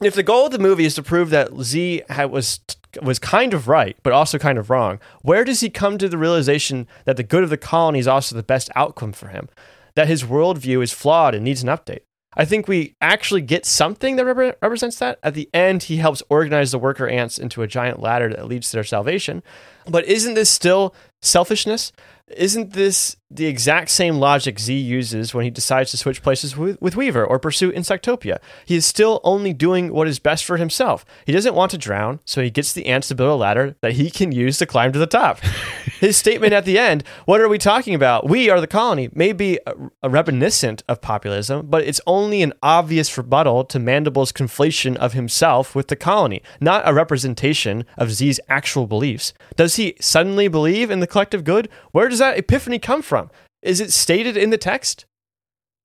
If 0.00 0.14
the 0.14 0.22
goal 0.22 0.46
of 0.46 0.52
the 0.52 0.58
movie 0.58 0.84
is 0.84 0.94
to 0.94 1.02
prove 1.02 1.30
that 1.30 1.50
Z 1.60 2.02
was 2.08 2.60
was 3.02 3.18
kind 3.18 3.52
of 3.52 3.68
right, 3.68 3.96
but 4.02 4.12
also 4.12 4.38
kind 4.38 4.58
of 4.58 4.70
wrong, 4.70 4.98
where 5.22 5.44
does 5.44 5.60
he 5.60 5.68
come 5.68 5.98
to 5.98 6.08
the 6.08 6.18
realization 6.18 6.86
that 7.04 7.16
the 7.16 7.22
good 7.22 7.44
of 7.44 7.50
the 7.50 7.56
colony 7.56 7.98
is 7.98 8.08
also 8.08 8.34
the 8.34 8.42
best 8.42 8.70
outcome 8.74 9.12
for 9.12 9.28
him? 9.28 9.48
That 9.94 10.08
his 10.08 10.24
worldview 10.24 10.82
is 10.82 10.92
flawed 10.92 11.34
and 11.34 11.44
needs 11.44 11.62
an 11.62 11.68
update? 11.68 12.00
I 12.36 12.44
think 12.44 12.68
we 12.68 12.94
actually 13.00 13.40
get 13.40 13.66
something 13.66 14.16
that 14.16 14.26
repre- 14.26 14.54
represents 14.62 14.98
that. 15.00 15.18
At 15.22 15.34
the 15.34 15.50
end, 15.52 15.84
he 15.84 15.96
helps 15.96 16.22
organize 16.30 16.70
the 16.70 16.78
worker 16.78 17.08
ants 17.08 17.38
into 17.38 17.62
a 17.62 17.66
giant 17.66 18.00
ladder 18.00 18.28
that 18.28 18.46
leads 18.46 18.70
to 18.70 18.76
their 18.76 18.84
salvation. 18.84 19.42
But 19.88 20.04
isn't 20.04 20.34
this 20.34 20.48
still 20.48 20.94
selfishness? 21.20 21.90
Isn't 22.36 22.72
this 22.72 23.16
the 23.30 23.46
exact 23.46 23.90
same 23.90 24.16
logic 24.16 24.58
Z 24.58 24.74
uses 24.74 25.34
when 25.34 25.44
he 25.44 25.50
decides 25.50 25.90
to 25.90 25.98
switch 25.98 26.22
places 26.22 26.56
with, 26.56 26.80
with 26.80 26.96
Weaver 26.96 27.24
or 27.24 27.38
pursue 27.38 27.70
Insectopia? 27.72 28.38
He 28.64 28.76
is 28.76 28.86
still 28.86 29.20
only 29.24 29.52
doing 29.52 29.92
what 29.92 30.08
is 30.08 30.18
best 30.18 30.44
for 30.44 30.56
himself. 30.56 31.04
He 31.26 31.32
doesn't 31.32 31.54
want 31.54 31.70
to 31.72 31.78
drown, 31.78 32.20
so 32.24 32.42
he 32.42 32.50
gets 32.50 32.72
the 32.72 32.86
ants 32.86 33.08
to 33.08 33.14
build 33.14 33.30
a 33.30 33.34
ladder 33.34 33.76
that 33.80 33.92
he 33.92 34.10
can 34.10 34.32
use 34.32 34.58
to 34.58 34.66
climb 34.66 34.92
to 34.92 34.98
the 34.98 35.06
top. 35.06 35.40
His 36.00 36.16
statement 36.16 36.52
at 36.52 36.64
the 36.64 36.78
end, 36.78 37.02
what 37.24 37.40
are 37.40 37.48
we 37.48 37.58
talking 37.58 37.94
about? 37.94 38.28
We 38.28 38.48
are 38.50 38.60
the 38.60 38.66
colony, 38.66 39.10
may 39.12 39.32
be 39.32 39.58
a, 39.66 39.74
a 40.02 40.08
reminiscent 40.08 40.82
of 40.88 41.00
populism, 41.00 41.66
but 41.66 41.82
it's 41.84 42.00
only 42.06 42.42
an 42.42 42.52
obvious 42.62 43.16
rebuttal 43.18 43.64
to 43.64 43.80
Mandible's 43.80 44.32
conflation 44.32 44.96
of 44.96 45.14
himself 45.14 45.74
with 45.74 45.88
the 45.88 45.96
colony, 45.96 46.42
not 46.60 46.88
a 46.88 46.94
representation 46.94 47.84
of 47.96 48.12
Z's 48.12 48.38
actual 48.48 48.86
beliefs. 48.86 49.32
Does 49.56 49.76
he 49.76 49.96
suddenly 50.00 50.46
believe 50.46 50.90
in 50.90 51.00
the 51.00 51.06
collective 51.06 51.42
good? 51.42 51.68
Where 51.90 52.08
does 52.08 52.17
that 52.18 52.38
epiphany 52.38 52.78
come 52.78 53.02
from? 53.02 53.30
Is 53.62 53.80
it 53.80 53.92
stated 53.92 54.36
in 54.36 54.50
the 54.50 54.58
text? 54.58 55.04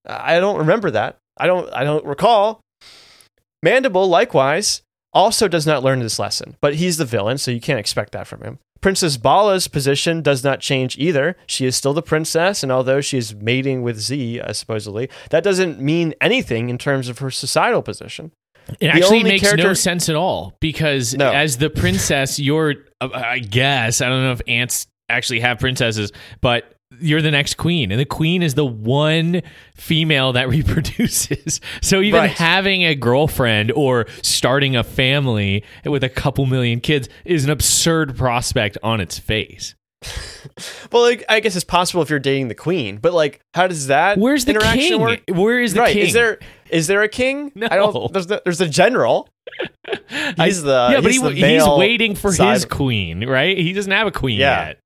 I 0.05 0.39
don't 0.39 0.57
remember 0.57 0.91
that. 0.91 1.17
I 1.37 1.47
don't 1.47 1.71
I 1.73 1.83
don't 1.83 2.05
recall. 2.05 2.59
Mandible, 3.61 4.07
likewise, 4.07 4.81
also 5.13 5.47
does 5.47 5.65
not 5.65 5.83
learn 5.83 5.99
this 5.99 6.19
lesson, 6.19 6.57
but 6.61 6.75
he's 6.75 6.97
the 6.97 7.05
villain, 7.05 7.37
so 7.37 7.51
you 7.51 7.61
can't 7.61 7.79
expect 7.79 8.11
that 8.11 8.27
from 8.27 8.41
him. 8.41 8.59
Princess 8.81 9.15
Bala's 9.15 9.69
position 9.69 10.21
does 10.21 10.43
not 10.43 10.59
change 10.59 10.97
either. 10.97 11.37
She 11.47 11.65
is 11.65 11.77
still 11.77 11.93
the 11.93 12.01
princess, 12.01 12.63
and 12.63 12.71
although 12.71 12.99
she 12.99 13.17
is 13.17 13.33
mating 13.33 13.81
with 13.81 13.97
Z, 13.97 14.41
uh, 14.41 14.51
supposedly, 14.51 15.09
that 15.29 15.41
doesn't 15.43 15.79
mean 15.79 16.13
anything 16.19 16.69
in 16.69 16.77
terms 16.77 17.07
of 17.07 17.19
her 17.19 17.31
societal 17.31 17.81
position. 17.81 18.31
It 18.81 18.87
actually 18.87 19.19
only 19.19 19.23
makes 19.29 19.53
no 19.53 19.73
sense 19.73 20.09
at 20.09 20.15
all 20.15 20.53
because 20.59 21.13
No. 21.15 21.31
as 21.31 21.57
the 21.57 21.69
princess, 21.69 22.39
you're, 22.39 22.75
uh, 22.99 23.09
I 23.13 23.39
guess, 23.39 24.01
I 24.01 24.09
don't 24.09 24.23
know 24.23 24.31
if 24.33 24.41
ants 24.47 24.87
actually 25.09 25.39
have 25.41 25.59
princesses, 25.59 26.11
but 26.41 26.73
you're 26.99 27.21
the 27.23 27.31
next 27.31 27.55
queen. 27.57 27.91
And 27.91 27.99
the 27.99 28.05
queen 28.05 28.43
is 28.43 28.53
the 28.53 28.65
one 28.65 29.41
female 29.75 30.33
that 30.33 30.47
reproduces. 30.49 31.59
So 31.81 32.01
even 32.01 32.19
Right. 32.21 32.29
having 32.29 32.83
a 32.83 32.93
girlfriend 32.95 33.71
or 33.71 34.05
starting 34.21 34.75
a 34.75 34.83
family 34.83 35.63
with 35.85 36.03
a 36.03 36.09
couple 36.09 36.45
million 36.45 36.79
kids 36.81 37.09
is 37.25 37.43
an 37.45 37.49
absurd 37.49 38.15
prospect 38.15 38.77
on 38.83 39.01
its 39.01 39.17
face. 39.19 39.75
Well, 40.91 41.01
like, 41.03 41.23
I 41.29 41.39
guess 41.39 41.55
it's 41.55 41.63
possible 41.63 42.03
if 42.03 42.09
you're 42.09 42.19
dating 42.19 42.49
the 42.49 42.55
queen, 42.55 42.97
but 42.97 43.13
like, 43.13 43.39
how 43.53 43.65
does 43.67 43.87
that 43.87 44.17
Where's 44.17 44.43
the 44.45 44.51
interaction 44.51 44.79
king? 44.81 45.01
work? 45.01 45.21
Where 45.29 45.59
is 45.61 45.73
the 45.73 45.79
right? 45.79 45.93
king? 45.93 46.05
Is 46.05 46.13
there 46.13 46.37
is 46.69 46.87
there 46.87 47.01
a 47.01 47.07
king? 47.07 47.51
No. 47.55 47.67
I 47.71 47.77
don't. 47.77 48.11
There's 48.11 48.27
the, 48.27 48.41
there's 48.43 48.57
the 48.57 48.67
general. 48.67 49.29
He's 50.37 50.61
the 50.61 50.89
yeah, 50.91 51.01
but 51.01 51.11
he's 51.11 51.21
he, 51.21 51.27
the 51.41 51.47
he's 51.47 51.65
waiting 51.67 52.15
for 52.15 52.31
his 52.33 52.65
queen, 52.65 53.25
right? 53.27 53.57
He 53.57 53.71
doesn't 53.73 53.91
have 53.91 54.05
a 54.07 54.11
queen 54.11 54.39
Yeah. 54.39 54.67
yet. 54.67 54.79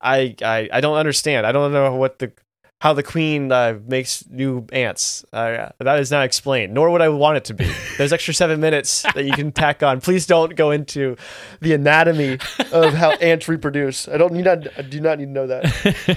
I, 0.00 0.34
I 0.42 0.68
I 0.72 0.80
don't 0.80 0.96
understand. 0.96 1.46
I 1.46 1.52
don't 1.52 1.72
know 1.72 1.94
what 1.94 2.18
the 2.18 2.32
how 2.80 2.92
the 2.92 3.02
queen 3.02 3.50
uh, 3.50 3.78
makes 3.86 4.24
new 4.28 4.66
ants. 4.72 5.24
Uh, 5.32 5.70
that 5.80 5.98
is 5.98 6.10
not 6.10 6.24
explained, 6.24 6.72
nor 6.72 6.90
would 6.90 7.02
I 7.02 7.08
want 7.08 7.36
it 7.36 7.44
to 7.46 7.54
be. 7.54 7.70
There's 7.96 8.12
extra 8.12 8.32
seven 8.32 8.60
minutes 8.68 9.02
that 9.14 9.24
you 9.24 9.32
can 9.32 9.50
tack 9.52 9.82
on. 9.82 10.00
Please 10.00 10.26
don't 10.26 10.54
go 10.54 10.70
into 10.70 11.16
the 11.60 11.74
anatomy 11.74 12.38
of 12.72 12.94
how 12.94 13.10
ants 13.20 13.48
reproduce. 13.48 14.06
I 14.06 14.16
don't 14.16 14.32
need 14.32 14.44
not, 14.44 14.66
I 14.78 14.82
do 14.82 15.00
not 15.00 15.18
need 15.18 15.26
to 15.26 15.30
know 15.30 15.46
that. 15.48 16.16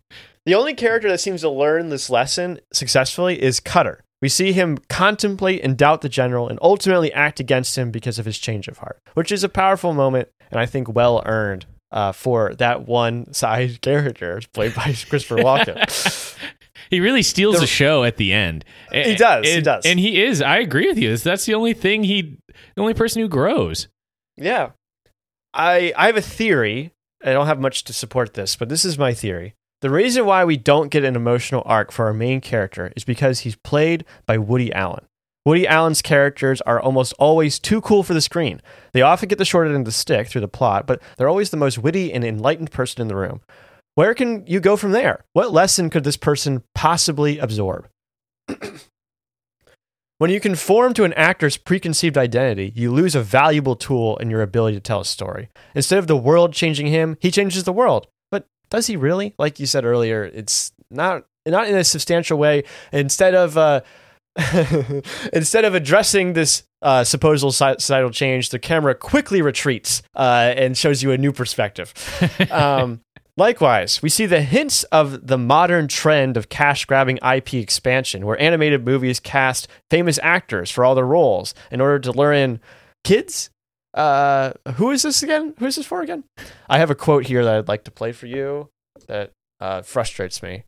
the 0.46 0.54
only 0.54 0.74
character 0.74 1.08
that 1.08 1.20
seems 1.20 1.40
to 1.40 1.48
learn 1.48 1.88
this 1.88 2.10
lesson 2.10 2.60
successfully 2.72 3.42
is 3.42 3.58
Cutter. 3.60 4.04
We 4.20 4.28
see 4.28 4.52
him 4.52 4.78
contemplate 4.88 5.62
and 5.62 5.76
doubt 5.76 6.00
the 6.00 6.08
general 6.08 6.48
and 6.48 6.58
ultimately 6.62 7.12
act 7.12 7.40
against 7.40 7.76
him 7.76 7.90
because 7.90 8.18
of 8.18 8.24
his 8.26 8.38
change 8.38 8.68
of 8.68 8.78
heart, 8.78 9.00
which 9.14 9.32
is 9.32 9.44
a 9.44 9.50
powerful 9.50 9.92
moment 9.92 10.28
and 10.50 10.60
I 10.60 10.66
think 10.66 10.94
well 10.94 11.22
earned 11.26 11.66
uh, 11.94 12.12
for 12.12 12.54
that 12.56 12.86
one 12.86 13.32
side 13.32 13.80
character 13.80 14.40
played 14.52 14.74
by 14.74 14.94
Christopher 15.08 15.36
Walken. 15.36 16.36
He 16.90 17.00
really 17.00 17.22
steals 17.22 17.54
The- 17.54 17.60
the, 17.62 17.66
show 17.66 18.04
at 18.04 18.18
the 18.18 18.32
end. 18.34 18.62
He 18.92 19.14
does, 19.16 19.46
he 19.46 19.54
And- 19.54 19.64
does. 19.64 19.86
and 19.86 19.98
he 19.98 20.22
is. 20.22 20.42
I 20.42 20.58
agree 20.58 20.86
with 20.86 20.98
you. 20.98 21.16
That's 21.16 21.46
the 21.46 21.54
only 21.54 21.72
thing 21.72 22.04
he, 22.04 22.36
the 22.76 22.80
only 22.82 22.92
person 22.92 23.22
who 23.22 23.28
grows. 23.28 23.88
yeah. 24.36 24.70
I, 25.54 25.92
I 25.96 26.06
have 26.06 26.16
a 26.16 26.20
theory. 26.22 26.92
I 27.24 27.32
don't 27.32 27.46
have 27.46 27.58
much 27.60 27.84
to 27.84 27.92
support 27.94 28.34
this, 28.34 28.54
but 28.54 28.68
this 28.68 28.84
is 28.84 28.98
my 28.98 29.14
theory. 29.14 29.54
The 29.80 29.90
reason 29.90 30.26
why 30.26 30.44
we 30.44 30.56
don't 30.58 30.88
get 30.90 31.04
an 31.04 31.16
emotional 31.16 31.62
arc 31.64 31.90
for 31.92 32.06
our 32.06 32.12
main 32.12 32.40
character 32.40 32.92
is 32.96 33.04
because 33.04 33.40
he's 33.40 33.56
played 33.56 34.04
by 34.26 34.36
Woody 34.36 34.72
Allen. 34.72 35.04
Woody 35.44 35.66
Allen's 35.66 36.00
characters 36.00 36.62
are 36.62 36.80
almost 36.80 37.12
always 37.18 37.58
too 37.58 37.82
cool 37.82 38.02
for 38.02 38.14
the 38.14 38.20
screen. 38.22 38.62
They 38.92 39.02
often 39.02 39.28
get 39.28 39.38
the 39.38 39.44
short 39.44 39.66
end 39.66 39.76
of 39.76 39.84
the 39.84 39.92
stick 39.92 40.28
through 40.28 40.40
the 40.40 40.48
plot, 40.48 40.86
but 40.86 41.02
they're 41.16 41.28
always 41.28 41.50
the 41.50 41.58
most 41.58 41.78
witty 41.78 42.12
and 42.12 42.24
enlightened 42.24 42.70
person 42.70 43.02
in 43.02 43.08
the 43.08 43.16
room. 43.16 43.42
Where 43.94 44.14
can 44.14 44.46
you 44.46 44.58
go 44.58 44.76
from 44.76 44.92
there? 44.92 45.24
What 45.34 45.52
lesson 45.52 45.90
could 45.90 46.02
this 46.02 46.16
person 46.16 46.62
possibly 46.74 47.38
absorb? 47.38 47.88
when 50.18 50.30
you 50.30 50.40
conform 50.40 50.94
to 50.94 51.04
an 51.04 51.12
actor's 51.12 51.58
preconceived 51.58 52.16
identity, 52.16 52.72
you 52.74 52.90
lose 52.90 53.14
a 53.14 53.22
valuable 53.22 53.76
tool 53.76 54.16
in 54.16 54.30
your 54.30 54.42
ability 54.42 54.76
to 54.76 54.80
tell 54.80 55.00
a 55.00 55.04
story. 55.04 55.50
Instead 55.74 55.98
of 55.98 56.06
the 56.06 56.16
world 56.16 56.54
changing 56.54 56.86
him, 56.86 57.18
he 57.20 57.30
changes 57.30 57.64
the 57.64 57.72
world. 57.72 58.08
But 58.30 58.46
does 58.70 58.86
he 58.86 58.96
really? 58.96 59.34
Like 59.38 59.60
you 59.60 59.66
said 59.66 59.84
earlier, 59.84 60.24
it's 60.24 60.72
not 60.90 61.26
not 61.46 61.68
in 61.68 61.76
a 61.76 61.84
substantial 61.84 62.38
way. 62.38 62.64
Instead 62.90 63.34
of 63.34 63.58
uh, 63.58 63.82
instead 65.32 65.64
of 65.64 65.74
addressing 65.74 66.32
this 66.32 66.64
uh, 66.82 67.04
supposed 67.04 67.42
societal 67.54 68.10
change, 68.10 68.50
the 68.50 68.58
camera 68.58 68.94
quickly 68.94 69.42
retreats 69.42 70.02
uh, 70.14 70.52
and 70.56 70.76
shows 70.76 71.02
you 71.02 71.12
a 71.12 71.18
new 71.18 71.32
perspective. 71.32 71.92
Um, 72.50 73.00
likewise, 73.36 74.02
we 74.02 74.08
see 74.08 74.26
the 74.26 74.42
hints 74.42 74.84
of 74.84 75.26
the 75.26 75.38
modern 75.38 75.88
trend 75.88 76.36
of 76.36 76.48
cash 76.48 76.84
grabbing 76.84 77.18
IP 77.18 77.54
expansion, 77.54 78.26
where 78.26 78.40
animated 78.40 78.84
movies 78.84 79.18
cast 79.18 79.66
famous 79.90 80.18
actors 80.22 80.70
for 80.70 80.84
all 80.84 80.94
their 80.94 81.06
roles 81.06 81.54
in 81.70 81.80
order 81.80 81.98
to 82.00 82.12
lure 82.12 82.32
in 82.32 82.60
kids. 83.02 83.50
Uh, 83.92 84.52
who 84.74 84.90
is 84.90 85.02
this 85.02 85.22
again? 85.22 85.54
Who 85.58 85.66
is 85.66 85.76
this 85.76 85.86
for 85.86 86.02
again? 86.02 86.24
I 86.68 86.78
have 86.78 86.90
a 86.90 86.94
quote 86.94 87.26
here 87.26 87.44
that 87.44 87.54
I'd 87.54 87.68
like 87.68 87.84
to 87.84 87.90
play 87.90 88.12
for 88.12 88.26
you 88.26 88.68
that 89.06 89.32
uh, 89.60 89.82
frustrates 89.82 90.42
me. 90.42 90.64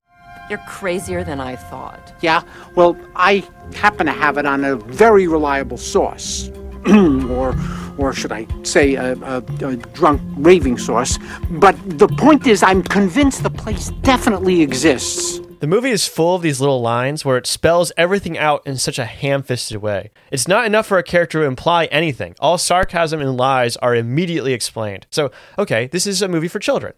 You're 0.48 0.62
crazier 0.66 1.24
than 1.24 1.40
I 1.40 1.56
thought. 1.56 2.12
Yeah, 2.20 2.42
well, 2.74 2.96
I 3.16 3.44
happen 3.74 4.06
to 4.06 4.12
have 4.12 4.38
it 4.38 4.46
on 4.46 4.64
a 4.64 4.76
very 4.76 5.26
reliable 5.26 5.76
source. 5.76 6.50
or, 6.86 7.54
or 7.98 8.12
should 8.12 8.30
I 8.30 8.46
say, 8.62 8.94
a, 8.94 9.14
a, 9.14 9.38
a 9.38 9.76
drunk 9.76 10.22
raving 10.36 10.78
source. 10.78 11.18
But 11.50 11.76
the 11.98 12.06
point 12.06 12.46
is, 12.46 12.62
I'm 12.62 12.82
convinced 12.82 13.42
the 13.42 13.50
place 13.50 13.90
definitely 14.02 14.62
exists. 14.62 15.40
The 15.58 15.66
movie 15.66 15.90
is 15.90 16.06
full 16.06 16.36
of 16.36 16.42
these 16.42 16.60
little 16.60 16.82
lines 16.82 17.24
where 17.24 17.38
it 17.38 17.46
spells 17.46 17.90
everything 17.96 18.36
out 18.36 18.64
in 18.66 18.76
such 18.76 18.98
a 18.98 19.06
ham 19.06 19.42
fisted 19.42 19.78
way. 19.78 20.10
It's 20.30 20.46
not 20.46 20.66
enough 20.66 20.86
for 20.86 20.98
a 20.98 21.02
character 21.02 21.40
to 21.40 21.46
imply 21.46 21.86
anything. 21.86 22.36
All 22.40 22.58
sarcasm 22.58 23.20
and 23.20 23.36
lies 23.36 23.76
are 23.78 23.96
immediately 23.96 24.52
explained. 24.52 25.06
So, 25.10 25.32
okay, 25.58 25.86
this 25.86 26.06
is 26.06 26.20
a 26.22 26.28
movie 26.28 26.48
for 26.48 26.58
children. 26.58 26.92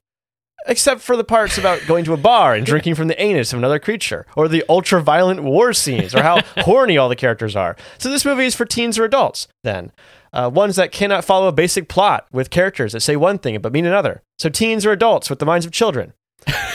Except 0.67 1.01
for 1.01 1.17
the 1.17 1.25
parts 1.25 1.57
about 1.57 1.87
going 1.87 2.05
to 2.05 2.13
a 2.13 2.19
bar 2.19 2.55
and 2.55 2.67
drinking 2.67 2.95
from 2.95 3.09
the 3.09 3.21
anus 3.21 3.53
of 3.53 3.59
another 3.59 3.79
creature, 3.79 4.27
or 4.37 4.49
the 4.49 4.65
ultra 4.69 5.01
violent 5.01 5.43
war 5.43 5.73
scenes, 5.73 6.15
or 6.15 6.23
how 6.23 6.41
horny 6.59 6.99
all 6.99 7.09
the 7.09 7.17
characters 7.17 7.57
are. 7.57 7.77
So, 7.99 8.11
this 8.11 8.25
movie 8.25 8.45
is 8.45 8.55
for 8.55 8.65
teens 8.67 8.99
or 8.99 9.05
adults, 9.05 9.49
then. 9.65 9.93
Uh, 10.31 10.51
ones 10.53 10.77
that 10.77 10.93
cannot 10.93 11.25
follow 11.25 11.49
a 11.49 11.53
basic 11.53 11.89
plot 11.89 12.27
with 12.33 12.51
characters 12.51 12.93
that 12.93 13.01
say 13.01 13.17
one 13.17 13.39
thing 13.39 13.59
but 13.61 13.73
mean 13.73 13.87
another. 13.87 14.23
So, 14.39 14.49
teens 14.51 14.85
or 14.85 14.93
adults 14.93 15.31
with 15.31 15.39
the 15.39 15.47
minds 15.47 15.65
of 15.65 15.73
children. 15.73 16.13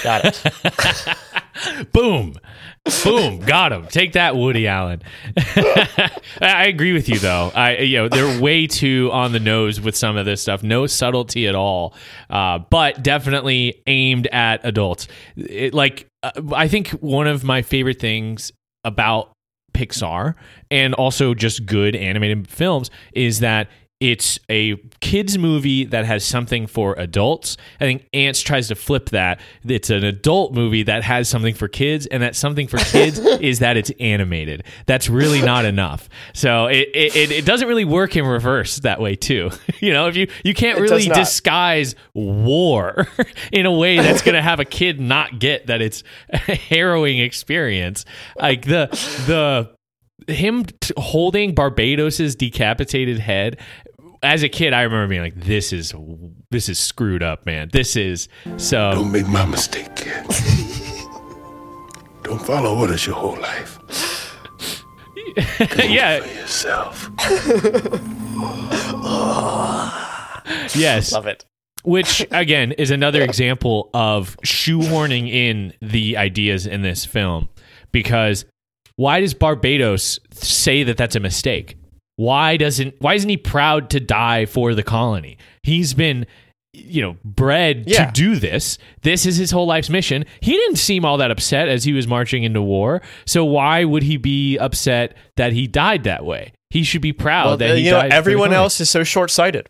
Got 0.04 0.26
it. 0.26 1.16
Boom. 1.92 2.36
Boom. 3.04 3.40
Got 3.40 3.72
him. 3.72 3.88
Take 3.88 4.14
that, 4.14 4.36
Woody 4.36 4.68
Allen. 4.68 5.02
I 6.42 6.66
agree 6.68 6.94
with 6.94 7.08
you 7.08 7.20
though. 7.20 7.52
I 7.54 7.78
you 7.78 7.98
know, 7.98 8.10
they're 8.10 8.42
way 8.42 8.68
too 8.68 9.10
on 9.14 9.32
the 9.32 9.40
nose 9.40 9.80
with 9.80 9.96
some 9.96 10.18
of 10.18 10.26
this 10.26 10.42
stuff. 10.42 10.64
No 10.64 10.88
subtlety 10.88 11.48
at 11.48 11.56
all. 11.56 11.96
Uh, 12.30 12.60
but 12.70 13.04
definitely 13.04 13.82
aimed 13.88 14.28
at 14.28 14.66
adults. 14.66 15.08
It, 15.36 15.74
like 15.74 16.08
uh, 16.24 16.32
I 16.54 16.68
think 16.68 16.90
one 16.90 17.28
of 17.28 17.44
my 17.44 17.62
favorite 17.62 18.00
things 18.00 18.52
about 18.84 19.32
Pixar 19.74 20.36
and 20.70 20.94
also 20.94 21.34
just 21.34 21.66
good 21.66 21.96
animated 21.96 22.48
films 22.48 22.90
is 23.14 23.40
that 23.40 23.70
it's 24.04 24.38
a 24.52 24.76
kids 25.00 25.38
movie 25.38 25.86
that 25.86 26.04
has 26.04 26.26
something 26.26 26.68
for 26.68 26.94
adults. 27.00 27.56
I 27.80 27.86
think 27.86 28.06
Antz 28.12 28.42
tries 28.42 28.68
to 28.68 28.76
flip 28.76 29.12
that. 29.12 29.40
It's 29.66 29.90
an 29.90 30.04
adult 30.04 30.54
movie 30.54 30.84
that 30.84 31.04
has 31.04 31.30
something 31.30 31.54
for 31.54 31.70
kids, 31.70 32.06
and 32.08 32.22
that 32.22 32.36
something 32.36 32.68
for 32.68 32.80
kids 32.80 33.18
is 33.42 33.60
that 33.60 33.78
it's 33.78 33.92
animated. 34.02 34.66
That's 34.88 35.08
really 35.10 35.42
not 35.42 35.64
enough. 35.64 36.10
So 36.34 36.66
it, 36.66 36.90
it, 36.94 37.32
it- 37.32 37.46
doesn't 37.46 37.68
really 37.68 37.86
work 37.86 38.16
in 38.18 38.26
reverse 38.26 38.78
that 38.80 39.00
way 39.00 39.16
too. 39.16 39.52
you 39.80 39.94
know, 39.94 40.08
if 40.08 40.18
you 40.18 40.28
you 40.44 40.54
can't 40.54 40.80
It 40.80 40.82
really 40.82 41.08
disguise 41.08 41.96
war 42.14 43.08
in 43.54 43.66
a 43.66 43.72
way 43.72 43.98
that's 43.98 44.22
going 44.22 44.36
to 44.36 44.42
have 44.42 44.60
a 44.60 44.66
kid 44.66 45.00
not 45.00 45.40
get 45.40 45.68
that 45.68 45.82
it's 45.82 46.04
a 46.30 46.38
harrowing 46.38 47.20
experience. 47.20 48.04
Like 48.38 48.64
the 48.66 48.88
the 49.28 49.74
him 50.28 50.64
t- 50.64 50.94
holding 50.96 51.54
Barbatus's 51.54 52.36
decapitated 52.36 53.20
head 53.20 53.60
as 54.24 54.44
a 54.44 54.50
kid 54.50 54.74
I 54.74 54.82
remember 54.84 55.08
being 55.08 55.22
like 55.22 55.36
this 55.36 55.72
is 55.74 55.94
this 56.50 56.70
is 56.70 56.80
screwed 56.80 57.22
up 57.24 57.46
man 57.46 57.70
this 57.72 57.96
is 57.96 58.28
so 58.58 58.92
Don't 58.96 59.12
make 59.12 59.28
my 59.28 59.46
mistake, 59.46 59.96
kid. 59.96 60.26
Don't 62.24 62.42
follow 62.42 62.78
orders 62.80 63.06
your 63.06 63.16
whole 63.16 63.38
life. 63.40 63.80
yeah 65.78 66.24
Yourself. 66.26 67.10
yes 70.76 71.12
Love 71.14 71.28
it. 71.28 71.46
which 71.84 72.26
again 72.32 72.72
is 72.74 72.92
another 72.92 73.22
example 73.22 73.90
of 73.94 74.38
shoehorning 74.46 75.30
in 75.30 75.74
the 75.82 76.18
ideas 76.18 76.66
in 76.68 76.82
this 76.82 77.06
film 77.06 77.50
because 77.92 78.46
why 78.96 79.20
does 79.22 79.34
Barbatus 79.34 80.20
say 80.34 80.84
that 80.84 80.98
that's 80.98 81.16
a 81.16 81.20
mistake 81.20 81.78
why 82.24 82.58
doesn't 82.58 82.94
why 83.00 83.14
isn't 83.16 83.30
he 83.30 83.38
proud 83.38 83.90
to 83.90 84.00
die 84.00 84.46
for 84.46 84.74
the 84.74 84.84
colony 84.84 85.38
he's 85.64 85.94
been 85.94 86.26
you 86.74 87.02
know 87.02 87.16
bred 87.24 87.84
Yeah. 87.86 88.06
to 88.06 88.12
do 88.12 88.36
this 88.36 88.78
this 89.04 89.26
is 89.26 89.36
his 89.38 89.52
whole 89.52 89.68
life's 89.68 89.90
mission 89.90 90.26
he 90.42 90.52
didn't 90.54 90.78
seem 90.78 91.06
all 91.06 91.18
that 91.18 91.32
upset 91.32 91.68
as 91.68 91.84
he 91.84 91.94
was 91.94 92.08
marching 92.08 92.44
into 92.44 92.62
war 92.62 93.02
so 93.26 93.46
why 93.46 93.84
would 93.84 94.04
he 94.04 94.18
be 94.18 94.58
upset 94.58 95.16
that 95.38 95.54
he 95.54 95.68
died 95.68 96.04
that 96.06 96.26
way 96.26 96.54
he 96.70 96.84
should 96.84 97.02
be 97.04 97.14
proud 97.14 97.46
Well, 97.46 97.58
that 97.58 97.72
uh, 97.72 97.76
he 97.76 97.86
you 97.86 97.92
know, 97.92 98.02
died 98.02 98.12
the 98.12 98.16
everyone 98.16 98.54
else 98.54 98.80
is 98.82 98.90
so 98.90 99.04
short 99.04 99.30
sighted. 99.30 99.70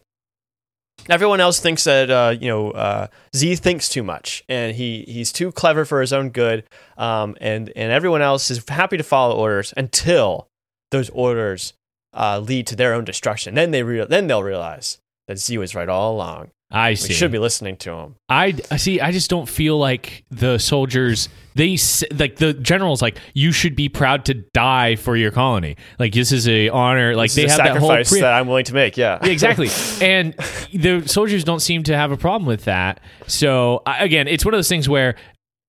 Everyone 1.10 1.42
else 1.42 1.60
thinks 1.60 1.84
that 1.84 2.10
uh, 2.10 2.34
you 2.40 2.48
know 2.48 2.72
uh, 2.72 3.08
Z 3.36 3.58
thinks 3.58 3.90
too 3.90 4.04
much, 4.04 4.46
and 4.48 4.74
he 4.74 5.04
he's 5.06 5.34
too 5.34 5.52
clever 5.52 5.84
for 5.84 6.00
his 6.00 6.14
own 6.14 6.30
good. 6.30 6.64
Um, 6.98 7.36
and 7.42 7.70
and 7.76 7.92
everyone 7.92 8.22
else 8.22 8.50
is 8.50 8.64
happy 8.70 8.96
to 8.96 9.04
follow 9.04 9.36
orders 9.36 9.74
until 9.76 10.48
those 10.92 11.10
orders 11.10 11.74
uh, 12.14 12.40
lead 12.40 12.68
to 12.68 12.76
their 12.76 12.94
own 12.94 13.04
destruction. 13.06 13.56
Then 13.56 13.72
they 13.72 13.84
real 13.84 14.08
then 14.08 14.28
they'll 14.28 14.44
realize 14.44 14.98
that 15.28 15.38
Z 15.40 15.58
was 15.58 15.74
right 15.76 15.90
all 15.90 16.14
along. 16.14 16.52
I 16.76 16.90
We 16.92 16.96
see. 16.96 17.14
should 17.14 17.32
be 17.32 17.38
listening 17.38 17.78
to 17.78 17.92
him. 17.92 18.16
I 18.30 18.52
see. 18.78 19.00
I 19.00 19.12
just 19.12 19.30
don't 19.30 19.48
feel 19.48 19.78
like 19.78 20.24
the 20.32 20.58
soldiers. 20.58 21.30
They 21.54 21.78
like 22.18 22.38
the 22.38 22.56
generals. 22.60 23.00
Like 23.00 23.20
you 23.36 23.52
should 23.52 23.76
be 23.76 23.90
proud 23.90 24.26
to 24.26 24.34
die 24.34 24.96
for 24.96 25.16
your 25.16 25.30
colony. 25.30 25.78
Like 26.00 26.14
this 26.14 26.32
is 26.32 26.48
a 26.48 26.70
honor. 26.70 27.16
Like 27.16 27.30
This 27.30 27.36
they 27.36 27.46
is 27.46 27.60
a 27.60 27.62
have 27.64 27.74
that 27.74 27.80
whole 27.80 27.90
sacrifice 27.90 28.10
pre- 28.10 28.22
that 28.22 28.34
I'm 28.34 28.48
willing 28.48 28.66
to 28.66 28.74
make. 28.74 28.98
Yeah, 28.98 29.20
Yeah, 29.22 29.30
exactly. 29.32 29.70
and 30.02 30.34
the 30.74 31.04
soldiers 31.08 31.44
don't 31.44 31.60
seem 31.60 31.84
to 31.84 31.96
have 31.96 32.12
a 32.12 32.18
problem 32.18 32.48
with 32.48 32.66
that. 32.66 33.02
So 33.28 33.84
again, 33.86 34.28
it's 34.28 34.44
one 34.44 34.56
of 34.56 34.58
those 34.58 34.70
things 34.70 34.90
where 34.90 35.14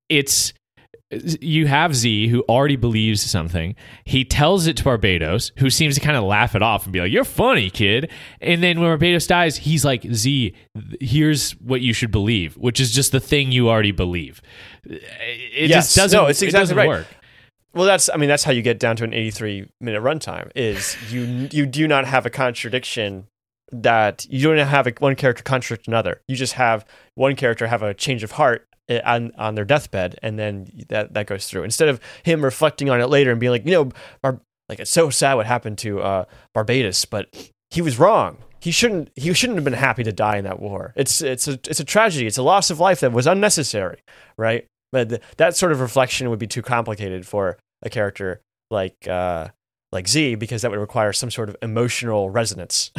it's 0.08 0.54
you 1.40 1.66
have 1.66 1.94
Z 1.94 2.28
who 2.28 2.42
already 2.48 2.76
believes 2.76 3.22
something. 3.22 3.74
He 4.04 4.24
tells 4.24 4.66
it 4.66 4.76
to 4.78 4.84
Barbatus, 4.84 5.50
who 5.58 5.70
seems 5.70 5.94
to 5.94 6.00
kind 6.00 6.16
of 6.16 6.24
laugh 6.24 6.54
it 6.54 6.62
off 6.62 6.84
and 6.84 6.92
be 6.92 7.00
like, 7.00 7.12
"You're 7.12 7.24
funny, 7.24 7.70
kid." 7.70 8.10
And 8.40 8.62
then 8.62 8.80
when 8.80 8.88
Barbatus 8.98 9.26
dies, 9.28 9.56
he's 9.58 9.84
like, 9.84 10.04
"Z, 10.12 10.54
here's 11.00 11.52
what 11.60 11.80
you 11.80 11.92
should 11.92 12.10
believe," 12.10 12.56
which 12.56 12.80
is 12.80 12.92
just 12.92 13.12
the 13.12 13.20
thing 13.20 13.52
you 13.52 13.68
already 13.68 13.92
believe. 13.92 14.40
It 14.84 15.70
Yes. 15.70 15.86
just 15.86 15.96
doesn't. 15.96 16.18
No, 16.20 16.26
it's 16.26 16.42
it 16.42 16.50
doesn't 16.50 16.76
right. 16.76 16.88
work. 16.88 17.06
Well, 17.74 17.86
that's 17.86 18.08
I 18.12 18.16
mean 18.16 18.28
that's 18.28 18.44
how 18.44 18.52
you 18.52 18.62
get 18.62 18.78
down 18.78 18.96
to 18.96 19.04
an 19.04 19.12
83 19.12 19.66
minute 19.80 20.02
runtime. 20.02 20.50
Is 20.54 20.96
you 21.12 21.48
you 21.50 21.66
do 21.66 21.88
not 21.88 22.04
have 22.06 22.24
a 22.26 22.30
contradiction 22.30 23.26
that 23.72 24.26
you 24.30 24.42
don't 24.54 24.58
have 24.64 24.86
a, 24.86 24.92
one 25.00 25.16
character 25.16 25.42
contradict 25.42 25.88
another. 25.88 26.20
You 26.28 26.36
just 26.36 26.52
have 26.52 26.84
one 27.16 27.34
character 27.34 27.66
have 27.66 27.82
a 27.82 27.92
change 27.94 28.22
of 28.22 28.32
heart 28.32 28.68
on 28.88 29.32
on 29.36 29.54
their 29.54 29.64
deathbed, 29.64 30.18
and 30.22 30.38
then 30.38 30.68
that 30.88 31.14
that 31.14 31.26
goes 31.26 31.46
through. 31.46 31.64
Instead 31.64 31.88
of 31.88 32.00
him 32.22 32.44
reflecting 32.44 32.90
on 32.90 33.00
it 33.00 33.08
later 33.08 33.30
and 33.30 33.40
being 33.40 33.52
like, 33.52 33.64
you 33.64 33.72
know, 33.72 33.90
Bar- 34.22 34.40
like 34.68 34.80
it's 34.80 34.90
so 34.90 35.10
sad 35.10 35.34
what 35.34 35.46
happened 35.46 35.78
to 35.78 36.00
uh, 36.00 36.24
Barbatus, 36.56 37.06
but 37.08 37.28
he 37.70 37.82
was 37.82 37.98
wrong. 37.98 38.38
He 38.60 38.70
shouldn't 38.70 39.10
he 39.14 39.32
shouldn't 39.34 39.56
have 39.58 39.64
been 39.64 39.74
happy 39.74 40.04
to 40.04 40.12
die 40.12 40.36
in 40.36 40.44
that 40.44 40.60
war. 40.60 40.92
It's 40.96 41.20
it's 41.20 41.48
a 41.48 41.52
it's 41.52 41.80
a 41.80 41.84
tragedy. 41.84 42.26
It's 42.26 42.38
a 42.38 42.42
loss 42.42 42.70
of 42.70 42.80
life 42.80 43.00
that 43.00 43.12
was 43.12 43.26
unnecessary, 43.26 43.98
right? 44.38 44.66
But 44.92 45.08
th- 45.08 45.22
that 45.36 45.56
sort 45.56 45.72
of 45.72 45.80
reflection 45.80 46.30
would 46.30 46.38
be 46.38 46.46
too 46.46 46.62
complicated 46.62 47.26
for 47.26 47.58
a 47.82 47.90
character 47.90 48.40
like 48.70 49.06
uh, 49.06 49.48
like 49.92 50.08
Z 50.08 50.36
because 50.36 50.62
that 50.62 50.70
would 50.70 50.80
require 50.80 51.12
some 51.12 51.30
sort 51.30 51.48
of 51.48 51.56
emotional 51.62 52.30
resonance. 52.30 52.90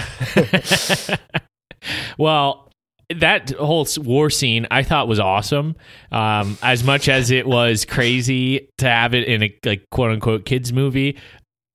well, 2.17 2.64
that 3.13 3.51
whole 3.51 3.87
war 3.97 4.29
scene 4.29 4.67
I 4.71 4.83
thought 4.83 5.07
was 5.07 5.19
awesome. 5.19 5.75
Um, 6.11 6.57
as 6.61 6.83
much 6.83 7.07
as 7.09 7.31
it 7.31 7.45
was 7.47 7.85
crazy 7.85 8.69
to 8.79 8.87
have 8.89 9.13
it 9.13 9.27
in 9.27 9.43
a 9.43 9.55
like 9.65 9.85
quote 9.91 10.11
unquote 10.11 10.45
kids 10.45 10.73
movie, 10.73 11.17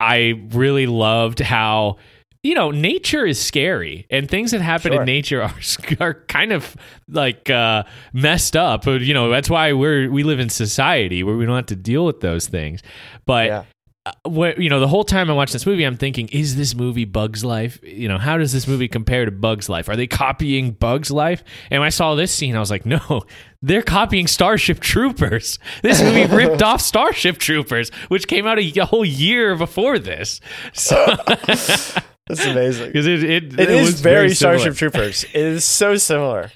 I 0.01 0.41
really 0.51 0.87
loved 0.87 1.41
how 1.41 1.99
you 2.43 2.55
know 2.55 2.71
nature 2.71 3.27
is 3.27 3.39
scary 3.39 4.07
and 4.11 4.29
things 4.29 4.53
that 4.53 4.63
happen 4.63 4.93
Sure. 4.93 5.03
in 5.03 5.07
nature 5.07 5.43
are 5.45 5.55
are 6.01 6.15
kind 6.29 6.53
of 6.53 6.75
like 7.09 7.51
uh, 7.51 7.85
messed 8.13 8.57
up. 8.57 8.87
You 8.87 9.15
know 9.15 9.31
that's 9.31 9.51
why 9.51 9.73
we're 9.73 10.11
we 10.11 10.23
live 10.23 10.41
in 10.41 10.49
society 10.49 11.23
where 11.23 11.37
we 11.37 11.47
don't 11.47 11.57
have 11.57 11.67
to 11.67 11.77
deal 11.77 12.05
with 12.07 12.21
those 12.21 12.49
things. 12.49 12.83
But 13.27 13.47
Yeah. 13.47 13.65
Uh, 14.11 14.29
what 14.29 14.59
you 14.59 14.69
know 14.69 14.81
the 14.81 14.89
whole 14.89 15.05
time 15.05 15.31
I 15.31 15.33
watched 15.33 15.53
this 15.53 15.67
movie, 15.67 15.85
I'm 15.85 15.97
thinking, 15.97 16.29
is 16.29 16.57
this 16.57 16.75
movie 16.75 17.05
Bugs 17.05 17.45
Life? 17.45 17.79
You 17.83 18.09
know, 18.09 18.19
how 18.19 18.37
does 18.39 18.53
this 18.53 18.67
movie 18.67 18.89
compare 18.89 19.25
to 19.25 19.31
Bugs 19.31 19.69
Life? 19.69 19.89
Are 19.89 19.97
they 19.97 20.07
copying 20.07 20.73
Bugs 20.73 21.11
Life? 21.11 21.43
And 21.71 21.81
when 21.81 21.87
I 21.87 21.91
saw 21.91 22.15
this 22.15 22.33
scene, 22.33 22.57
I 22.57 22.61
was 22.61 22.71
like, 22.71 22.87
no, 22.87 23.23
they're 23.63 23.83
copying 23.83 24.27
Starship 24.27 24.81
Troopers. 24.81 25.59
This 25.83 26.03
movie 26.03 26.27
ripped 26.35 26.63
off 26.63 26.81
Starship 26.81 27.39
Troopers, 27.39 27.91
which 28.09 28.27
came 28.27 28.47
out 28.47 28.59
a, 28.59 28.73
a 28.81 28.87
whole 28.87 29.05
year 29.05 29.57
before 29.57 29.99
this. 29.99 30.41
So 30.73 30.97
That's 31.27 32.47
amazing. 32.47 32.87
because 32.87 33.07
it, 33.07 33.25
it, 33.25 33.45
It 33.55 33.61
it 33.61 33.71
is 33.71 33.87
was 33.87 34.01
very. 34.01 34.35
Starship 34.35 34.77
Troopers. 34.77 35.25
It 35.25 35.35
is 35.35 35.65
so 35.65 35.97
similar 35.97 36.51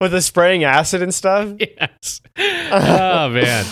with 0.00 0.12
the 0.12 0.22
spraying 0.22 0.64
acid 0.64 1.02
and 1.02 1.12
stuff. 1.12 1.52
Yes. 1.58 2.20
Oh 2.38 3.28
man. 3.30 3.64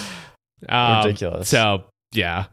Um, 0.69 1.07
Ridiculous. 1.07 1.49
So 1.49 1.85
yeah. 2.13 2.47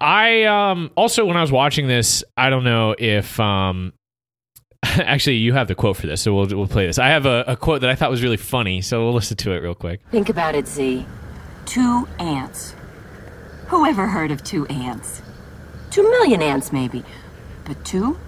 I 0.00 0.44
um 0.44 0.90
also 0.96 1.24
when 1.24 1.36
I 1.36 1.40
was 1.40 1.52
watching 1.52 1.88
this, 1.88 2.24
I 2.36 2.50
don't 2.50 2.64
know 2.64 2.94
if 2.98 3.38
um 3.38 3.92
actually 4.82 5.36
you 5.36 5.52
have 5.52 5.68
the 5.68 5.74
quote 5.74 5.96
for 5.96 6.06
this, 6.06 6.22
so 6.22 6.34
we'll 6.34 6.46
we'll 6.48 6.66
play 6.66 6.86
this. 6.86 6.98
I 6.98 7.08
have 7.08 7.26
a, 7.26 7.44
a 7.46 7.56
quote 7.56 7.82
that 7.82 7.90
I 7.90 7.94
thought 7.94 8.10
was 8.10 8.22
really 8.22 8.36
funny, 8.36 8.80
so 8.80 9.04
we'll 9.04 9.14
listen 9.14 9.36
to 9.38 9.52
it 9.52 9.58
real 9.58 9.74
quick. 9.74 10.00
Think 10.10 10.28
about 10.28 10.54
it, 10.54 10.66
Z. 10.66 11.06
Two 11.66 12.08
ants. 12.18 12.74
Who 13.68 13.86
ever 13.86 14.08
heard 14.08 14.30
of 14.30 14.42
two 14.42 14.66
ants? 14.66 15.22
Two 15.90 16.02
million 16.02 16.42
ants, 16.42 16.72
maybe. 16.72 17.04
But 17.64 17.84
two? 17.84 18.18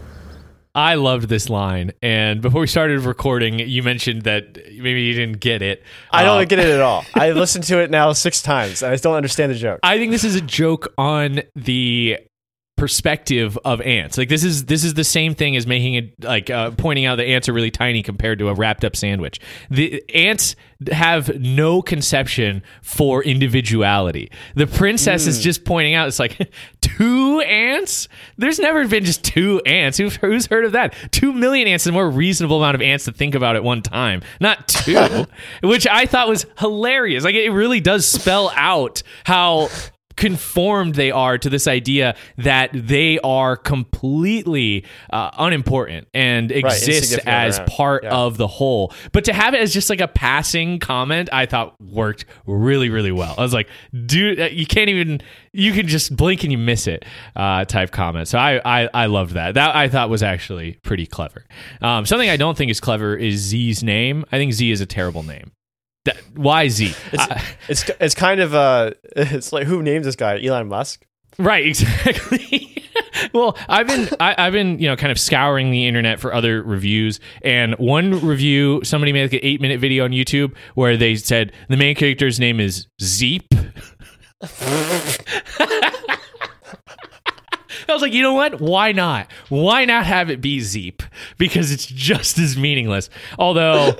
I 0.75 0.95
loved 0.95 1.29
this 1.29 1.51
line, 1.51 1.93
and 2.01 2.41
before 2.41 2.63
we 2.63 2.67
started 2.67 3.01
recording, 3.01 3.59
you 3.59 3.83
mentioned 3.83 4.23
that 4.23 4.57
maybe 4.57 5.03
you 5.03 5.13
didn't 5.13 5.41
get 5.41 5.61
it. 5.61 5.83
I 6.11 6.25
don't 6.25 6.41
Uh, 6.41 6.45
get 6.45 6.59
it 6.61 6.69
at 6.69 6.81
all. 6.81 7.05
I 7.15 7.33
listened 7.33 7.65
to 7.65 7.79
it 7.81 7.91
now 7.91 8.13
six 8.15 8.41
times 8.41 8.83
and 8.83 8.91
I 8.91 8.97
still 8.97 9.11
don't 9.11 9.17
understand 9.19 9.53
the 9.53 9.57
joke. 9.57 9.81
I 9.83 9.99
think 9.99 10.13
this 10.13 10.25
is 10.25 10.35
a 10.35 10.41
joke 10.41 10.91
on 10.97 11.43
the 11.55 12.19
perspective 12.83 13.57
of 13.65 13.81
ants. 13.83 14.19
Like 14.19 14.29
this 14.29 14.43
is 14.43 14.65
this 14.65 14.83
is 14.83 14.95
the 14.95 15.05
same 15.05 15.37
thing 15.37 15.55
as 15.55 15.69
making 15.69 15.95
it 15.95 16.25
like 16.25 16.51
uh, 16.51 16.73
pointing 16.73 17.05
out 17.05 17.15
the 17.15 17.25
ants 17.25 17.49
are 17.49 17.53
really 17.53 17.71
tiny 17.71 18.03
compared 18.03 18.41
to 18.41 18.49
a 18.49 18.55
wrapped 18.55 18.85
up 18.85 18.97
sandwich. 18.97 19.39
The 19.71 20.03
ants 20.13 20.57
have 20.91 21.41
no 21.41 21.81
conception 21.81 22.65
for 22.83 23.23
individuality. 23.23 24.33
The 24.57 24.67
princess 24.67 25.29
is 25.29 25.39
just 25.39 25.65
pointing 25.65 25.95
out 25.95 26.09
it's 26.09 26.19
like 26.19 26.53
two 26.81 27.39
ants. 27.43 28.09
There's 28.37 28.59
never 28.59 28.89
been 28.89 29.05
just 29.05 29.23
two 29.23 29.63
ants. 29.65 29.99
Who's, 29.99 30.17
who's 30.17 30.47
heard 30.47 30.65
of 30.65 30.73
that? 30.73 30.93
Two 31.13 31.33
million 31.33 31.69
ants 31.69 31.85
is 31.85 31.91
a 31.91 31.93
more 31.93 32.11
reasonable 32.11 32.57
amount 32.57 32.75
of 32.75 32.83
ants 32.83 33.05
to 33.05 33.13
think 33.13 33.37
about 33.37 33.55
at 33.55 33.63
one 33.63 33.83
time, 33.83 34.23
not 34.41 34.67
two, 34.67 35.27
which 35.63 35.87
I 35.87 36.07
thought 36.07 36.27
was 36.27 36.47
hilarious. 36.59 37.23
Like 37.23 37.37
it 37.37 37.51
really 37.51 37.79
does 37.79 38.05
spell 38.07 38.51
out 38.57 39.05
how 39.23 39.69
conformed 40.17 40.95
they 40.95 41.11
are 41.11 41.39
to 41.39 41.49
this 41.51 41.67
idea 41.67 42.15
that 42.39 42.71
they 42.73 43.19
are 43.21 43.57
completely 43.57 44.85
uh, 45.13 45.31
unimportant 45.39 46.09
and 46.15 46.51
exist 46.53 46.89
insignificant 46.89 47.29
as 47.29 47.59
around. 47.59 47.69
part 47.69 48.05
Yeah. 48.05 48.11
of 48.15 48.37
the 48.37 48.47
whole. 48.47 48.93
But 49.13 49.25
to 49.25 49.33
have 49.33 49.55
it 49.55 49.61
as 49.61 49.73
just 49.73 49.91
like 49.91 50.01
a 50.01 50.09
passing 50.09 50.79
comment, 50.79 51.29
I 51.33 51.47
thought 51.47 51.81
worked 51.81 52.25
really, 52.47 52.89
really 52.91 53.13
well. 53.13 53.35
I 53.39 53.43
was 53.43 53.55
like, 53.55 53.69
dude, 54.07 54.41
uh, 54.41 54.45
you 54.47 54.67
can't 54.67 54.89
even, 54.91 55.21
you 55.53 55.73
can 55.73 55.87
just 55.89 56.15
blink 56.17 56.43
and 56.43 56.53
you 56.53 56.59
miss 56.59 56.87
it 56.87 57.05
uh, 57.37 57.65
type 57.65 57.91
comment. 57.91 58.29
So 58.29 58.39
I, 58.39 58.61
I, 58.65 58.89
I 58.95 59.07
loved 59.07 59.35
that. 59.35 59.55
That 59.55 59.75
I 59.75 59.89
thought 59.89 60.11
was 60.11 60.23
actually 60.23 60.75
pretty 60.83 61.07
clever. 61.07 61.45
Um, 61.81 62.07
something 62.07 62.29
I 62.29 62.37
don't 62.37 62.57
think 62.57 62.71
is 62.71 62.81
clever 62.81 63.17
is 63.17 63.37
Z's 63.41 63.83
name. 63.83 64.25
I 64.33 64.39
think 64.39 64.53
Z 64.53 64.71
is 64.71 64.81
a 64.81 64.87
terrible 64.87 65.23
name. 65.23 65.53
That, 66.05 66.17
why 66.35 66.69
Z? 66.69 66.95
It's, 67.13 67.23
I- 67.23 67.43
it's 67.69 67.91
it's 68.01 68.15
kind 68.15 68.41
of 68.41 68.55
uh 68.55 68.91
it's 69.17 69.53
like 69.53 69.67
who 69.67 69.83
named 69.83 70.05
this 70.05 70.17
guy 70.17 70.43
Elon 70.43 70.69
Musk? 70.69 71.07
Right, 71.39 71.65
exactly. 71.69 72.85
well, 73.33 73.57
I've 73.69 73.87
been 73.87 74.09
I, 74.21 74.35
I've 74.37 74.53
been 74.53 74.79
you 74.79 74.89
know 74.89 74.97
kind 74.97 75.11
of 75.13 75.19
scouring 75.19 75.71
the 75.71 75.87
internet 75.87 76.19
for 76.21 76.35
other 76.35 76.63
reviews, 76.63 77.21
and 77.43 77.75
one 77.77 78.21
review 78.27 78.81
somebody 78.85 79.13
made 79.13 79.23
like 79.23 79.33
an 79.35 79.41
eight 79.43 79.61
minute 79.61 79.81
video 79.81 80.05
on 80.05 80.11
YouTube 80.11 80.55
where 80.75 80.97
they 80.97 81.15
said 81.15 81.53
the 81.69 81.77
main 81.77 81.95
character's 81.95 82.39
name 82.41 82.59
is 82.61 82.87
Zeep. 83.01 83.47
I 87.89 87.95
was 87.95 88.03
like, 88.03 88.13
you 88.13 88.23
know 88.23 88.33
what? 88.35 88.61
Why 88.61 88.93
not? 88.93 89.31
Why 89.49 89.85
not 89.85 90.07
have 90.07 90.31
it 90.31 90.41
be 90.41 90.61
Zeep? 90.61 91.03
Because 91.37 91.71
it's 91.73 91.85
just 91.85 92.39
as 92.39 92.57
meaningless. 92.57 93.11
Although 93.39 93.97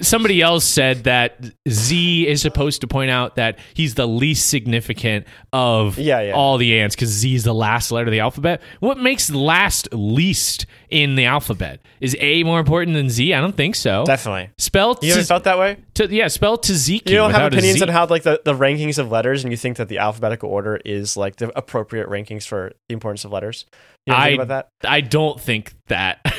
somebody 0.00 0.40
else 0.42 0.64
said 0.64 1.04
that 1.04 1.44
Z 1.68 2.26
is 2.28 2.42
supposed 2.42 2.80
to 2.82 2.86
point 2.86 3.10
out 3.10 3.36
that 3.36 3.58
he's 3.74 3.94
the 3.94 4.06
least 4.06 4.48
significant 4.48 5.26
of 5.52 5.98
Yeah, 5.98 6.20
yeah. 6.20 6.32
all 6.32 6.58
the 6.58 6.78
ants 6.78 6.94
because 6.94 7.08
Z 7.10 7.34
is 7.34 7.44
the 7.44 7.54
last 7.54 7.90
letter 7.90 8.06
of 8.06 8.12
the 8.12 8.20
alphabet. 8.20 8.62
What 8.80 8.98
makes 8.98 9.30
last 9.30 9.88
least 9.92 10.66
in 10.90 11.14
the 11.14 11.24
alphabet? 11.26 11.80
Is 12.00 12.16
A 12.20 12.42
more 12.44 12.60
important 12.60 12.94
than 12.94 13.10
Z? 13.10 13.32
I 13.34 13.40
don't 13.40 13.56
think 13.56 13.74
so. 13.74 14.04
Definitely. 14.04 14.50
Spell 14.58 14.98
You 15.02 15.10
haven't 15.10 15.26
felt 15.26 15.44
that 15.44 15.58
way? 15.58 15.78
to, 15.94 16.12
yeah, 16.12 16.28
spell 16.28 16.58
Tzatziki. 16.58 17.10
You 17.10 17.16
don't 17.16 17.30
have 17.32 17.52
opinions 17.52 17.82
on 17.82 17.88
how 17.88 18.06
like 18.06 18.22
the, 18.22 18.40
the 18.44 18.54
rankings 18.54 18.98
of 18.98 19.10
letters, 19.10 19.44
and 19.44 19.52
you 19.52 19.56
think 19.56 19.76
that 19.76 19.88
the 19.88 19.98
alphabetical 19.98 20.48
order 20.50 20.80
is 20.84 21.16
like 21.16 21.36
the 21.36 21.56
appropriate 21.56 22.08
rankings 22.08 22.46
for 22.46 22.72
the 22.88 22.92
importance 22.92 23.24
of 23.24 23.32
letters. 23.32 23.66
You 24.06 24.14
ever 24.14 24.22
I 24.22 24.28
about 24.28 24.48
that? 24.48 24.68
I 24.84 25.00
don't 25.00 25.40
think 25.40 25.74
that. 25.88 26.24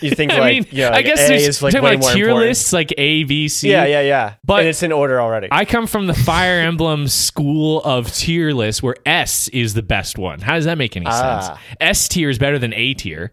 You 0.00 0.10
think 0.10 0.32
I 0.32 0.38
like 0.38 0.52
mean, 0.54 0.66
yeah, 0.70 0.88
I 0.88 0.90
like 0.92 1.04
guess 1.06 1.20
A 1.20 1.28
there's 1.38 1.62
like 1.62 1.72
way 1.74 1.78
about 1.80 2.00
more 2.00 2.12
tier 2.12 2.28
important. 2.28 2.48
lists 2.50 2.72
like 2.72 2.92
A, 2.96 3.24
B, 3.24 3.48
C. 3.48 3.70
Yeah, 3.70 3.84
yeah, 3.86 4.00
yeah. 4.02 4.34
But- 4.44 4.60
and 4.60 4.68
it's 4.68 4.82
in 4.82 4.92
order 4.92 5.20
already. 5.20 5.48
I 5.50 5.64
come 5.64 5.86
from 5.86 6.06
the 6.06 6.14
Fire 6.14 6.60
Emblem 6.60 7.08
school 7.08 7.82
of 7.82 8.12
tier 8.14 8.52
lists 8.52 8.82
where 8.82 8.96
S 9.06 9.48
is 9.48 9.74
the 9.74 9.82
best 9.82 10.18
one. 10.18 10.40
How 10.40 10.54
does 10.54 10.66
that 10.66 10.78
make 10.78 10.96
any 10.96 11.06
Ah. 11.06 11.40
sense? 11.40 11.60
S 11.80 12.08
tier 12.08 12.30
is 12.30 12.38
better 12.38 12.58
than 12.58 12.72
A 12.74 12.94
tier. 12.94 13.32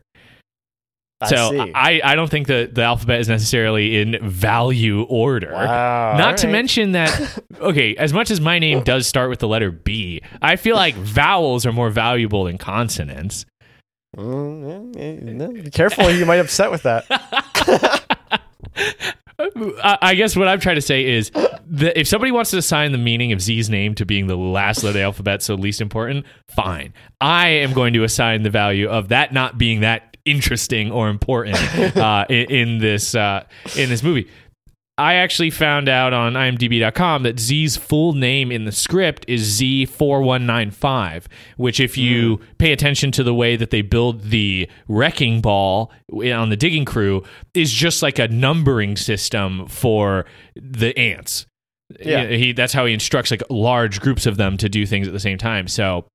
I 1.21 1.27
So. 1.27 1.71
I, 1.73 2.01
I 2.03 2.15
don't 2.15 2.29
think 2.29 2.47
that 2.47 2.75
the 2.75 2.81
alphabet 2.83 3.21
is 3.21 3.29
necessarily 3.29 4.01
in 4.01 4.17
value 4.21 5.03
order. 5.03 5.51
Wow, 5.53 6.17
Not 6.17 6.37
to 6.37 6.47
right. 6.47 6.51
mention 6.51 6.91
that, 6.91 7.39
okay, 7.61 7.95
as 7.95 8.11
much 8.11 8.29
as 8.31 8.41
my 8.41 8.59
name 8.59 8.83
does 8.83 9.07
start 9.07 9.29
with 9.29 9.39
the 9.39 9.47
letter 9.47 9.71
B, 9.71 10.21
I 10.41 10.57
feel 10.57 10.75
like 10.75 10.93
vowels 10.95 11.65
are 11.65 11.71
more 11.71 11.89
valuable 11.89 12.43
than 12.43 12.57
consonants. 12.57 13.45
Mm, 14.15 15.73
careful, 15.73 16.09
you 16.09 16.25
might 16.25 16.37
upset 16.37 16.71
with 16.71 16.83
that. 16.83 17.05
I 19.83 19.97
I 20.01 20.15
guess 20.15 20.35
what 20.35 20.47
I'm 20.47 20.59
trying 20.59 20.75
to 20.75 20.81
say 20.81 21.05
is 21.05 21.31
that 21.67 21.99
if 21.99 22.07
somebody 22.07 22.31
wants 22.31 22.51
to 22.51 22.57
assign 22.57 22.91
the 22.91 22.97
meaning 22.97 23.31
of 23.33 23.41
Z's 23.41 23.69
name 23.69 23.95
to 23.95 24.05
being 24.05 24.27
the 24.27 24.37
last 24.37 24.83
letter 24.83 24.89
of 24.89 24.93
the 24.93 25.01
alphabet, 25.01 25.43
so 25.43 25.55
least 25.55 25.81
important, 25.81 26.25
fine. 26.47 26.93
I 27.19 27.49
am 27.49 27.73
going 27.73 27.93
to 27.93 28.03
assign 28.03 28.43
the 28.43 28.49
value 28.49 28.87
of 28.87 29.09
that 29.09 29.33
not 29.33 29.57
being 29.57 29.81
that 29.81 30.15
interesting 30.25 30.91
or 30.91 31.09
important 31.09 31.57
uh, 31.97 32.25
in, 32.29 32.51
in 32.51 32.77
this 32.79 33.15
uh, 33.15 33.45
in 33.75 33.89
this 33.89 34.03
movie. 34.03 34.29
I 34.97 35.15
actually 35.15 35.49
found 35.49 35.89
out 35.89 36.13
on 36.13 36.33
IMDb.com 36.33 37.23
that 37.23 37.37
Z's 37.37 37.75
full 37.75 38.13
name 38.13 38.49
in 38.49 38.63
the 38.63 38.71
script 38.71 39.25
is 39.27 39.59
Z4195, 39.59 41.25
which, 41.57 41.81
if 41.81 41.97
you 41.97 42.39
pay 42.57 42.71
attention 42.71 43.11
to 43.11 43.23
the 43.23 43.33
way 43.33 43.57
that 43.57 43.71
they 43.71 43.81
build 43.81 44.29
the 44.29 44.69
wrecking 44.87 45.41
ball 45.41 45.91
on 46.13 46.49
the 46.49 46.55
digging 46.55 46.85
crew, 46.85 47.23
is 47.53 47.73
just 47.73 48.01
like 48.01 48.19
a 48.19 48.29
numbering 48.29 48.95
system 48.95 49.67
for 49.67 50.25
the 50.55 50.97
ants. 50.97 51.45
Yeah. 51.99 52.27
He, 52.27 52.53
that's 52.53 52.71
how 52.71 52.85
he 52.85 52.93
instructs 52.93 53.31
like 53.31 53.43
large 53.49 53.99
groups 53.99 54.25
of 54.25 54.37
them 54.37 54.55
to 54.57 54.69
do 54.69 54.85
things 54.85 55.07
at 55.07 55.13
the 55.13 55.19
same 55.19 55.37
time. 55.37 55.67
So 55.67 56.05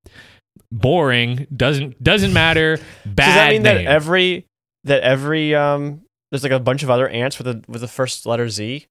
boring 0.72 1.47
doesn't 1.55 2.03
doesn't 2.03 2.33
matter. 2.33 2.78
Bad 3.05 3.26
Does 3.26 3.35
that 3.35 3.51
mean 3.51 3.62
that 3.64 3.74
name. 3.74 3.89
every 3.89 4.47
that 4.85 5.03
every 5.03 5.55
um 5.55 6.03
there's 6.31 6.43
like 6.43 6.53
a 6.53 6.61
bunch 6.61 6.83
of 6.83 6.91
other 6.91 7.09
ants 7.09 7.39
with 7.39 7.47
the 7.47 7.64
with 7.70 7.81
the 7.81 7.89
first 7.89 8.26
letter 8.26 8.49
Z. 8.49 8.87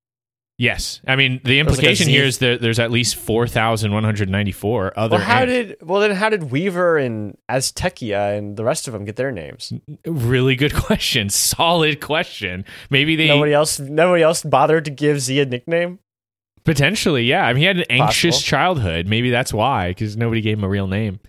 Yes, 0.58 1.00
I 1.08 1.16
mean 1.16 1.40
the 1.46 1.60
implication 1.60 2.08
like 2.08 2.14
here 2.14 2.26
is 2.26 2.40
that 2.40 2.62
there's 2.62 2.80
at 2.80 2.92
least 2.92 3.16
four 3.16 3.48
thousand 3.48 3.94
one 3.94 4.04
hundred 4.04 4.30
ninety 4.30 4.52
four 4.52 4.92
other. 5.00 5.16
Well, 5.16 5.26
how 5.26 5.40
ants. 5.44 5.54
did 5.54 5.78
well 5.82 6.02
then 6.02 6.12
how 6.12 6.28
did 6.28 6.52
Weaver 6.52 6.98
and 6.98 7.38
Azteca 7.50 8.38
and 8.38 8.58
the 8.58 8.66
rest 8.66 8.88
of 8.88 8.94
them 8.94 9.06
get 9.06 9.16
their 9.16 9.32
names? 9.32 9.72
Really 10.06 10.58
good 10.58 10.76
question, 10.86 11.30
solid 11.30 12.02
question. 12.02 12.66
Maybe 12.90 13.16
they 13.16 13.30
nobody 13.30 13.54
else 13.54 13.80
nobody 13.80 14.22
else 14.22 14.44
bothered 14.44 14.84
to 14.86 14.92
give 14.92 15.22
Z 15.22 15.40
a 15.40 15.46
nickname. 15.46 16.00
Potentially, 16.66 17.24
yeah. 17.24 17.46
I 17.46 17.54
mean, 17.54 17.62
he 17.62 17.66
had 17.66 17.78
an 17.78 17.86
anxious 17.90 18.36
Possible. 18.36 18.50
childhood. 18.50 19.08
Maybe 19.08 19.30
that's 19.30 19.54
why, 19.54 19.92
because 19.92 20.18
nobody 20.18 20.42
gave 20.42 20.58
him 20.58 20.66
a 20.66 20.70
real 20.70 20.88
name. 20.88 21.22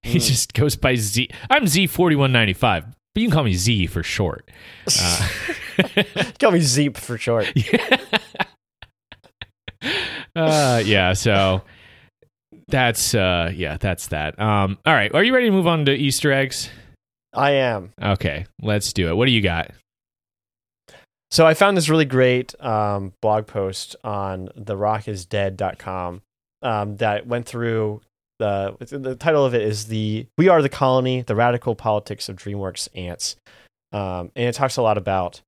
He 0.00 0.18
mm. 0.18 0.26
just 0.26 0.54
goes 0.54 0.76
by 0.76 0.94
Z. 0.94 1.28
I'm 1.50 1.64
Z4195 1.64 2.94
but 3.16 3.22
you 3.22 3.28
can 3.28 3.34
call 3.34 3.44
me 3.44 3.54
Z 3.54 3.86
for 3.86 4.02
short. 4.02 4.50
Uh, 5.00 5.28
Call 6.38 6.50
me 6.50 6.60
Zeep 6.60 6.98
for 6.98 7.16
short. 7.16 7.50
uh, 10.36 10.82
yeah. 10.84 11.14
So 11.14 11.62
that's 12.68 13.14
uh, 13.14 13.52
yeah, 13.54 13.78
that's 13.78 14.08
that. 14.08 14.38
Um, 14.38 14.76
all 14.84 14.92
right, 14.92 15.10
are 15.14 15.24
you 15.24 15.32
ready 15.32 15.46
to 15.46 15.50
move 15.50 15.66
on 15.66 15.86
to 15.86 15.92
Easter 15.92 16.30
eggs? 16.30 16.68
I 17.32 17.52
am. 17.52 17.94
Okay, 18.02 18.44
let's 18.60 18.92
do 18.92 19.08
it. 19.08 19.16
What 19.16 19.24
do 19.24 19.32
you 19.32 19.40
got? 19.40 19.70
So 21.30 21.46
I 21.46 21.54
found 21.54 21.78
this 21.78 21.88
really 21.88 22.04
great 22.04 22.54
um, 22.62 23.14
blog 23.22 23.46
post 23.46 23.96
on 24.04 24.50
therockisdead.com 24.58 26.20
um, 26.60 26.96
that 26.96 27.26
went 27.26 27.46
through 27.46 28.02
the 28.38 28.76
the 28.80 29.16
title 29.16 29.44
of 29.44 29.54
it 29.54 29.62
is 29.62 29.86
the 29.86 30.26
We 30.38 30.48
Are 30.48 30.62
the 30.62 30.68
Colony: 30.68 31.22
The 31.22 31.34
Radical 31.34 31.74
Politics 31.74 32.28
of 32.28 32.36
DreamWorks 32.36 32.88
Antz, 32.94 33.36
um, 33.92 34.30
and 34.36 34.48
it 34.48 34.54
talks 34.54 34.76
a 34.76 34.82
lot 34.82 34.98
about 34.98 35.40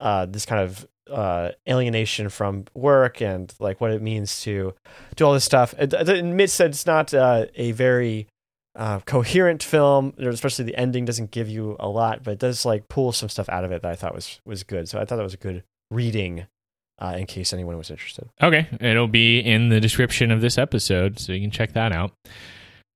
uh, 0.00 0.26
this 0.26 0.46
kind 0.46 0.62
of 0.62 0.86
uh, 1.10 1.50
alienation 1.68 2.28
from 2.28 2.64
work 2.74 3.20
and 3.20 3.52
like 3.58 3.80
what 3.80 3.90
it 3.90 4.02
means 4.02 4.42
to 4.42 4.74
do 5.16 5.24
all 5.24 5.32
this 5.32 5.44
stuff. 5.44 5.74
It, 5.78 5.92
it 5.92 6.08
admits 6.08 6.56
that 6.58 6.68
it's 6.68 6.86
not 6.86 7.12
uh, 7.12 7.46
a 7.54 7.72
very 7.72 8.28
uh, 8.76 9.00
coherent 9.00 9.62
film, 9.62 10.14
especially 10.18 10.64
the 10.64 10.76
ending 10.76 11.04
doesn't 11.04 11.32
give 11.32 11.48
you 11.48 11.76
a 11.80 11.88
lot, 11.88 12.22
but 12.22 12.32
it 12.32 12.38
does 12.38 12.64
like 12.64 12.88
pull 12.88 13.12
some 13.12 13.28
stuff 13.28 13.48
out 13.48 13.64
of 13.64 13.72
it 13.72 13.82
that 13.82 13.90
I 13.90 13.96
thought 13.96 14.14
was 14.14 14.40
was 14.44 14.62
good. 14.62 14.88
So 14.88 14.98
I 14.98 15.04
thought 15.04 15.16
that 15.16 15.24
was 15.24 15.34
a 15.34 15.38
good 15.38 15.64
reading, 15.90 16.46
uh, 17.00 17.16
in 17.18 17.26
case 17.26 17.52
anyone 17.52 17.76
was 17.76 17.90
interested. 17.90 18.28
Okay, 18.42 18.66
it'll 18.80 19.08
be 19.08 19.40
in 19.40 19.68
the 19.68 19.80
description 19.80 20.30
of 20.30 20.40
this 20.40 20.58
episode, 20.58 21.18
so 21.18 21.32
you 21.32 21.40
can 21.40 21.50
check 21.50 21.72
that 21.72 21.92
out. 21.92 22.12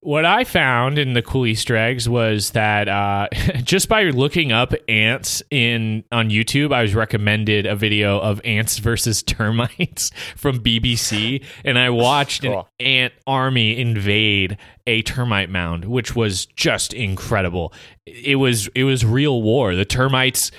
What 0.01 0.27
I 0.27 0.45
found 0.45 0.99
in 0.99 1.15
the 1.15 1.23
cool 1.23 1.47
Easter 1.47 1.79
eggs 1.79 2.07
was 2.07 2.51
that 2.51 2.89
uh, 2.89 3.29
just 3.63 3.89
by 3.89 4.03
looking 4.03 4.53
up 4.53 4.75
ants 4.87 5.43
in 5.51 6.05
on 6.13 6.29
YouTube, 6.29 6.75
I 6.75 6.83
was 6.83 6.95
recommended 6.95 7.65
a 7.65 7.75
video 7.75 8.21
of 8.21 8.39
ants 8.45 8.77
versus 8.77 9.23
termites 9.27 10.11
from 10.37 10.63
BBC, 10.63 11.43
and 11.65 11.79
I 11.79 11.89
watched 11.89 12.45
an 12.45 12.65
ant 12.79 13.15
army 13.27 13.81
invade 13.81 14.59
a 14.87 15.03
termite 15.03 15.49
mound, 15.49 15.87
which 15.87 16.15
was 16.15 16.47
just 16.47 16.93
incredible. 16.93 17.73
It 18.07 18.37
was 18.37 18.69
it 18.75 18.85
was 18.85 19.05
real 19.05 19.41
war. 19.43 19.75
The 19.75 19.85
termites 19.85 20.51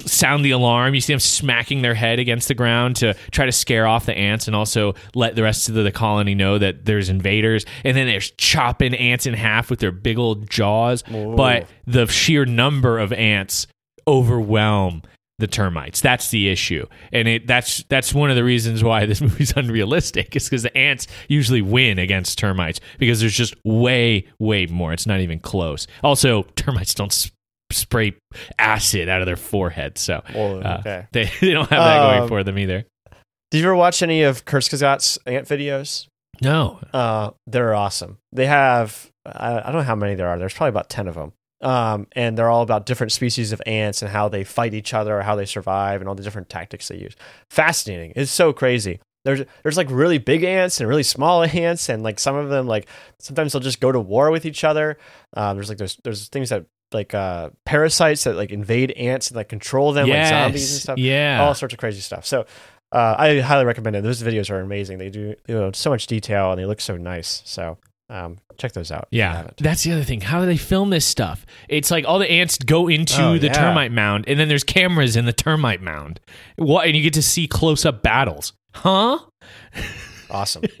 sound 0.00 0.44
the 0.44 0.50
alarm. 0.50 0.94
You 0.94 1.00
see 1.00 1.12
them 1.12 1.20
smacking 1.20 1.82
their 1.82 1.94
head 1.94 2.18
against 2.18 2.48
the 2.48 2.54
ground 2.54 2.96
to 2.96 3.14
try 3.30 3.46
to 3.46 3.52
scare 3.52 3.86
off 3.86 4.06
the 4.06 4.16
ants 4.16 4.48
and 4.48 4.56
also 4.56 4.94
let 5.14 5.36
the 5.36 5.44
rest 5.44 5.68
of 5.68 5.76
the 5.76 5.92
colony 5.92 6.34
know 6.34 6.58
that 6.58 6.86
there's 6.86 7.08
invaders. 7.08 7.64
And 7.84 7.96
then 7.96 8.06
they're 8.08 8.20
chopping 8.20 8.94
ants 8.94 9.26
in 9.26 9.34
half 9.34 9.70
with 9.70 9.78
their 9.78 9.92
big 9.92 10.18
old 10.18 10.50
jaws. 10.50 11.04
But 11.36 11.68
the 11.86 12.06
sheer 12.06 12.44
number 12.44 12.98
of 12.98 13.12
ants 13.12 13.68
overwhelm 14.08 15.02
the 15.38 15.46
termites. 15.46 16.00
That's 16.00 16.30
the 16.30 16.48
issue, 16.48 16.86
and 17.12 17.28
it 17.28 17.46
that's 17.46 17.84
that's 17.88 18.12
one 18.12 18.30
of 18.30 18.36
the 18.36 18.44
reasons 18.44 18.82
why 18.82 19.06
this 19.06 19.20
movie's 19.28 19.52
unrealistic. 19.56 20.34
Is 20.36 20.44
because 20.48 20.62
the 20.64 20.76
ants 20.76 21.06
usually 21.28 21.62
win 21.62 21.98
against 21.98 22.38
termites 22.38 22.80
because 22.98 23.20
there's 23.20 23.36
just 23.36 23.54
way 23.64 24.26
way 24.38 24.66
more. 24.66 24.92
It's 24.92 25.06
not 25.06 25.20
even 25.20 25.38
close. 25.38 25.86
Also, 26.02 26.42
termites 26.56 26.94
don't 26.94 27.12
s- 27.12 27.30
spray 27.70 28.16
acid 28.58 29.08
out 29.08 29.20
of 29.20 29.26
their 29.26 29.36
forehead, 29.36 29.98
so 29.98 30.22
Oh, 30.34 30.58
uh, 30.60 31.04
they 31.12 31.30
they 31.40 31.52
don't 31.52 31.68
have 31.70 31.84
that 31.84 31.98
going 32.10 32.22
Um, 32.22 32.28
for 32.28 32.42
them 32.42 32.58
either. 32.58 32.84
Did 33.50 33.58
you 33.58 33.64
ever 33.64 33.76
watch 33.76 34.02
any 34.02 34.22
of 34.24 34.44
Kurzgesagt's 34.44 35.18
ant 35.26 35.46
videos? 35.48 36.06
No, 36.40 36.78
Uh, 36.92 37.30
they're 37.46 37.74
awesome. 37.74 38.18
They 38.32 38.46
have 38.46 39.10
I, 39.26 39.58
I 39.60 39.62
don't 39.64 39.74
know 39.76 39.82
how 39.82 39.94
many 39.96 40.14
there 40.14 40.28
are. 40.28 40.38
There's 40.38 40.54
probably 40.54 40.70
about 40.70 40.88
ten 40.90 41.08
of 41.08 41.14
them. 41.14 41.32
Um, 41.60 42.06
and 42.12 42.38
they're 42.38 42.48
all 42.48 42.62
about 42.62 42.86
different 42.86 43.12
species 43.12 43.52
of 43.52 43.60
ants 43.66 44.02
and 44.02 44.10
how 44.10 44.28
they 44.28 44.44
fight 44.44 44.74
each 44.74 44.94
other, 44.94 45.18
or 45.18 45.22
how 45.22 45.34
they 45.34 45.46
survive, 45.46 46.00
and 46.00 46.08
all 46.08 46.14
the 46.14 46.22
different 46.22 46.48
tactics 46.48 46.88
they 46.88 46.98
use. 46.98 47.16
Fascinating. 47.50 48.12
It's 48.14 48.30
so 48.30 48.52
crazy. 48.52 49.00
There's 49.24 49.42
there's 49.62 49.76
like 49.76 49.88
really 49.90 50.18
big 50.18 50.44
ants 50.44 50.80
and 50.80 50.88
really 50.88 51.02
small 51.02 51.42
ants, 51.44 51.88
and 51.88 52.02
like 52.02 52.18
some 52.18 52.36
of 52.36 52.48
them 52.48 52.66
like 52.66 52.88
sometimes 53.18 53.52
they'll 53.52 53.60
just 53.60 53.80
go 53.80 53.90
to 53.90 54.00
war 54.00 54.30
with 54.30 54.46
each 54.46 54.62
other. 54.64 54.98
Um, 55.34 55.56
there's 55.56 55.68
like 55.68 55.78
there's 55.78 55.96
there's 56.04 56.28
things 56.28 56.50
that 56.50 56.66
like 56.92 57.12
uh 57.12 57.50
parasites 57.64 58.24
that 58.24 58.36
like 58.36 58.50
invade 58.50 58.92
ants 58.92 59.28
and 59.28 59.36
like 59.36 59.48
control 59.48 59.92
them 59.92 60.08
like 60.08 60.26
zombies 60.28 60.72
and 60.72 60.80
stuff. 60.80 60.98
yeah. 60.98 61.42
all 61.42 61.54
sorts 61.54 61.74
of 61.74 61.80
crazy 61.80 62.00
stuff. 62.00 62.24
So 62.24 62.46
uh, 62.92 63.14
I 63.18 63.40
highly 63.40 63.66
recommend 63.66 63.96
it. 63.96 64.02
Those 64.02 64.22
videos 64.22 64.50
are 64.50 64.60
amazing. 64.60 64.98
They 64.98 65.10
do 65.10 65.34
you 65.46 65.54
know 65.54 65.70
so 65.72 65.90
much 65.90 66.06
detail 66.06 66.52
and 66.52 66.58
they 66.60 66.64
look 66.64 66.80
so 66.80 66.96
nice. 66.96 67.42
So 67.44 67.78
um, 68.10 68.38
check 68.56 68.72
those 68.72 68.90
out. 68.90 69.08
Yeah, 69.10 69.48
that's 69.58 69.82
the 69.82 69.92
other 69.92 70.04
thing. 70.04 70.20
How 70.20 70.40
do 70.40 70.46
they 70.46 70.56
film 70.56 70.90
this 70.90 71.04
stuff? 71.04 71.44
It's 71.68 71.90
like 71.90 72.04
all 72.06 72.18
the 72.18 72.30
ants 72.30 72.58
go 72.58 72.88
into 72.88 73.22
Oh, 73.22 73.38
the 73.38 73.46
yeah. 73.48 73.52
termite 73.52 73.92
mound, 73.92 74.24
and 74.28 74.38
then 74.40 74.48
there's 74.48 74.64
cameras 74.64 75.16
in 75.16 75.24
the 75.26 75.32
termite 75.32 75.82
mound. 75.82 76.20
What? 76.56 76.86
And 76.86 76.96
you 76.96 77.02
get 77.02 77.14
to 77.14 77.22
see 77.22 77.46
close 77.46 77.84
up 77.84 78.02
battles, 78.02 78.52
huh? 78.74 79.18
awesome. 80.30 80.62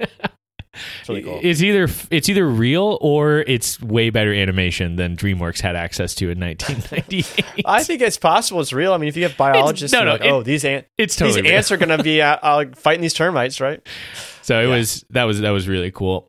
It's 1.00 1.08
really 1.08 1.22
cool. 1.24 1.40
It's 1.42 1.60
either 1.60 1.88
it's 2.12 2.28
either 2.28 2.46
real 2.46 2.98
or 3.00 3.38
it's 3.48 3.82
way 3.82 4.10
better 4.10 4.32
animation 4.32 4.94
than 4.94 5.16
DreamWorks 5.16 5.60
had 5.60 5.74
access 5.74 6.14
to 6.16 6.30
in 6.30 6.38
1998. 6.38 7.64
I 7.64 7.82
think 7.82 8.00
it's 8.00 8.16
possible. 8.16 8.60
It's 8.60 8.72
real. 8.72 8.92
I 8.92 8.98
mean, 8.98 9.08
if 9.08 9.16
you 9.16 9.24
have 9.24 9.36
biologists, 9.36 9.92
no, 9.92 10.04
no, 10.04 10.12
like, 10.12 10.20
it- 10.20 10.30
oh, 10.30 10.44
these 10.44 10.64
ants, 10.64 10.88
it's 10.96 11.16
totally 11.16 11.40
these 11.42 11.48
real. 11.50 11.56
ants 11.56 11.72
are 11.72 11.78
going 11.78 11.96
to 11.96 12.04
be 12.04 12.22
uh, 12.22 12.36
uh, 12.40 12.64
fighting 12.76 13.00
these 13.00 13.14
termites, 13.14 13.60
right? 13.60 13.80
So 14.42 14.60
it 14.60 14.68
Yeah. 14.68 14.76
was 14.76 15.04
that 15.10 15.24
was 15.24 15.40
that 15.40 15.50
was 15.50 15.66
really 15.68 15.90
cool. 15.90 16.27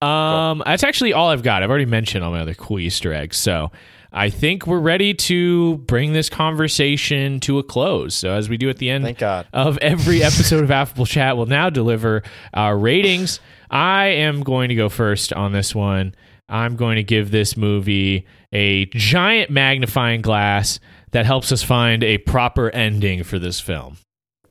Um, 0.00 0.62
that's 0.64 0.84
actually 0.84 1.12
all 1.12 1.28
I've 1.28 1.42
got. 1.42 1.62
I've 1.62 1.70
already 1.70 1.86
mentioned 1.86 2.24
all 2.24 2.30
my 2.30 2.40
other 2.40 2.54
cool 2.54 2.78
Easter 2.78 3.12
eggs, 3.12 3.36
so 3.36 3.72
I 4.12 4.30
think 4.30 4.66
we're 4.66 4.78
ready 4.78 5.12
to 5.12 5.78
bring 5.78 6.12
this 6.12 6.30
conversation 6.30 7.40
to 7.40 7.58
a 7.58 7.62
close. 7.62 8.14
So 8.14 8.32
as 8.32 8.48
we 8.48 8.56
do 8.56 8.70
at 8.70 8.78
the 8.78 8.88
end 8.90 9.04
Thank 9.04 9.18
God. 9.18 9.46
of 9.52 9.76
every 9.78 10.22
episode 10.24 10.64
of 10.64 10.70
Affable 10.70 11.06
Chat, 11.06 11.36
we'll 11.36 11.46
now 11.46 11.68
deliver 11.68 12.22
our 12.54 12.78
ratings. 12.78 13.40
I 13.70 14.06
am 14.06 14.42
going 14.42 14.70
to 14.70 14.74
go 14.74 14.88
first 14.88 15.32
on 15.32 15.52
this 15.52 15.74
one. 15.74 16.14
I'm 16.48 16.76
going 16.76 16.96
to 16.96 17.02
give 17.02 17.30
this 17.30 17.56
movie 17.56 18.26
a 18.52 18.86
giant 18.86 19.50
magnifying 19.50 20.22
glass 20.22 20.80
that 21.10 21.26
helps 21.26 21.52
us 21.52 21.62
find 21.62 22.02
a 22.02 22.18
proper 22.18 22.70
ending 22.70 23.24
for 23.24 23.38
this 23.38 23.60
film. 23.60 23.98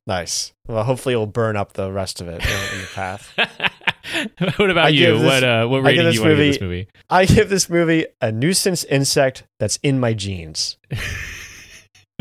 Nice. 0.06 0.54
Well, 0.68 0.84
hopefully 0.84 1.14
it'll 1.14 1.26
burn 1.26 1.58
up 1.58 1.74
the 1.74 1.92
rest 1.92 2.22
of 2.22 2.28
it 2.28 2.44
in, 2.46 2.76
in 2.76 2.82
the 2.82 2.90
path. 2.94 3.34
what 4.58 4.70
about 4.70 4.86
I 4.86 4.90
you? 4.90 5.18
this- 5.18 5.24
what 5.24 5.44
uh, 5.44 5.68
what 5.68 5.84
rating 5.84 6.02
do 6.02 6.06
this 6.06 6.16
you 6.16 6.22
want 6.22 6.32
to 6.32 6.36
give 6.36 6.38
movie- 6.38 6.52
this 6.52 6.62
movie? 6.62 6.88
I 7.10 7.26
give 7.26 7.50
this 7.50 7.70
movie 7.70 8.06
a 8.22 8.32
nuisance 8.32 8.84
insect 8.86 9.44
that's 9.60 9.78
in 9.84 10.00
my 10.00 10.14
jeans. 10.14 10.78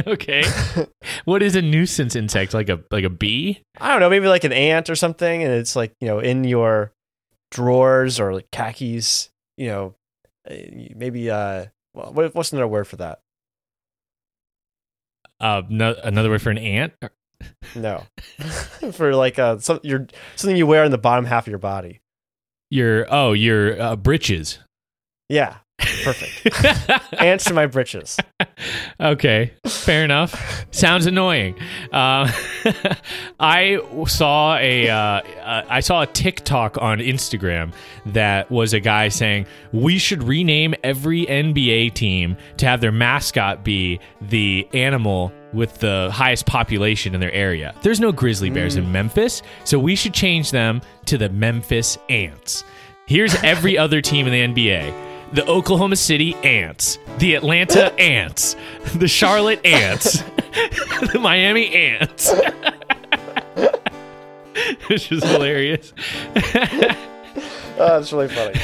Okay. 0.07 0.45
what 1.24 1.43
is 1.43 1.57
a 1.57 1.62
nuisance 1.62 2.14
insect? 2.14 2.53
Like 2.53 2.68
a 2.68 2.80
like 2.91 3.05
a 3.05 3.09
bee? 3.09 3.62
I 3.80 3.89
don't 3.89 4.01
know, 4.01 4.11
maybe 4.11 4.26
like 4.28 4.45
an 4.45 4.53
ant 4.53 4.91
or 4.91 4.95
something, 4.95 5.43
and 5.43 5.51
it's 5.55 5.74
like 5.74 5.95
you 6.03 6.07
know 6.07 6.18
in 6.18 6.45
your 6.45 6.93
drawers 7.51 8.20
or 8.20 8.34
like 8.34 8.51
khakis. 8.53 9.30
You 9.57 9.68
know, 9.68 9.95
uh, 10.51 10.55
maybe 10.95 11.30
uh 11.30 11.64
what- 11.95 12.34
what's 12.34 12.53
another 12.53 12.68
word 12.68 12.87
for 12.87 12.97
that? 12.97 13.20
Uh, 15.41 15.62
no, 15.70 15.95
another 16.05 16.28
word 16.28 16.43
for 16.43 16.51
an 16.51 16.59
ant. 16.59 16.93
No, 17.74 18.05
for 18.93 19.14
like 19.14 19.39
uh, 19.39 19.59
some 19.59 19.80
your 19.82 20.07
something 20.37 20.57
you 20.57 20.66
wear 20.66 20.84
in 20.84 20.91
the 20.91 20.99
bottom 20.99 21.24
half 21.24 21.47
of 21.47 21.51
your 21.51 21.59
body. 21.59 22.01
Your 22.70 23.07
oh, 23.11 23.32
your 23.32 23.80
uh, 23.80 23.97
britches. 23.97 24.59
Yeah, 25.28 25.57
perfect. 25.78 27.12
Ants 27.20 27.45
to 27.45 27.55
my 27.55 27.66
britches. 27.66 28.16
Okay, 28.99 29.53
fair 29.66 30.05
enough. 30.05 30.66
Sounds 30.70 31.05
annoying. 31.05 31.55
Uh, 31.93 32.32
I 33.39 33.78
saw 34.07 34.57
a 34.57 34.89
uh, 34.89 34.97
uh, 34.97 35.66
I 35.68 35.80
saw 35.80 36.01
a 36.01 36.07
TikTok 36.07 36.78
on 36.80 36.99
Instagram 36.99 37.74
that 38.07 38.51
was 38.51 38.72
a 38.72 38.80
guy 38.80 39.11
saying 39.11 39.47
we 39.72 39.99
should 39.99 40.22
rename 40.22 40.74
every 40.82 41.26
NBA 41.26 41.93
team 41.93 42.39
to 42.57 42.66
have 42.66 42.80
their 42.80 42.93
mascot 42.93 43.62
be 43.62 44.01
the 44.22 44.66
animal 44.72 45.30
with 45.57 45.78
the 45.78 46.11
highest 46.12 46.46
population 46.46 47.14
in 47.14 47.20
their 47.20 47.32
area. 47.32 47.74
There's 47.82 47.98
no 47.98 48.12
grizzly 48.12 48.50
bears 48.50 48.76
in 48.76 48.92
Memphis, 48.92 49.42
so 49.64 49.78
we 49.78 49.96
should 49.96 50.14
change 50.14 50.50
them 50.50 50.82
to 51.07 51.18
the 51.18 51.28
Memphis 51.30 51.98
Ants. 52.09 52.62
Here's 53.07 53.34
every 53.42 53.76
other 53.84 54.00
team 54.00 54.26
in 54.28 54.54
the 54.54 54.62
NBA 54.62 54.94
the 55.32 55.44
Oklahoma 55.46 55.96
City 55.96 56.36
Ants, 56.36 56.98
the 57.18 57.34
Atlanta 57.34 57.92
Ants, 58.00 58.54
the 58.94 59.09
Charlotte 59.09 59.64
Ants, 59.66 60.22
the 61.12 61.18
Miami 61.20 61.74
Ants. 61.74 62.32
Which 64.86 65.11
is 65.11 65.24
hilarious. 65.24 65.92
Oh, 67.78 68.00
that's 68.00 68.12
really 68.12 68.28
funny. 68.28 68.54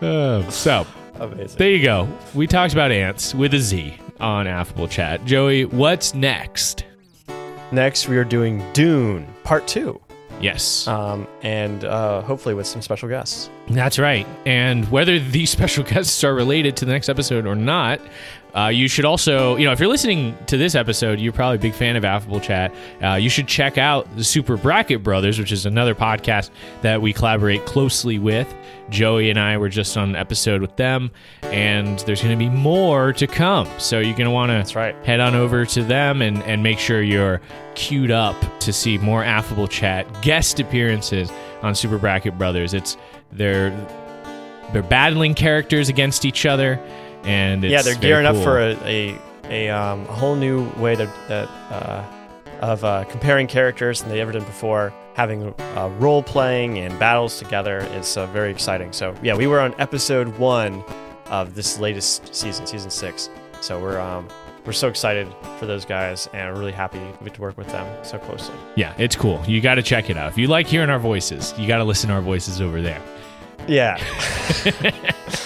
Um, 0.00 0.50
so, 0.50 0.86
Amazing. 1.14 1.56
there 1.56 1.70
you 1.70 1.82
go. 1.82 2.08
We 2.34 2.46
talked 2.46 2.74
about 2.74 2.90
ants 2.92 3.34
with 3.34 3.54
a 3.54 3.58
Z 3.58 3.96
on 4.24 4.46
Affable 4.46 4.88
Chat. 4.88 5.24
Joey, 5.24 5.66
what's 5.66 6.14
next? 6.14 6.84
Next, 7.70 8.08
we 8.08 8.16
are 8.16 8.24
doing 8.24 8.62
Dune 8.72 9.26
Part 9.44 9.66
Two, 9.68 10.00
Yes. 10.40 10.86
um, 10.88 11.26
and 11.42 11.84
uh, 11.84 12.22
hopefully 12.22 12.54
with 12.54 12.66
some 12.66 12.82
special 12.82 13.08
guests. 13.08 13.50
That's 13.68 13.98
right. 13.98 14.26
And 14.46 14.90
whether 14.90 15.18
these 15.18 15.50
special 15.58 15.84
guests 15.84 16.24
are 16.24 16.34
related 16.34 16.76
to 16.78 16.84
the 16.84 16.92
next 16.92 17.08
episode 17.08 17.46
or 17.46 17.54
not, 17.54 18.00
uh, 18.56 18.68
you 18.68 18.88
should 18.88 19.04
also, 19.04 19.56
you 19.56 19.64
know, 19.64 19.72
if 19.72 19.80
you're 19.80 19.88
listening 19.88 20.36
to 20.46 20.56
this 20.56 20.74
episode, 20.74 21.18
you're 21.18 21.32
probably 21.32 21.56
a 21.56 21.60
big 21.60 21.74
fan 21.74 21.96
of 21.96 22.04
Affable 22.04 22.40
Chat. 22.40 22.72
Uh, 23.02 23.14
you 23.14 23.28
should 23.28 23.48
check 23.48 23.78
out 23.78 24.08
the 24.16 24.24
Super 24.24 24.56
Bracket 24.56 25.02
Brothers, 25.02 25.38
which 25.38 25.50
is 25.50 25.66
another 25.66 25.94
podcast 25.94 26.50
that 26.82 27.02
we 27.02 27.12
collaborate 27.12 27.66
closely 27.66 28.18
with. 28.18 28.52
Joey 28.90 29.30
and 29.30 29.40
I 29.40 29.56
were 29.56 29.68
just 29.68 29.96
on 29.96 30.10
an 30.10 30.16
episode 30.16 30.60
with 30.60 30.76
them, 30.76 31.10
and 31.42 31.98
there's 32.00 32.22
going 32.22 32.38
to 32.38 32.42
be 32.42 32.50
more 32.50 33.12
to 33.14 33.26
come. 33.26 33.68
So 33.78 33.98
you're 33.98 34.16
going 34.16 34.26
to 34.26 34.30
want 34.30 34.68
to 34.68 34.78
right. 34.78 34.94
head 35.04 35.20
on 35.20 35.34
over 35.34 35.64
to 35.66 35.82
them 35.82 36.22
and, 36.22 36.42
and 36.44 36.62
make 36.62 36.78
sure 36.78 37.02
you're 37.02 37.40
queued 37.74 38.10
up 38.10 38.36
to 38.60 38.72
see 38.72 38.98
more 38.98 39.24
Affable 39.24 39.66
Chat 39.66 40.22
guest 40.22 40.60
appearances 40.60 41.30
on 41.62 41.74
Super 41.74 41.98
Bracket 41.98 42.38
Brothers. 42.38 42.74
It's 42.74 42.96
they're 43.32 43.70
they're 44.72 44.82
battling 44.82 45.34
characters 45.34 45.88
against 45.88 46.24
each 46.24 46.46
other, 46.46 46.80
and 47.24 47.64
it's 47.64 47.72
yeah, 47.72 47.82
they're 47.82 48.00
gearing 48.00 48.26
up 48.26 48.36
for 48.36 48.58
a 48.60 48.74
a, 48.84 49.18
a, 49.44 49.68
um, 49.70 50.02
a 50.02 50.12
whole 50.12 50.36
new 50.36 50.68
way 50.78 50.96
to, 50.96 51.06
that 51.28 51.48
uh, 51.70 52.04
of 52.60 52.84
uh, 52.84 53.04
comparing 53.04 53.46
characters 53.46 54.00
than 54.00 54.10
they 54.10 54.20
ever 54.20 54.32
did 54.32 54.44
before. 54.46 54.92
Having 55.14 55.54
uh, 55.60 55.90
role 55.98 56.22
playing 56.22 56.78
and 56.78 56.98
battles 56.98 57.38
together 57.38 57.78
is 57.78 58.16
uh, 58.16 58.26
very 58.26 58.50
exciting. 58.50 58.92
So 58.92 59.14
yeah, 59.22 59.36
we 59.36 59.46
were 59.46 59.60
on 59.60 59.74
episode 59.78 60.28
one 60.38 60.82
of 61.26 61.54
this 61.54 61.78
latest 61.78 62.34
season, 62.34 62.66
season 62.66 62.90
six. 62.90 63.30
So 63.60 63.80
we're 63.80 64.00
um, 64.00 64.28
we're 64.66 64.72
so 64.72 64.88
excited 64.88 65.28
for 65.58 65.66
those 65.66 65.84
guys, 65.84 66.28
and 66.32 66.48
I'm 66.48 66.56
really 66.58 66.72
happy 66.72 66.98
we 66.98 67.24
get 67.24 67.34
to 67.34 67.40
work 67.40 67.56
with 67.58 67.68
them 67.68 67.86
so 68.04 68.18
closely. 68.18 68.56
Yeah, 68.76 68.94
it's 68.98 69.14
cool. 69.14 69.42
You 69.46 69.60
got 69.60 69.74
to 69.76 69.82
check 69.82 70.10
it 70.10 70.16
out. 70.16 70.32
If 70.32 70.38
you 70.38 70.46
like 70.48 70.66
hearing 70.66 70.90
our 70.90 70.98
voices, 70.98 71.52
you 71.58 71.68
got 71.68 71.78
to 71.78 71.84
listen 71.84 72.08
to 72.08 72.14
our 72.14 72.22
voices 72.22 72.60
over 72.60 72.80
there. 72.80 73.02
Yeah. 73.68 73.98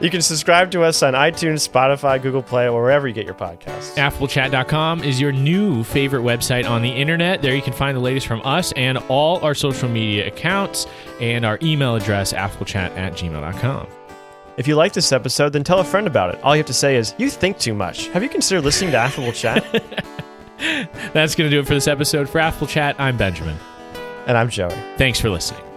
you 0.00 0.10
can 0.10 0.22
subscribe 0.22 0.70
to 0.72 0.82
us 0.82 1.02
on 1.02 1.14
iTunes, 1.14 1.68
Spotify, 1.68 2.20
Google 2.22 2.42
Play, 2.42 2.68
or 2.68 2.82
wherever 2.82 3.08
you 3.08 3.14
get 3.14 3.24
your 3.24 3.34
podcasts. 3.34 3.94
AffableChat.com 3.96 5.02
is 5.02 5.20
your 5.20 5.32
new 5.32 5.82
favorite 5.84 6.22
website 6.22 6.68
on 6.68 6.82
the 6.82 6.88
internet. 6.90 7.42
There 7.42 7.54
you 7.54 7.62
can 7.62 7.72
find 7.72 7.96
the 7.96 8.00
latest 8.00 8.26
from 8.26 8.40
us 8.44 8.72
and 8.72 8.98
all 9.08 9.40
our 9.44 9.54
social 9.54 9.88
media 9.88 10.26
accounts 10.28 10.86
and 11.20 11.44
our 11.44 11.58
email 11.62 11.96
address, 11.96 12.32
affablechat 12.32 12.96
at 12.96 13.14
gmail.com. 13.14 13.86
If 14.56 14.66
you 14.66 14.74
like 14.74 14.92
this 14.92 15.12
episode, 15.12 15.52
then 15.52 15.62
tell 15.62 15.78
a 15.78 15.84
friend 15.84 16.06
about 16.06 16.34
it. 16.34 16.42
All 16.42 16.54
you 16.56 16.60
have 16.60 16.66
to 16.66 16.74
say 16.74 16.96
is, 16.96 17.14
You 17.18 17.30
think 17.30 17.58
too 17.58 17.74
much. 17.74 18.08
Have 18.08 18.22
you 18.22 18.28
considered 18.28 18.62
listening 18.64 18.90
to 18.90 18.96
Affable 18.96 19.32
Chat? 19.32 19.64
That's 21.12 21.36
going 21.36 21.48
to 21.48 21.56
do 21.56 21.60
it 21.60 21.66
for 21.66 21.74
this 21.74 21.86
episode. 21.86 22.28
For 22.28 22.40
Affable 22.40 22.66
Chat, 22.66 22.96
I'm 22.98 23.16
Benjamin. 23.16 23.56
and 24.26 24.36
I'm 24.36 24.48
Joey. 24.48 24.74
Thanks 24.96 25.20
for 25.20 25.30
listening. 25.30 25.67